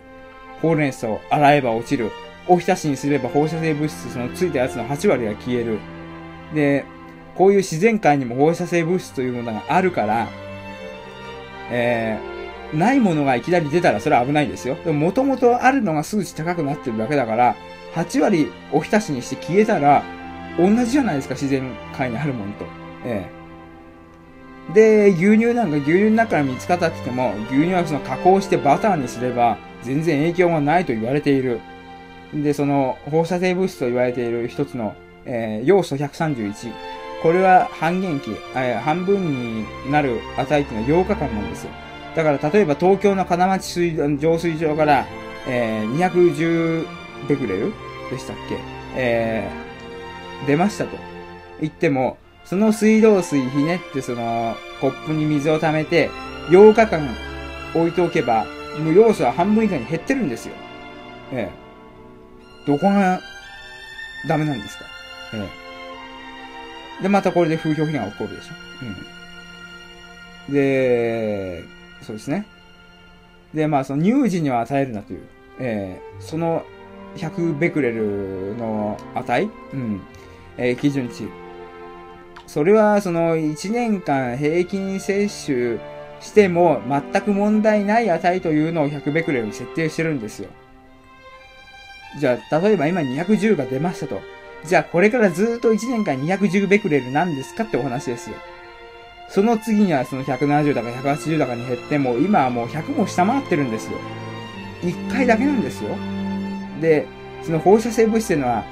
[0.61, 2.11] ほうれん草、洗えば落ちる。
[2.47, 5.79] おひたしにすれば放射性物質、そのついたやつの8割が消える。
[6.55, 6.85] で、
[7.37, 10.29] こういう自然界にも放射性物質というものがあるから、
[11.71, 12.40] えー、
[12.75, 14.77] ないものがいきなり出たらそれは危ないですよ。
[14.85, 17.57] でも元々あるのが数値高くなってるだけだから、
[17.95, 20.03] 8割おひたしにして消えたら、
[20.59, 21.63] 同じじゃないですか、自然
[21.97, 22.65] 界にあるものと。
[23.05, 23.41] ええ
[24.75, 31.61] で、牛乳なんか牛乳の中から見つかったって言っても、牛乳はその加工してバターにすれば、全然影響がないと言われている。
[32.33, 34.95] で、その放射性物質と言われている一つの、
[35.25, 36.73] えー要素131。
[37.23, 41.71] これは半減期、えー半分になる値っていうのは8日間なんですよ。
[42.15, 45.07] だから例えば東京の金町水浄水場から、
[45.47, 46.87] えー210
[47.29, 47.73] ベクレル
[48.11, 48.59] でしたっけ？
[48.97, 50.97] えー出ましたと
[51.61, 56.09] 言っても、その水道水ひねってそのコップに水を溜めて
[56.49, 57.09] 8日間
[57.75, 58.47] 置いておけば、
[58.79, 60.55] もう要素は半分以下に減ってるんですよ。
[61.33, 63.21] ええどこが
[64.29, 64.85] ダメなんですか？
[65.35, 65.47] え
[66.99, 68.55] えで、またこれで風評被害が起こるでしょ？
[70.49, 70.55] うん。
[70.55, 71.63] で、
[72.11, 72.45] そうですね。
[73.55, 75.21] で、まあ、その乳児には与えるなという、
[75.61, 76.65] えーその
[77.17, 79.49] 100ベクレルの値？
[79.73, 80.01] うん。
[80.59, 81.29] えー基準値。
[82.47, 85.81] それは、その1年間平均摂取
[86.21, 90.49] しても全く問題ない値というのを100ベクレルに設定してるんですよ。
[92.19, 94.21] じゃあ、例えば今210が出ましたと。
[94.65, 98.37] じゃあ、これからずっと1年間210ベクレルなんですかってお話ですよ。
[99.31, 103.97] その次にはその170だか180だかに減っても、今はもう100も下回ってるんですよ。
[104.83, 105.91] 1回だけなんですよ。
[106.81, 107.07] で、
[107.43, 108.65] その放射性物質っていうのは、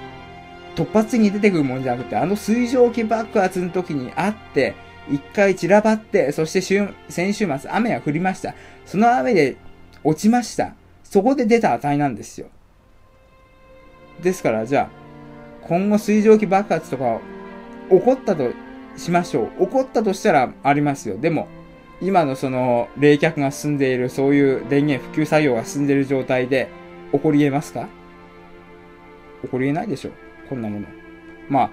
[0.75, 4.75] 突発的に出てくるもんじゃなくて、あの水蒸気爆発の時にあって、
[5.09, 8.55] 一回散らばって、そして週、先週末雨が降りました。
[8.85, 9.57] その雨で
[10.03, 10.75] 落ちました。
[11.05, 12.49] そこで出た値なんですよ。
[14.21, 17.21] ですから、じゃあ、今後水蒸気爆発とか
[17.91, 18.51] 起こったと
[18.99, 19.67] しましょう。
[19.67, 21.17] 起こったとしたらありますよ。
[21.17, 21.49] でも、
[22.01, 26.69] 今のその冷却が進んでいる、そういう電源普及作業が進んでいる状態で
[27.13, 27.89] 起こり得ますか？
[29.43, 30.11] 起こり得ないでしょ。
[30.49, 30.87] こんなもの。
[31.49, 31.71] まあ、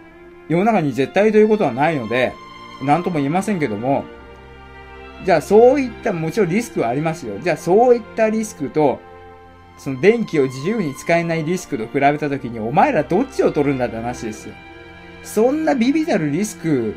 [0.47, 2.33] 世の中に絶対ということはないので、
[2.83, 4.03] なんとも言えませんけども、
[5.25, 7.39] じゃあそういった、もちろんリスクはありますよ。
[7.39, 8.99] じゃあそういったリスクと、
[9.77, 14.55] その電気を自由に使えないリスクと比べたときに、お前らどっちを取るんだって話ですよ。
[15.23, 16.95] そんなビビたるリスク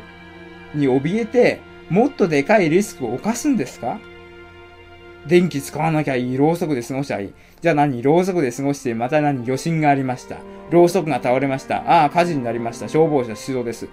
[0.73, 3.99] に怯えて、もっとでかいリスクを犯すんですか？
[5.27, 7.33] 電気使わなきゃいい、ろうそくで過ごしゃいい。
[7.61, 8.01] じゃあ何？
[8.01, 9.43] ろうそくで過ごして、また何？
[9.43, 10.37] 余震がありました。
[10.69, 11.77] ろうそくが倒れました。
[12.01, 12.87] ああ、火事になりました。
[12.87, 13.89] 消防車出動です。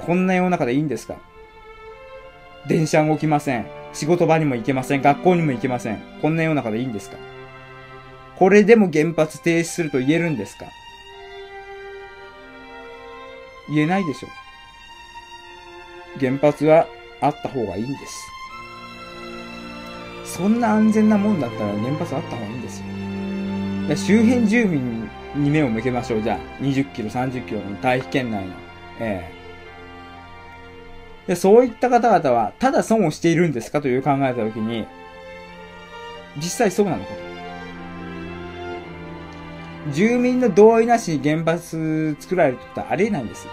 [0.00, 1.16] こんな世の中でいいんですか？
[2.66, 3.66] 電車動きません。
[3.92, 5.02] 仕事場にも行けません。
[5.02, 6.02] 学校にも行けません。
[6.20, 7.16] こんな世の中でいいんですか？
[8.36, 10.66] これでも原発停止すると言えるんですか？
[13.68, 14.28] 言えないでしょ。
[16.18, 16.86] 原発は
[17.20, 18.30] あった方がいいんです。
[20.24, 22.86] そんな安全なもんだったら原発あった方がいいんですよ。
[23.88, 26.22] で周辺住民に目を向けましょう。
[26.22, 28.52] じゃあ、20キロ、30キロの大気圏内の。
[29.00, 29.40] ええ
[31.26, 34.86] で、そういった方々は、ただ損をしているんですかという考えたときに、
[36.36, 37.20] 実際そうなのかと。
[39.92, 43.46] 住民の同意なしに原発作られるってことはありえないんです。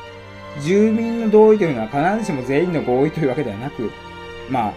[0.61, 3.91] 住民の同意というのは必ずしも全員の合意というわけではなく、
[4.49, 4.73] まあ、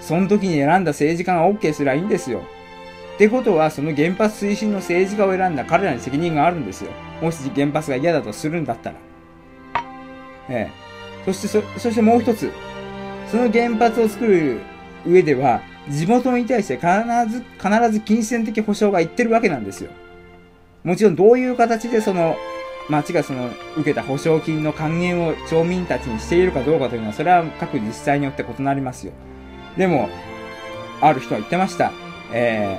[0.00, 2.42] その時に選んだ政治家が OK すればいいんですよ。
[3.14, 6.90] ってことは、その原発推進の政治家を選んだ彼らに責任があるんですよ。
[7.22, 8.96] もし原発が嫌だとするんだったら。
[10.48, 10.84] ええ。
[11.24, 12.50] そしてそ、そしてもう一つ。
[13.30, 14.58] その原発を作る
[15.06, 16.88] 上では、地元に対して必
[17.28, 19.90] ず、必ず金銭的保障がいってるわけなんですよ。
[20.82, 22.36] もちろんどういう形でその、
[22.88, 29.12] 町がその、受けた保証金の還元を町民たちにしているかどうかというのは、それは各自治体によって異なりますよ。
[29.76, 30.08] でも、
[31.00, 31.92] ある人は言ってました。
[32.32, 32.78] え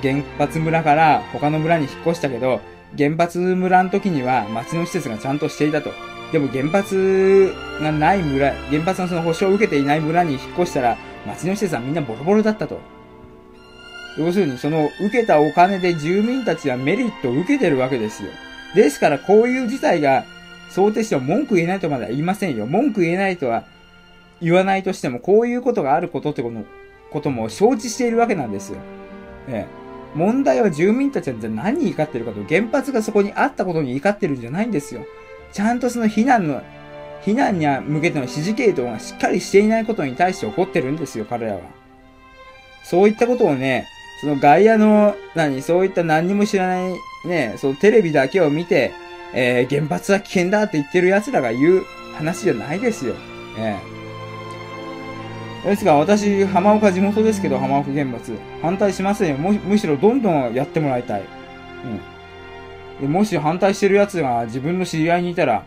[0.00, 2.60] ー、原発村から他の村に引っ越したけど、
[2.96, 5.92] 原発村の時には町の施設がちゃんとしていたと。
[6.32, 10.96] でも原発がない村、原発のその保証を受けていない村に引っ越したら、
[11.26, 12.80] 町の施設はみんなボロボロだったと。
[14.18, 18.30] 要するにその受けたお金で住民たちはメリットを受けてるわけですよ。
[18.74, 20.24] ですからこういう事態が
[20.70, 22.66] 想定しても文句言えないとまでは言いませんよ。
[22.66, 23.64] 文句言えないとは
[24.40, 26.64] 言わないとしても、こういうことがあることってこと
[27.12, 28.78] ことも承知しているわけなんですよ。
[29.48, 29.82] ええ。
[30.14, 35.04] 問題は住民たちは何に怒ってるかと、原発がそこにあったことに怒ってるんじゃないんですよ。
[35.52, 36.62] ちゃんとその避難の、
[37.22, 41.60] 避難に向けての指示系統がしっかりしていないことに対して怒ってるんですよ、彼らは。
[42.82, 43.86] そういったことをね、
[44.22, 46.94] その外野の、何、そういった何にも知らない、
[47.24, 48.92] ね、そのテレビだけを見て、
[49.34, 51.84] えー、原発は危険だって言ってる奴らが言う
[52.14, 53.16] 話じゃないですよ。
[53.58, 53.76] え
[55.66, 58.36] えですが、私、浜岡地元ですけど、浜岡原発。
[58.62, 59.38] 反対しませんよ。
[59.38, 61.22] むむしろどんどんやってもらいたい。
[63.00, 63.06] うん。
[63.06, 65.64] でもし反対してる奴が自分の知り合いにいたら、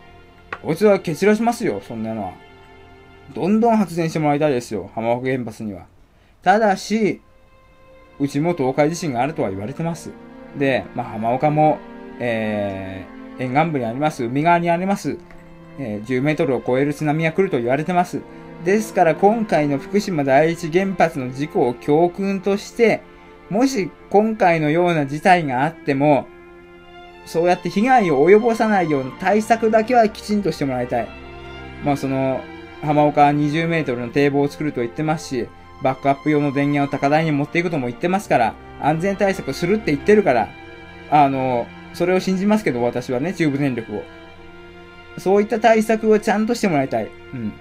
[0.62, 2.34] こいつは蹴散らしますよ、そんなのは。
[3.34, 4.92] どんどん発電してもらいたいですよ。
[4.96, 5.86] 浜岡原発には。
[6.42, 7.22] ただし、
[8.20, 10.12] うちも東海地震があるとは言われてます。
[10.58, 11.80] で、まあ、浜岡も、
[12.20, 15.18] えー、沿岸部にあります、海側にあります、
[15.80, 18.22] えー10メートルを超える津波が来ると言われてます。
[18.64, 23.02] ですから今回の福島第一原発の事故を教訓として、
[23.50, 26.28] もし今回のような事態があっても、
[27.26, 31.08] そうやって被害を及ぼさないような対策だけはきちんとしてもらいたい。
[31.84, 32.42] まあその、
[32.82, 35.48] 浜岡は20メートルの堤防を作ると言ってますし、
[35.86, 40.50] バックアップ用の電源を高台に持っていくとも言ってますから、安全対策するって言ってるから、
[41.12, 44.04] あの、それを信じますけど、私はね、中部電力を。
[45.20, 47.12] そういった対策をちゃんとしてもらいたい。
[47.34, 47.54] うん。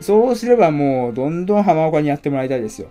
[0.00, 2.88] そうすればもう、どんどん浜岡にやってもらいたいですよ。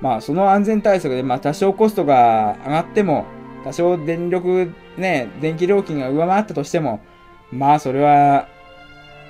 [0.00, 3.26] まあ、その安全対策で、まあ、多少コストが上がっても、
[3.62, 7.00] 多少電力、ね、電気料金が上回ったとしても、
[7.52, 8.48] まあ、それは、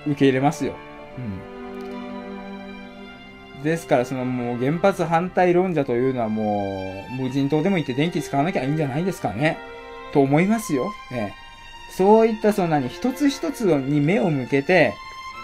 [0.07, 0.73] 受け入れますよ。
[1.19, 1.52] うん。
[3.63, 9.59] ですから、そのもう原発反対論者というのはもう、無人島でも行って電気使わなきゃいいんじゃないですかね。
[10.13, 10.93] と思いますよ。
[11.13, 11.33] ええ。
[11.97, 14.95] そういったその何、一つ一つに目を向けて、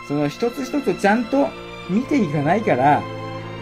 [0.08, 1.48] その一つ一つちゃんと
[1.90, 3.02] 見ていかないから、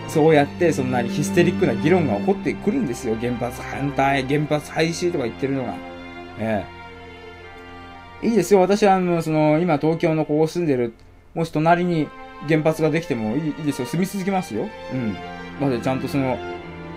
[0.09, 3.17] そうやってそんなにヒステリックな議論が起こってくるんですよ。
[3.17, 5.75] 原発反対、原発廃止とか言ってるのが。
[6.39, 6.65] え
[8.23, 8.29] え。
[8.29, 8.61] いいですよ。
[8.61, 10.95] 私はあの、その、今東京のここ住んでる、
[11.35, 12.09] もし隣に
[12.49, 13.87] 原発ができてもいいいいですよ。
[13.87, 14.69] 住み続けますよ。
[14.93, 15.15] うん。
[15.61, 16.39] だってちゃんとその、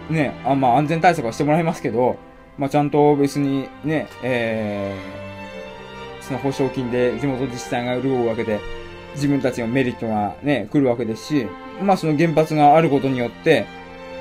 [0.09, 2.17] ね、あまあ安全対策はしてもらいますけど、
[2.57, 8.59] まあちゃんと別にね、えー、その保証金で地元自治体が潤うわけで、
[9.15, 11.47] 自分たちのメリットがね、来るわけですし、
[11.81, 13.65] まあその原発があることによって、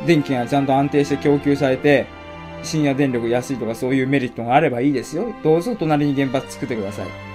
[0.06, 2.06] 電気がちゃんと安定して供給されて、
[2.62, 5.32] 深夜電力安いとかそういうメリットがあればいいですよ。
[5.42, 7.27] どうぞ隣に原発作ってください。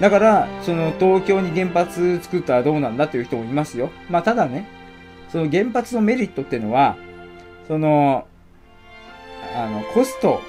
[0.00, 3.90] だから、その東京に原発作ったらどうなんだという人もいますよ。
[4.08, 4.66] まあただね、
[5.28, 6.96] その原発のメリットっていうのは、
[7.68, 8.26] その、
[9.54, 10.40] あの、コスト、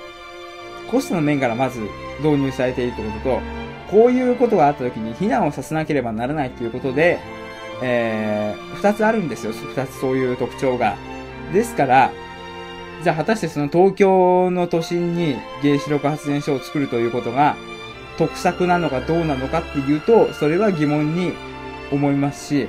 [0.90, 1.82] コストの面からまず
[2.20, 3.42] 導入されているということと、
[3.92, 7.20] こういうことがあった時に避難をさせなければならないということで、
[7.84, 9.52] えー、二つあるんですよ。
[9.52, 10.96] 二つそういう特徴が。
[11.52, 12.12] ですから、
[13.04, 17.56] じゃあ果たしてその東京の都心に原子力発電所を作るということが
[18.28, 21.34] 得策なのかどうなのかっていうと、それは疑問に
[21.92, 22.68] 思いますし、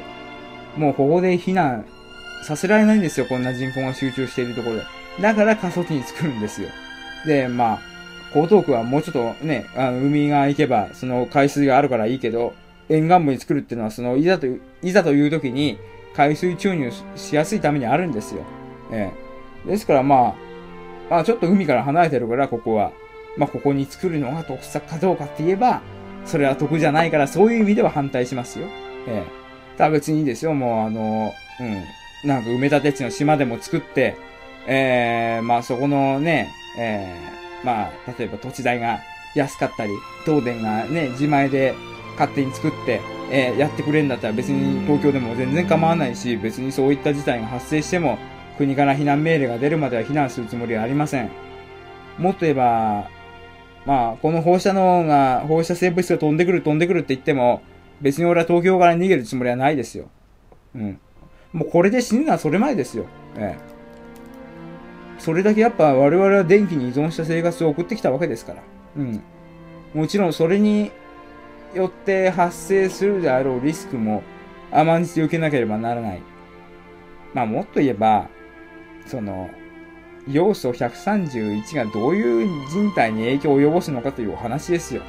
[0.77, 1.85] もうここで避難
[2.43, 3.27] させられないんですよ。
[3.27, 4.83] こんな人口が集中しているところで。
[5.21, 6.69] だから過疎地に作るんですよ。
[7.27, 7.81] で、まあ、
[8.35, 12.55] 江東区はもうちょっとね、あの海が行けば、その海水があるからいいけど、
[12.89, 15.79] 沿岸部に作るっていうのは、その、いざという、いざという時に
[16.15, 18.43] 海水注入しやすいためにあるんですよ。
[18.91, 19.13] え
[19.67, 19.71] え。
[19.71, 20.35] ですからまあ、
[21.11, 22.93] まあちょっと海から離れてるから、ここは。
[23.37, 25.81] まあここに作るのが得策かどうかって言えば、
[26.25, 28.67] それは得じゃないから、そういう意味では反対しますよ。
[29.09, 29.77] ええ。
[29.79, 32.29] ただ別にいいですよ、もうあの、うん。
[32.29, 34.17] なんか埋め立て地の島でも作って、
[34.67, 36.49] ええまあそこのね、
[36.79, 37.17] え
[37.63, 39.01] えまあ、例えば土地代が
[39.35, 39.93] 安かったり、
[40.25, 41.75] 東電がね、自前で
[42.13, 43.01] 勝手に作って、
[43.31, 48.19] えーやってくれるんだったら別に東京でも全然構わないし、別にそういった事態が発生しても、
[48.59, 51.31] 国から避難命令が出るまでは避難するつもりはありません。
[52.19, 53.09] もっと言えば、
[53.85, 57.63] まあ、この放射能が、放射性物質が飛んでくる飛んでくるって言っても、
[58.01, 60.09] 別に俺は東京から逃げるつもりはないですよ。
[60.75, 61.01] うん。
[61.53, 63.07] もうこれで死ぬのはそれまでですよ。
[63.37, 63.73] ええ。
[65.19, 68.63] それだけやっぱ我々は電気に依存した生活を送ってきたわけですから。
[68.97, 69.23] うん。
[69.95, 70.91] もちろんそれに
[71.75, 74.23] よって発生するであろうリスクも
[74.73, 76.23] 甘んじて受けなければならない。
[77.35, 78.29] まあもっと言えば、
[79.07, 79.49] その、
[80.29, 85.03] 要素131がどういう人体に影響を及ぼすのかというお話ですよ。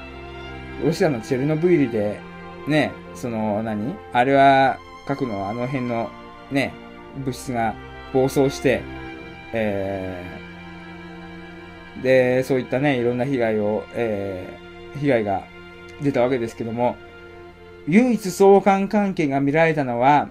[0.84, 2.20] ロシアのチェルノブイリで、
[2.68, 6.10] ね、その何、あれは核のあの辺の
[6.52, 6.74] ね、
[7.18, 7.76] 物質が
[8.14, 8.82] 暴走して、
[9.54, 15.44] えー、で、そういったね、いろんな被害を、えー、被害が
[16.02, 16.96] 出たわけですけども、
[17.88, 20.30] 唯一相関関係が見られたのは、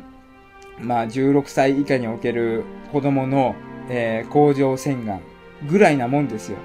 [0.80, 3.54] まあ、16歳以下における子供の、
[3.94, 5.20] えー、甲状腺がん
[5.68, 6.56] ぐらいなもんですよ。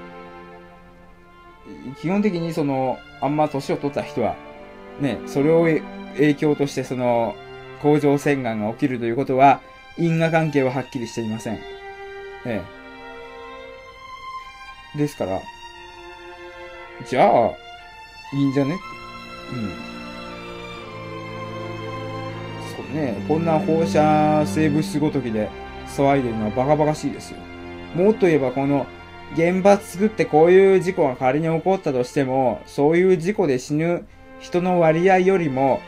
[2.02, 4.36] 基本的にその、あんま年を取った人は、
[5.02, 5.68] ね、それを
[6.16, 7.36] 影響としてその、
[7.82, 9.60] 甲状腺がんが起きるということは、
[9.98, 11.56] 因果関係ははっきりしていません。
[12.46, 12.64] え
[14.96, 14.98] え。
[14.98, 15.42] ですから、
[17.06, 17.52] じゃあ、
[18.34, 18.78] いいんじゃね？
[19.52, 19.70] うん。
[22.76, 25.50] そうね、こんな放射性物質ごときで
[26.04, 27.38] 騒いでるのはバカバカしいですよ。
[27.96, 28.86] もっと言えばこの、
[29.36, 34.06] 原発作ってこういう事故が仮に起こったとしても、そういう事故で死ぬ
[34.40, 35.82] 人の割合よりも、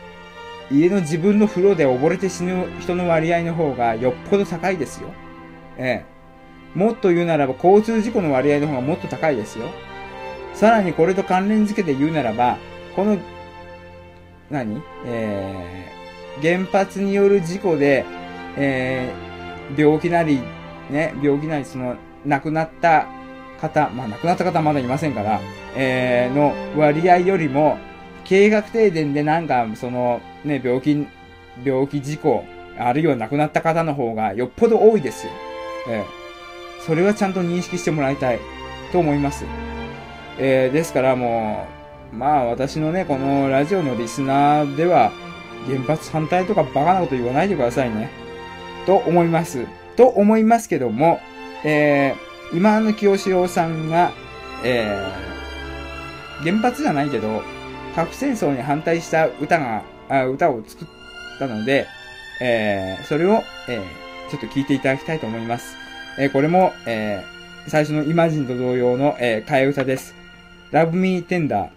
[0.70, 5.08] 家の自分の風呂で溺れて死ぬ人の割合の方がよっぽど高いですよ。
[5.78, 6.04] え
[6.74, 6.78] え。
[6.78, 9.66] もっと言うならば、交通事故の割合の方がもっと高いですよ。
[10.54, 12.58] さらにこれと関連付けて言うならば、
[12.94, 13.16] この、
[14.50, 14.82] 何？
[15.06, 18.04] えー、原発による事故で、
[18.56, 19.29] えー、
[19.76, 20.40] 病気なり、
[20.90, 23.06] ね、病気なり、その、亡くなった
[23.60, 25.40] 方、まあ亡くなった方はまだいませんから、
[25.76, 27.78] えー、の割合よりも、
[28.24, 31.06] 経営学停電でなんか、その、ね、病気、
[31.64, 32.44] 病気事故、
[32.78, 35.32] あるいは亡くなった方の方がよっぽど多いですよ。
[35.88, 38.38] えー、それはちゃんと認識してもらいたい
[38.92, 39.44] と思います。
[40.38, 41.66] えー、ですからも
[42.12, 45.12] う、まあ私のね、このラジオのリスナーでは、
[45.66, 48.10] 原発反対とかバカなこと言わないでくださいね。
[48.86, 49.66] と思います。
[49.96, 51.20] と思いますけども、
[51.64, 54.12] えー、今の清志郎さんが、
[54.64, 57.42] えー、原発じゃないけど、
[57.94, 60.88] 核戦争に反対した歌が、あ歌を作っ
[61.38, 61.86] たので、
[62.40, 65.76] えー、それを、えー、ちょっと聞いていただきたいと思います。
[66.18, 70.14] えー、これも、えー、最初のイマジンと同様の、えー、替え歌です。
[70.72, 71.68] Love Me Tender。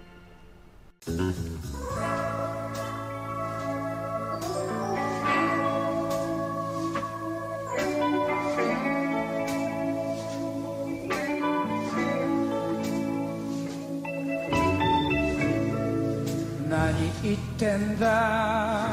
[17.23, 18.89] 言ってんだ。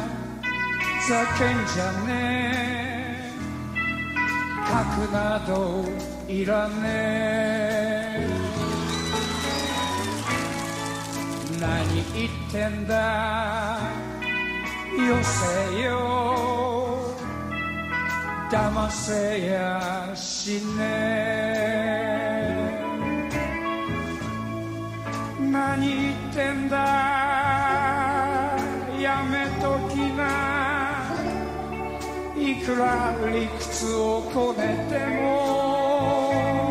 [1.09, 3.33] ざけんじゃねえ。
[4.69, 5.85] 核など
[6.29, 8.29] いらねえ。
[11.61, 13.81] 何言ってんだ。
[14.97, 15.91] よせよ。
[18.49, 21.81] 騙せやしねえ。
[25.51, 28.00] 何言ってんだ。
[29.59, 31.17] 時が
[32.37, 36.70] いくら理屈をこねても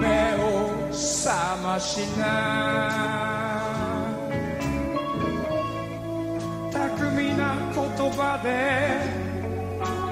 [0.00, 3.60] 目を覚ましな。
[6.72, 6.78] 巧
[7.10, 8.48] みな言葉で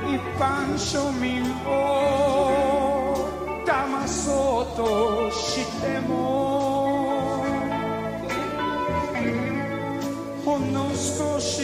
[0.06, 1.66] 一般庶民を
[3.64, 7.42] 騙そうとしても。
[10.44, 11.62] ほんの少し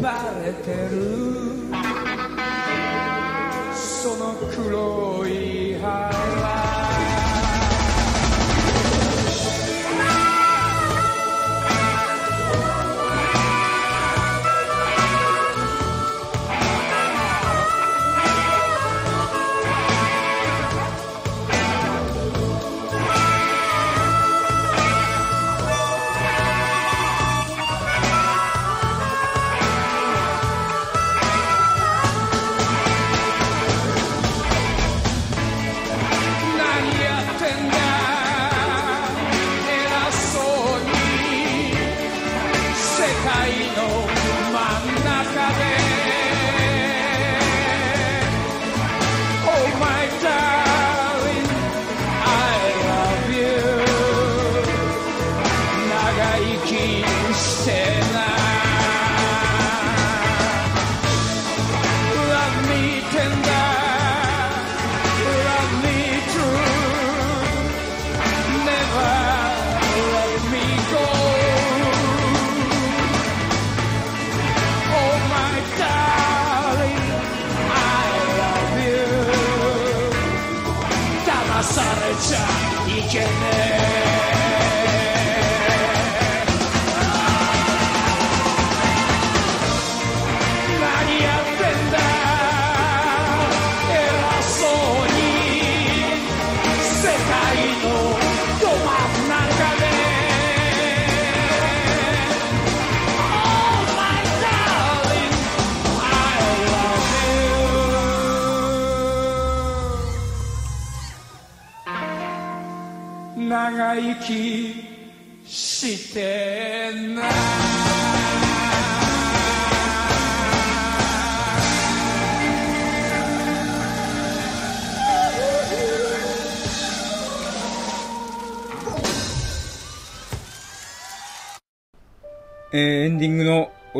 [0.00, 0.12] バ
[0.44, 1.61] レてる。
[4.50, 6.41] 黒い腹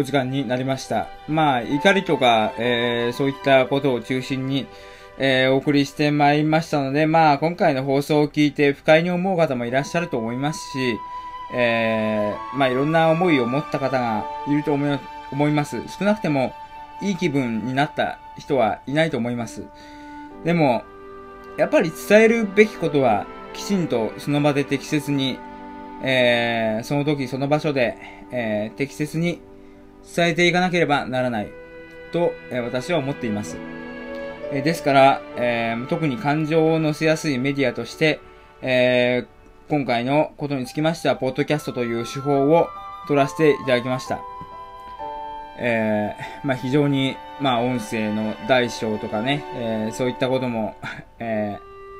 [0.02, 1.06] お時間になりました。
[1.28, 4.66] まあ、怒りとか、えーそういったことを中心に、
[5.18, 10.98] えーお送りしてまいりましたので、まあ、今回の放送を聞いて不快に思う方もいらっしゃると思いますし、
[11.54, 14.98] えーまあ、いろんな思いを持った方がいると思い
[15.30, 15.80] 思います。
[15.98, 16.52] 少なくても、
[17.00, 19.64] いい気分になった人はいないと思います。
[20.44, 20.82] でも、
[21.56, 25.38] やっぱり伝えるべきことは、きちんとその場で適切に、
[26.02, 27.96] えーその時その場所で、
[28.32, 29.40] えー適切に
[30.14, 31.48] 伝えていかなければならない
[32.12, 33.56] と、えー私は思っています。
[34.52, 38.20] えーですから、えー特に感情を乗せやすいメディアとして、
[38.60, 42.68] えー今回のことにつきましては、ポッドキャストという手法を
[43.08, 44.20] 取らせていただきました。
[45.58, 50.74] えーまあ非常に、まあ音声の大小とかね、えーそういったことも、
[51.18, 51.56] え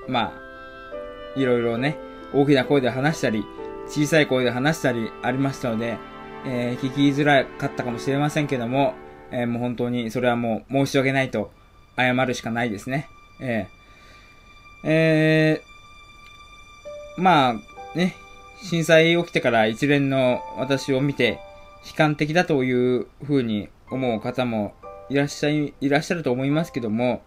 [0.08, 1.96] ーまあ、いろいろね、
[2.34, 3.44] 大きな声で話したり、
[3.86, 5.96] 小さい声で話したりありましたので、
[6.44, 8.94] えー聞きづらかったかもしれませんけども、
[9.30, 11.52] えーもう本当にそれはもう申し訳ないと
[11.96, 13.08] 謝るしかないですね。
[13.40, 17.54] えーえーまあ、
[17.96, 18.14] ね、
[18.62, 21.38] 震災起きてから一連の私を見て、
[21.86, 24.74] 悲観的だというふうに思う方も
[25.10, 27.22] いらっしゃい、いらっしゃると思いますけども、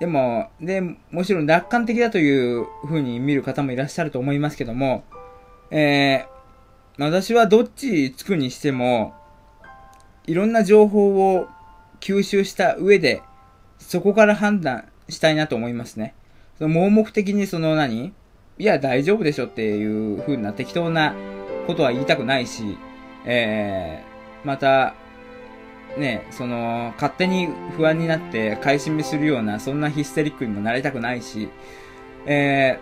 [0.00, 5.04] でも、で、もちろん楽観的だというふうに見る方もいらっしゃると思いますけども、
[5.70, 6.31] えー
[6.98, 9.14] 私はどっちつくにしても、
[10.26, 11.48] いろんな情報を
[12.00, 13.22] 吸収した上で、
[13.78, 16.14] そこから判断したいなと思いますね。
[16.58, 18.12] その盲目的にその何
[18.58, 21.14] いや、大丈夫でしょっていう風な適当な
[21.66, 22.76] ことは言いたくないし、
[23.24, 24.94] えー、また、
[25.96, 31.48] ね、その、勝手に不安になって買い占めするような、そんなヒステリックにもなりたくないし、
[32.26, 32.78] え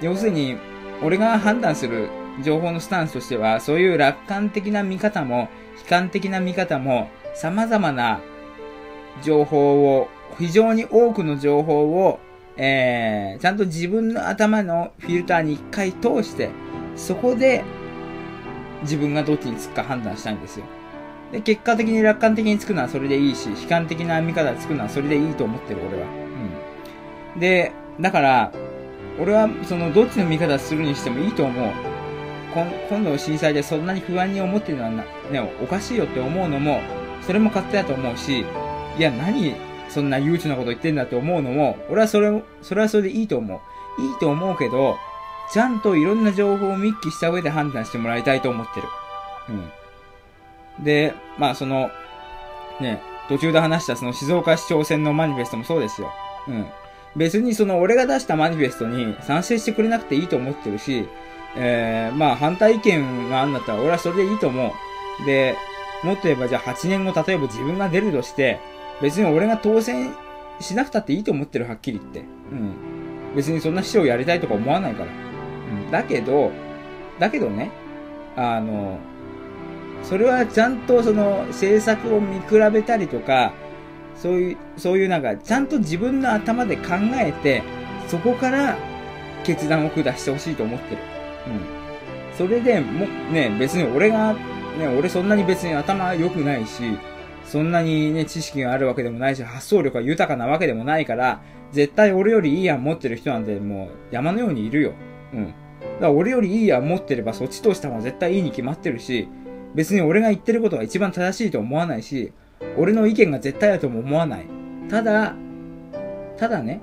[0.00, 0.56] ー、要するに、
[1.02, 2.08] 俺が判断する
[2.42, 5.48] 情報のスタンスとしては、そういう楽観的な見方も、
[5.82, 8.20] 悲観的な見方も、様々な
[9.22, 10.08] 情報を、
[10.38, 12.20] 非常に多くの情報を、
[12.56, 16.50] えー、ちゃんと自分の頭のフィルターに一回通して、
[16.96, 17.64] そこで
[18.82, 20.66] 自分がどっちにつくか判断したいんですよ。
[21.32, 26.06] で、結果的に楽観的につくのはそれでいいし、悲観的な見方つくのはそれでいいと思ってる、俺は。
[27.34, 27.40] うん。
[27.40, 28.52] で、だから、
[29.20, 31.72] 俺はそのどっちの見方するにしてもいいと思う。
[32.88, 36.80] 今度の震災でそんなに不安に思ってるのはな、ね、おかしいよって思うのも、
[37.26, 38.44] それも勝手だと思うし、
[38.98, 39.54] いや、何、
[39.88, 44.02] そんな悠長なこと言ってんだって思うのも、俺はそれ、それはそれでいいと思う。
[44.02, 44.96] いいと思うけど、
[45.52, 48.88] ちゃんといろんな情報を見聞きした上で判断してもらいたいと思ってる。
[50.78, 50.84] うん。
[50.84, 51.90] で、まあその、
[52.80, 56.12] ね、途中で話したその静岡市長選のマニフェストもそうですよ。
[56.48, 56.66] うん。
[57.16, 61.08] 別にその俺が出したマニフェストに賛成してくれなくていいと思ってるし、
[61.56, 64.74] えー、まあ反対意見があんだったら俺はそれでいいと思
[65.22, 65.26] う。
[65.26, 65.56] で、
[66.02, 68.60] もっと言えばじゃあ8年後例えば自分が出るとして、
[69.00, 70.14] 別に俺が当選
[70.60, 72.20] しなくたっていいと思ってるはっきり言って。
[72.52, 73.34] うん。
[73.36, 75.10] 別にそんな市長やりたいとか思わないから。
[75.10, 75.90] うん。
[75.90, 76.50] だけど、
[77.18, 77.70] だけどね、
[78.36, 78.98] あの、
[80.02, 83.52] それはちゃんとその政策を見比べたりとか、
[84.16, 87.62] そういう、そういうなんか、ちゃんと自分の頭で考えて、
[88.08, 88.76] そこから
[89.44, 91.17] 決断を下してほしいと思ってる。
[91.48, 92.36] うん。
[92.36, 94.38] それでも、ね、別に俺が、ね、
[94.98, 96.82] 俺そんなに別に頭良くないし、
[97.44, 101.40] そんなにね、知識があるわけでもないし、発想力が豊かなわけでもないから、
[101.72, 104.92] 絶対俺よりいい案持ってる人なんてもう山のようにいるよ。
[105.32, 105.46] うん。
[105.46, 105.54] だか
[106.00, 109.28] ら俺よりいい案持ってればそっちとした方が絶対いいに決まってるし、
[109.74, 112.32] 別に俺が言ってることが一番正しいと思わないし、
[112.76, 114.46] 俺の意見が絶対だとも思わない。
[114.88, 115.34] ただ、
[116.36, 116.80] ただね、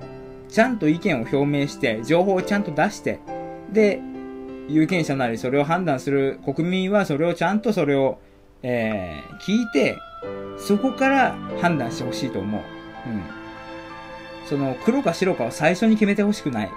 [0.48, 3.18] ちゃんと意見を表明して、情報をちゃんと出して、
[3.72, 4.00] で、
[4.68, 8.18] 有権者なりそれを判断する国民はそれをちゃんとそれを、
[8.62, 9.98] えー、聞いて、
[10.58, 12.60] そこから判断してほしいと思う。
[13.08, 13.22] うん。
[14.46, 16.70] その、黒か白かを最初に決めてほしくない。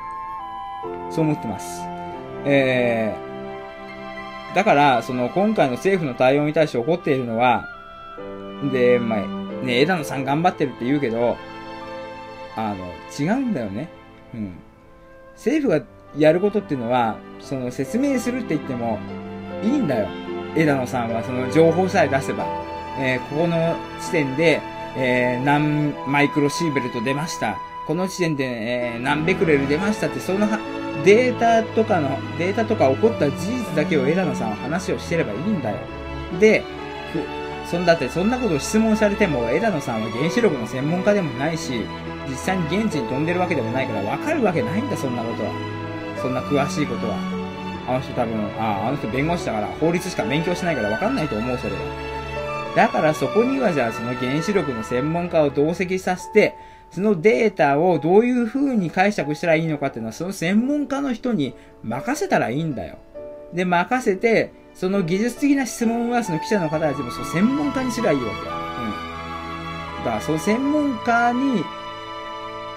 [1.12, 1.82] そう思ってます。
[2.46, 7.68] えー、だから、その、今回の政府の対応に対して怒っているのは、
[8.72, 9.20] で、まあ、
[9.64, 11.38] ね、枝野さん頑張ってるって言うけど、
[12.56, 12.86] あの、
[13.18, 13.90] 違うんだよね。
[14.34, 14.54] うん。
[15.36, 15.86] 政府が
[16.18, 19.00] やることっていうのは、その説明するって言っても、
[19.64, 20.08] いいんだよ。
[20.56, 22.46] 枝野さんはその情報さえ出せば。
[22.98, 24.62] えーここの地点で、
[24.98, 27.58] えー何マイクロシーベルト出ました。
[27.88, 30.48] この地点で、えー何ベクレル出ましたって、その
[31.06, 35.78] データとかの、データとか起こった事実だけを枝野さんは話をしてればいいんだよ。
[36.40, 36.64] で、
[37.66, 41.86] そんだってそんなことを質問されても枝野さんは原子力の専門家でもないし、
[42.28, 45.79] 実際に現地に飛んでるわけでもないから分かるわけないんだ、そんなことは。
[46.22, 47.18] そんな詳しいことは。
[47.88, 51.80] あの人多分、あああの人弁護士だから法律しか勉強しないから分かんないと思う、それは。
[52.76, 56.56] だからそこにはじゃあその原子力の専門家を同席させて、
[56.92, 62.98] そのデータをどういう風に解釈したらいいのかっていうのはその専門家の人に任せたらいいんだよ。
[63.54, 68.30] で、任せて、その技術的な質問はその記者の方たちもその専門家にすりゃいいわけ。
[68.30, 70.06] うん。
[70.06, 71.64] だからその専門家に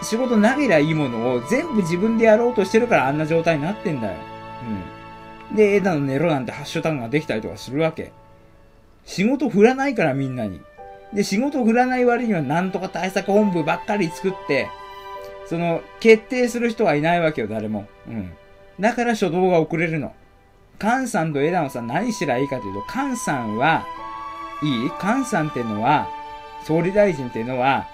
[0.03, 4.15] 仕事投げりゃいいものを全部自分でやろうとしてるからあんな状態になってんだよ。
[5.51, 5.57] うん。
[5.57, 8.13] で、枝のネロなんてハッシュタグができたりとかするわけ。
[9.05, 10.61] 仕事振らないからみんなに。
[11.13, 14.69] で、仕事振らない割にはなんとか対策本部ばっかり作って、
[15.47, 17.87] その、決定する人はいないわけよ、誰も。
[18.09, 18.33] うん。
[18.81, 20.15] だから初動が遅れるの。
[20.81, 23.85] 菅さんと枝野さん何したらいいかというと、菅さんは、
[24.63, 24.91] いい？
[25.01, 26.09] 菅さんってのは、
[26.65, 27.87] 総理大臣っていうのは、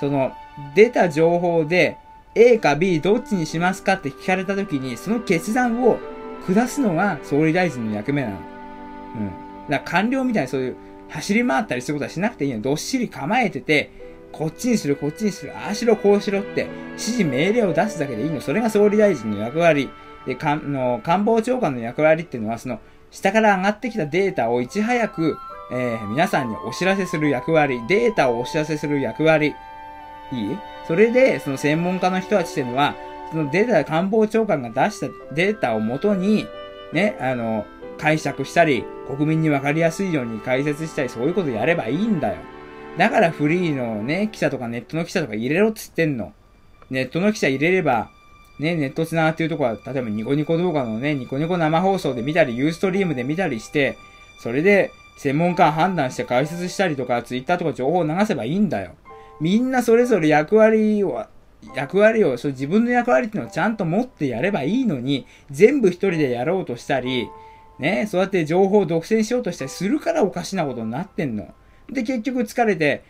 [0.00, 0.32] その、
[0.74, 1.96] 出た情報で、
[2.34, 5.98] A か B どっちにしますかって聞かれた時に、その決断を
[6.46, 8.36] 下すのが総理大臣の役目なの。
[8.36, 9.26] うん。
[9.68, 10.76] だから官僚みたいにそういう
[11.08, 12.60] 走り回ったりすることはしなくていいの。
[12.60, 13.90] どっしり構えてて、
[14.32, 18.40] こっちにする、こっちにする、ああしろ、こうしろって、指示命令を出すだけでいいの。
[18.40, 19.88] それが総理大臣の役割。
[20.26, 22.80] で、かんの官房長官の役割っていうのは、その、
[23.10, 25.38] 下から上がってきたデータをいち早く、
[25.72, 27.80] えー皆さんにお知らせする役割。
[27.88, 29.54] データをお知らせする役割。
[30.32, 30.58] いい？
[30.86, 32.94] それで、その専門家の人たちっていうのは、
[33.30, 36.46] そのデータ、官房長官が出したデータをもとに、
[36.92, 37.66] ね、あの、
[37.98, 42.36] 解釈したり、国民にわかりやすいように解説したり、そういうことやればいいんだよ。
[42.96, 46.32] だからフリーのね、記者とかネットの記者とか入れろっつってんの。
[46.90, 48.10] ネットの記者入れれば、
[48.58, 53.98] ね、ネット繋がってるとこは、例えばニコニコ動画のね、ニコニコ生放送で見たり、ユーストリームで見たりして、
[54.38, 58.92] それで専門家判断して解説したりとか、ツイッターとか情報を流せばいいんだよ。
[59.40, 61.24] みんなそれぞれ役割を、
[61.74, 67.28] 役割を、そう自分の役割っていうのをちゃんと持ってやればいいのに、全部一人でやろうとしたり、
[67.78, 71.54] ね、そうやって情報を独占しようとしたりするからおかしなことになってんの。
[71.90, 73.04] で、結局疲れて、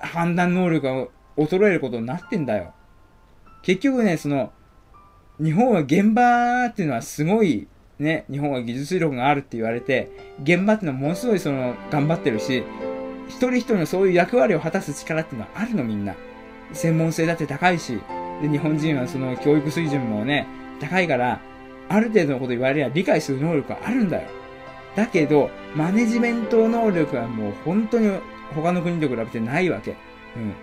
[0.00, 1.06] 判断能力が
[1.36, 2.74] 衰えることになってんだよ。
[3.62, 4.52] 結局ね、その、
[5.42, 7.66] 日本は現場っていうのはすごい、
[7.98, 10.10] ね、日本は技術力があるって言われて、
[10.42, 12.62] 現場っていうのはものすごいその、頑張ってるし、
[13.28, 16.14] 一人一人のそういう役割を果たす力っていうのはあるのみんな。
[16.72, 18.00] 専門性だって高いし、
[18.42, 20.46] で、日本人はその教育水準もね、
[20.80, 21.40] 高いから、
[21.88, 24.28] ある程度のこと言われりゃ理解する能力があるんだよ。
[24.96, 28.10] だけど、マネジメント能力はもう本当に
[28.54, 29.96] 他の国と比べてないわけ。
[30.36, 30.54] うん。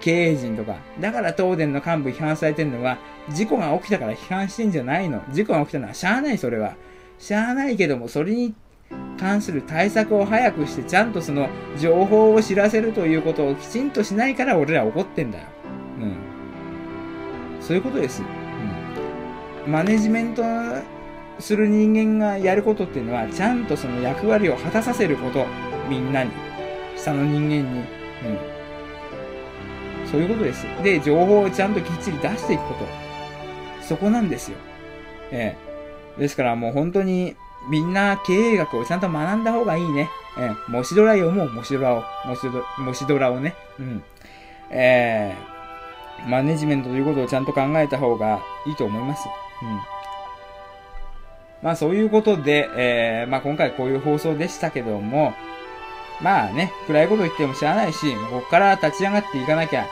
[0.00, 0.76] 経営陣とか。
[1.00, 2.98] だから東電の幹部批判されてるのは、
[3.30, 5.22] 事故が起きたから批判してんじゃないの。
[5.30, 6.74] 事故が起きたのはしゃあない、それは。
[7.18, 8.54] しゃあないけども、それに
[9.18, 11.48] 関する対策を早くして、ちゃんとその
[11.78, 15.46] 情報を知らせるということをきちんとしないから俺ら怒ってんだよ。
[16.00, 16.16] うん。
[17.60, 18.22] そういうことです。
[19.64, 19.72] うん。
[19.72, 20.42] マネジメント
[21.38, 25.46] する人間がやることっていうのは、ちゃんとその役割を果たさせること。
[25.88, 26.30] みんなに。
[26.96, 27.80] 下の人間に。
[27.80, 27.86] うん。
[30.10, 30.66] そういうことです。
[30.82, 32.86] で、情報をちゃんときっちり出していくこと。
[33.82, 34.58] そこなんですよ。
[35.30, 35.56] え
[36.18, 36.20] え。
[36.20, 37.36] ですからもう本当に、
[37.68, 40.10] みんな経営学をちゃんと学んだ方がいいね。
[40.38, 40.70] ええ。
[40.70, 42.04] もしドラ読もう、もしドラを。
[42.26, 43.54] もしドもしドラをね。
[43.78, 44.02] うん。
[44.70, 45.36] え
[46.26, 46.28] え。
[46.28, 49.28] マネジメントということをちゃんと考えた方がいいと思います。
[49.62, 49.80] うん。
[51.62, 55.32] まあそういうことで、えー、まあ今回こういう放送でしたけども、
[56.20, 59.86] まあね、暗いこと言っても知らないし、ここから立ち上がっていかなきゃ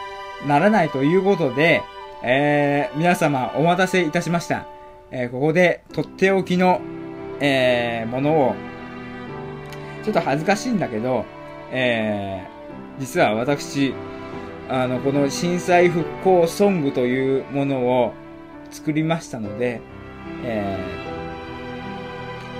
[0.47, 1.83] ならないということで、
[2.23, 4.67] えー、皆様お待たせいたしました。
[5.11, 6.81] えー、ここでとっておきの、
[7.41, 8.55] えー、ものを、
[10.05, 11.25] ちょっと恥ずかしいんだけど、
[11.73, 13.95] えー、実は私、
[14.69, 18.13] あの、この震災復興ソングというものを
[18.71, 19.81] 作りましたので、
[20.45, 20.79] え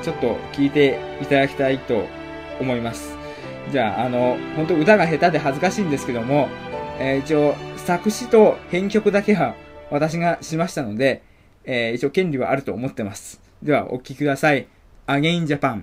[0.01, 2.05] ー、ちょっと聞いていただきたいと
[2.61, 3.17] 思います。
[3.71, 6.49] じゃあ、あの、本当歌が下手で恥ずかしいんですけども、
[6.99, 9.55] えー一応、作詞と編曲だけは
[9.91, 11.23] 私がしましたので、
[11.65, 13.50] えー一応権利はあると思ってます。
[13.63, 14.67] では、お聴きください。
[15.07, 15.83] Again Japan。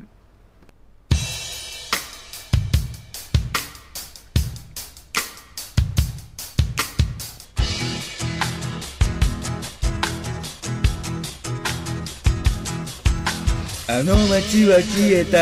[13.90, 15.38] あの街は消えた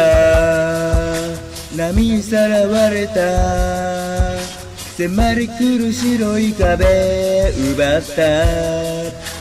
[1.75, 3.15] 波にさらわれた
[4.97, 9.34] 迫り来る白い壁奪った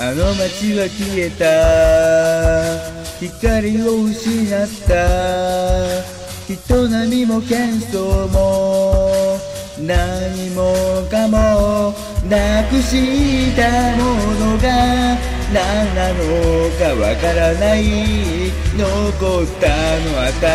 [0.00, 1.44] あの街は消えた。
[3.18, 4.94] 光を失った。
[6.46, 9.40] 人波も喧騒も。
[9.80, 10.72] 何も
[11.10, 11.92] かも
[12.28, 15.18] なくしたものが
[15.52, 16.22] 何なの
[16.78, 17.82] かわからない。
[18.76, 20.46] 残ったのは太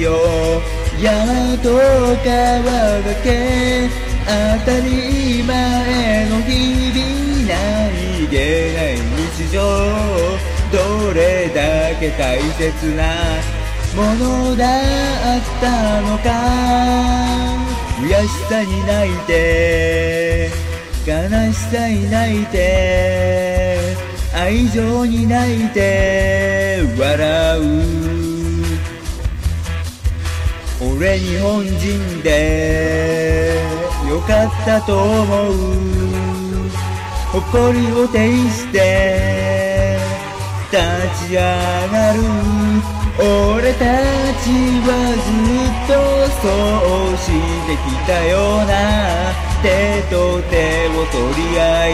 [0.00, 0.14] 陽
[1.02, 1.66] 山と
[2.22, 2.62] 川
[3.02, 3.90] だけ
[4.24, 4.30] 当
[4.64, 7.13] たり前の日々。
[8.34, 8.40] 何気
[8.74, 8.96] ない
[9.36, 9.60] 日常
[10.72, 13.02] どれだけ大切な
[13.94, 14.64] ものだ
[15.38, 16.24] ったのか。
[18.00, 20.50] 悔しさに泣いて
[21.06, 21.12] 悲
[21.52, 23.94] しさに泣いて
[24.34, 27.62] 愛情に泣いて笑う。
[30.96, 33.62] 俺日本人で
[34.08, 36.33] よかったと思う。
[37.34, 39.98] 誇りを呈して
[40.70, 40.78] 立
[41.26, 42.22] ち上がる。
[43.18, 43.82] 俺た
[44.38, 44.46] ち
[44.86, 44.88] は
[45.18, 45.26] ず
[45.66, 45.92] っと
[46.38, 46.46] そ
[47.10, 47.26] うし
[47.66, 48.72] てきたような。
[49.62, 49.66] 手
[50.14, 50.14] と
[50.48, 51.92] 手を取り合い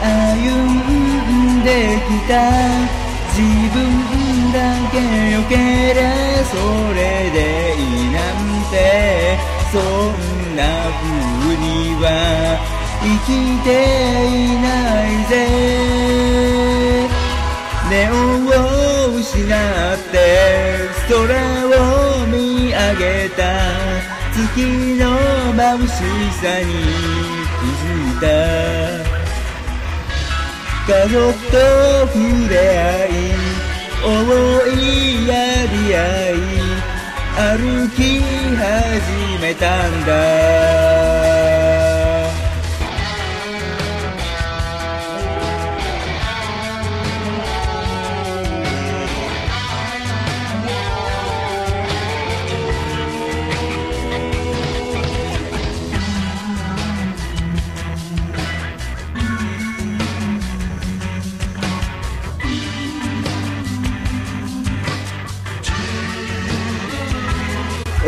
[0.00, 2.38] 歩んできた。
[3.34, 3.42] 自
[3.74, 3.76] 分
[4.52, 4.62] だ
[4.92, 4.94] け
[5.32, 5.56] よけ
[5.92, 6.14] りゃ
[6.46, 6.54] そ
[6.94, 9.56] れでいいなんて。
[9.72, 9.82] そん
[10.56, 10.62] な
[11.02, 12.55] 風には
[13.06, 13.30] 生き
[13.62, 13.68] て
[14.26, 14.66] いな
[15.06, 15.32] いぜ。
[17.88, 18.50] ネオンを
[19.16, 19.48] 失っ
[20.10, 20.14] て
[21.08, 21.14] 空
[21.68, 22.34] を見
[22.72, 23.40] 上げた。
[24.34, 24.44] 月
[24.98, 25.04] の
[25.54, 25.90] 眩し
[26.42, 26.66] さに
[27.60, 28.24] 気づいた。
[30.88, 31.16] 家族
[31.50, 31.54] と
[32.08, 32.14] 触
[32.48, 33.08] れ合い
[34.04, 34.10] 思
[34.72, 35.32] いや
[35.66, 35.98] り合
[36.30, 36.34] い
[37.36, 37.98] 歩き
[38.56, 38.62] 始
[39.40, 41.35] めたんだ。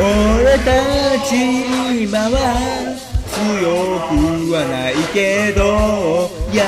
[0.00, 1.34] 俺たち
[2.04, 2.36] 今は
[3.34, 6.60] 強くはないけど優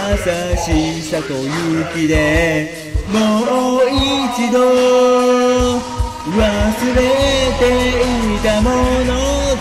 [0.59, 2.74] しさと勇気で
[3.12, 4.59] もう一度
[6.31, 6.39] 忘
[6.94, 7.01] れ
[7.59, 7.62] て
[8.35, 9.11] いたもの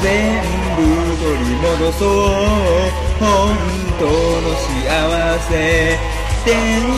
[0.02, 0.42] 全
[0.76, 0.80] 部
[1.20, 2.08] 取り戻そう。
[3.20, 3.26] 本
[4.00, 5.52] 当の幸せ
[6.46, 6.90] 手に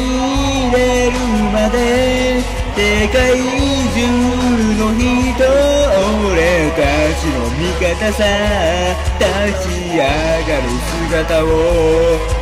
[0.69, 0.77] 入れ
[1.11, 1.11] る
[1.51, 2.60] まで。
[2.73, 2.79] 世
[3.09, 3.15] 界
[3.93, 3.99] 中
[4.79, 5.03] の人
[6.27, 6.79] 俺た
[7.19, 8.19] ちの味方さ
[9.19, 9.23] 立
[9.67, 10.63] ち上がる
[11.09, 11.45] 姿を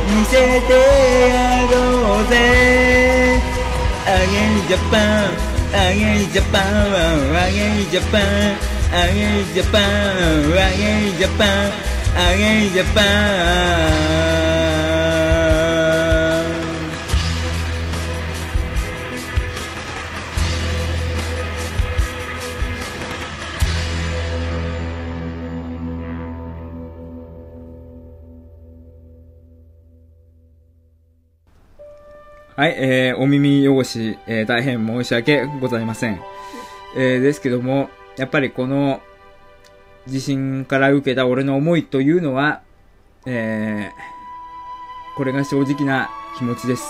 [0.08, 0.70] 見せて
[1.28, 1.34] や
[1.70, 1.74] ろ
[2.22, 2.32] うぜ。
[4.06, 4.32] あげ
[4.66, 5.00] ジャパン
[5.72, 6.62] あげジャパン
[7.36, 7.54] あげ
[7.90, 8.20] ジャパン
[8.92, 9.14] あげ
[9.52, 9.82] ジャパン
[10.58, 10.80] あげ
[11.16, 11.46] ジャパン
[12.16, 13.00] あげジャパ
[14.36, 14.39] ン。
[32.60, 36.20] はい、えー、お耳汚し、えー、大変申し訳ございません。
[36.94, 37.88] えー、ですけども、
[38.18, 39.00] やっぱりこの
[40.06, 42.60] 地震から受けた俺の思いというのは、
[43.24, 46.84] えー、これが正直な気持ちです。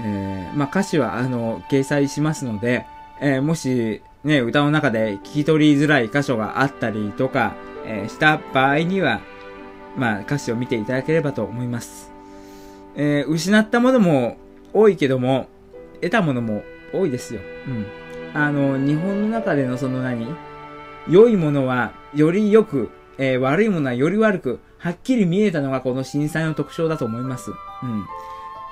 [0.00, 2.84] えー、まあ、歌詞は、あの、掲載しますので、
[3.22, 7.54] えー、もし、ね、歌の中で聞き取りづらい箇所があったりとか、
[7.86, 9.22] えー、した場合には、
[9.96, 12.05] まあ、歌詞を見ていただければと思います。
[12.96, 14.36] えー、失ったものも
[14.72, 15.46] 多いけども、
[16.00, 16.62] 得たものも
[16.92, 17.40] 多いですよ。
[17.66, 17.86] うん。
[18.34, 20.26] あの、日本の中でのその何？
[21.08, 27.50] 良いものはより良く、えー、悪いものはより悪く、はっきり見えたのがこの震災の特徴だと思います。
[27.50, 27.52] う
[27.86, 28.06] ん。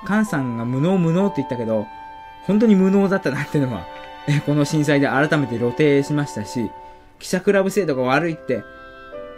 [0.05, 1.87] 菅さんが無能無能って言ったけど、
[2.45, 3.85] 本当に無能だったなっていうのは、
[4.27, 6.69] えー、この震災で改めて露呈しましたし、
[7.19, 8.63] 記者クラブ制度が悪いって、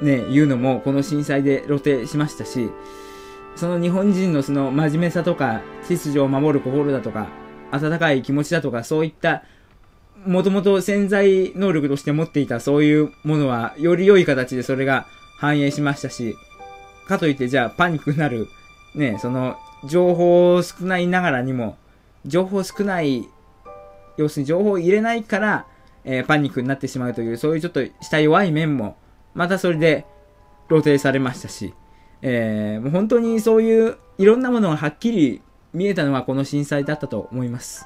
[0.02, 2.70] ね、言うのもこの震災で露呈しましたし、
[3.58, 7.28] その日本人のその真面目さとか、秩序を守る心だとか、
[7.72, 9.44] 温かい気持ちだとか、そういった、
[10.26, 15.08] もともと潜在能力として持っていたそういうものは、より良い形でそれが
[15.40, 16.36] 反映しましたし、
[17.08, 18.48] かといってじゃあパニックになる、
[18.94, 21.78] ね、その、情報少ないながらにも、
[22.28, 23.28] 情報少ない、
[24.18, 25.66] 要するに情報を入れないから、
[26.04, 28.98] えー、パニックになってしまうという、そういうちょっとした弱い面も、
[29.34, 30.06] またそれで
[30.68, 31.74] 露呈されましたし、
[32.22, 35.42] えー、もう本当にそういういろんなものがはっきり
[35.74, 37.86] 見えたのはこの震災だったと思います。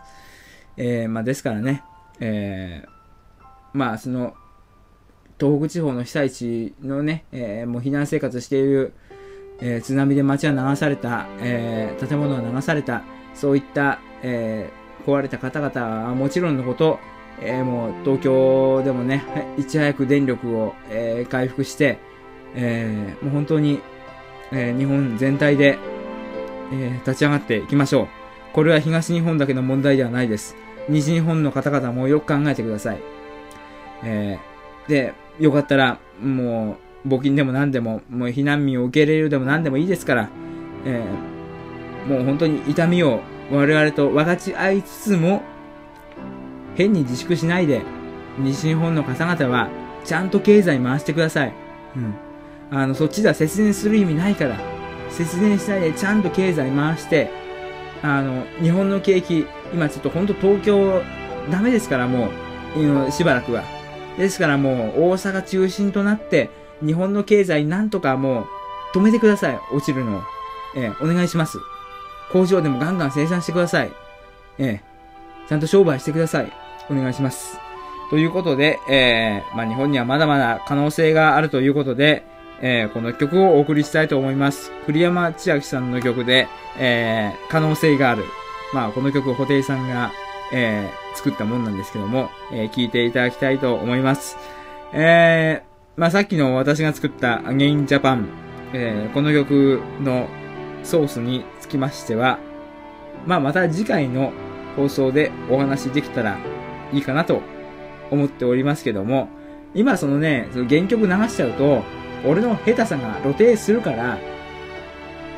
[0.77, 1.83] えーまあ、ですからね、
[2.19, 2.91] えー
[3.73, 4.35] まあその
[5.39, 8.93] 東北地方の被災地のね、えーもう避難生活している、
[9.59, 13.03] えー津波で街が流された、えー建物が流された、
[13.33, 16.99] そういった、えー壊れた方々はもちろんのこと、
[17.41, 19.23] えーもう東京でもね、
[19.57, 21.97] いち早く電力を、えー回復して、
[22.53, 23.79] えーもう本当に、
[24.51, 25.77] えー日本全体で、
[26.73, 28.07] えー立ち上がっていきましょう。
[28.53, 30.55] これは東日本だけの問題ではないです。
[30.89, 32.99] 西日本の方々もよく考えてください。
[34.03, 40.29] えーで、よかったら、もう、募金でも何でも、もう避難民を受け入れるでも何でもいいですから、
[40.85, 43.19] えーもう本当に痛みを
[43.51, 45.43] 我々と分かち合いつつも、
[46.75, 47.81] 変に自粛しないで、
[48.39, 49.69] 西日本の方々は、
[50.03, 51.53] ちゃんと経済回してください。
[51.95, 52.30] うん。
[52.71, 54.57] あの、そっちでは節電する意味ないから、
[55.09, 57.29] 節電しないでちゃんと経済回して、
[58.01, 61.01] あの、日本の景気、今ちょっと本当東京、
[61.51, 62.29] ダメですからも
[63.07, 63.63] う、しばらくは。
[64.17, 66.49] ですからもう、大阪中心となって、
[66.83, 69.59] 日本の経済なんとかもう、止めてください。
[69.73, 70.23] 落ちるの。
[70.75, 71.59] ええお願いします。
[72.31, 73.91] 工場でもガンガン生産してください。
[74.57, 74.91] ええ
[75.49, 76.51] ちゃんと商売してください。
[76.89, 77.59] お願いします。
[78.09, 82.23] ということで、えー、まあ、日本にはまだまだ可能性があるということで、
[82.61, 84.71] えー、この曲をお送りしたいと思います。
[84.85, 86.47] 栗山千明さんの曲で、
[86.77, 88.23] えー、可能性がある。
[88.73, 90.11] まあ、この曲、布袋さんが、
[90.53, 94.37] えー、作ったもんなんですけども、えー、聴いていただきたいと思います。
[94.93, 98.29] えー、まあ、さっきの私が作ったアゲインジャパン、
[98.73, 100.27] えー、この曲の
[100.83, 102.39] ソースにつきましては、
[103.25, 104.31] まあ、また次回の
[104.75, 106.37] 放送でお話できたら
[106.93, 107.41] いいかなと
[108.09, 109.29] 思っておりますけども、
[109.73, 111.83] 今そのね、その原曲流しちゃうと、
[112.25, 114.17] 俺の下手さが露呈するから、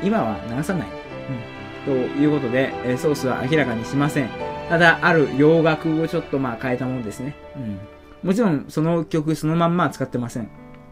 [0.02, 0.88] 今は流さない。
[1.86, 2.08] うん。
[2.16, 4.28] ということで、えソースは明らかにしません。
[4.68, 7.34] ただ、ある洋楽をちょっとまあ変えたものですね。
[7.56, 7.78] うん。
[8.28, 10.48] もちろん、その曲そのまんま使ってません。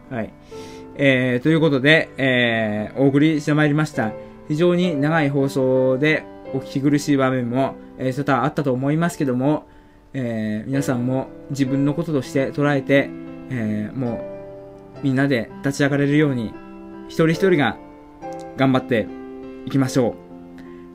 [0.09, 0.31] はい。
[0.95, 4.11] えー、ということで、えー、お送りしてまいりました。
[4.47, 9.65] 非常に長い放送でお聞き苦しい場面も、えー、多々あったと思いますけども、
[10.13, 13.09] えー皆さんも自分のこととして捉えて、
[13.49, 14.32] えーもう
[15.03, 16.53] みんなで立ち上がれるように、
[17.07, 17.77] 一人一人が
[18.57, 19.07] 頑張って
[19.65, 20.15] いきましょ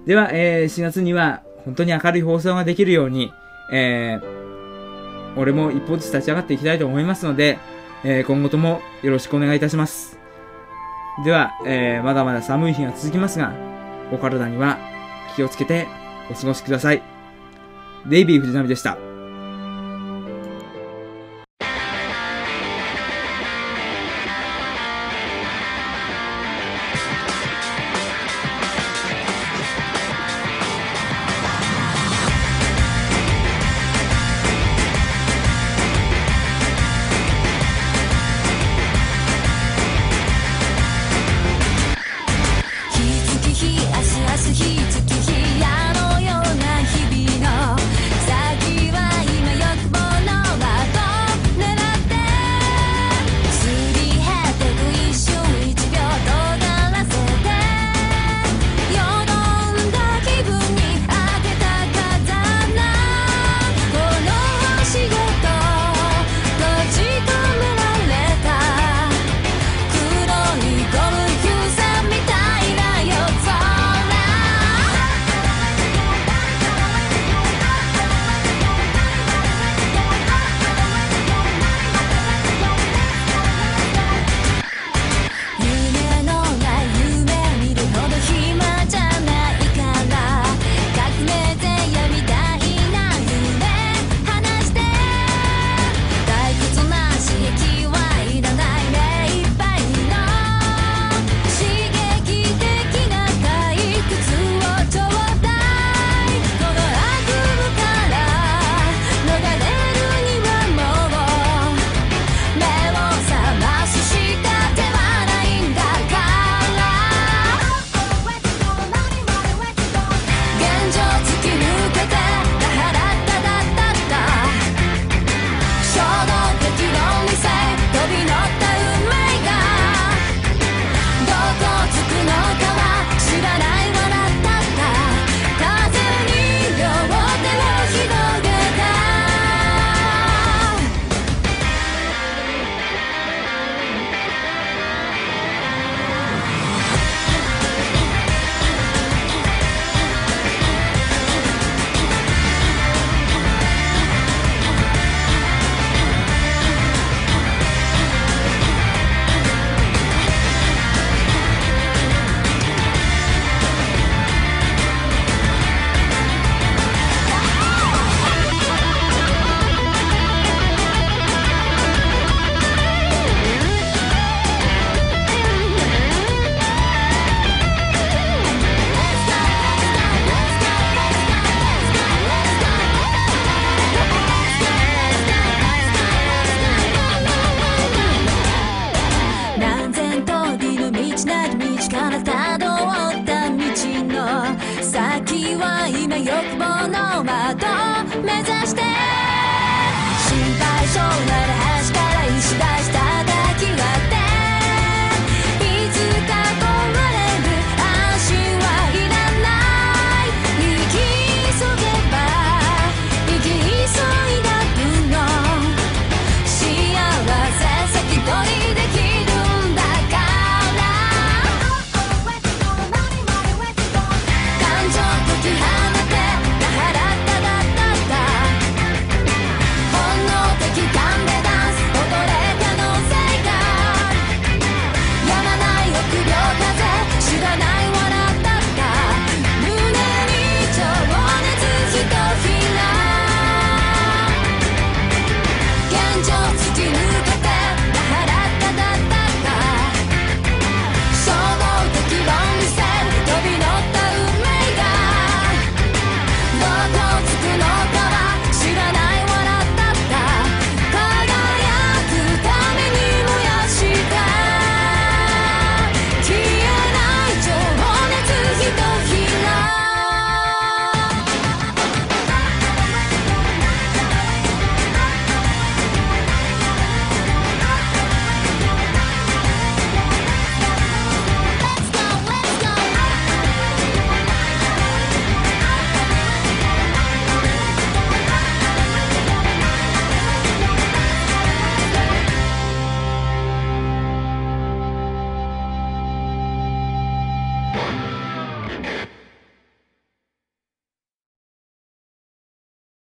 [0.05, 0.09] う。
[0.09, 3.31] では、えー4月には本当に明るい放送ができるように、
[3.73, 4.39] えー
[5.37, 7.59] 俺も一歩ずつ立ち上がっていきたいと思いますので、
[8.05, 10.19] えー今後ともよろしくお願いいたします。
[11.25, 13.53] では、えーまだまだ寒い日が続きますが、
[14.11, 14.79] お体には
[15.37, 15.87] 気をつけて
[16.31, 17.03] お過ごしください。
[18.07, 19.08] デイビー藤波でした。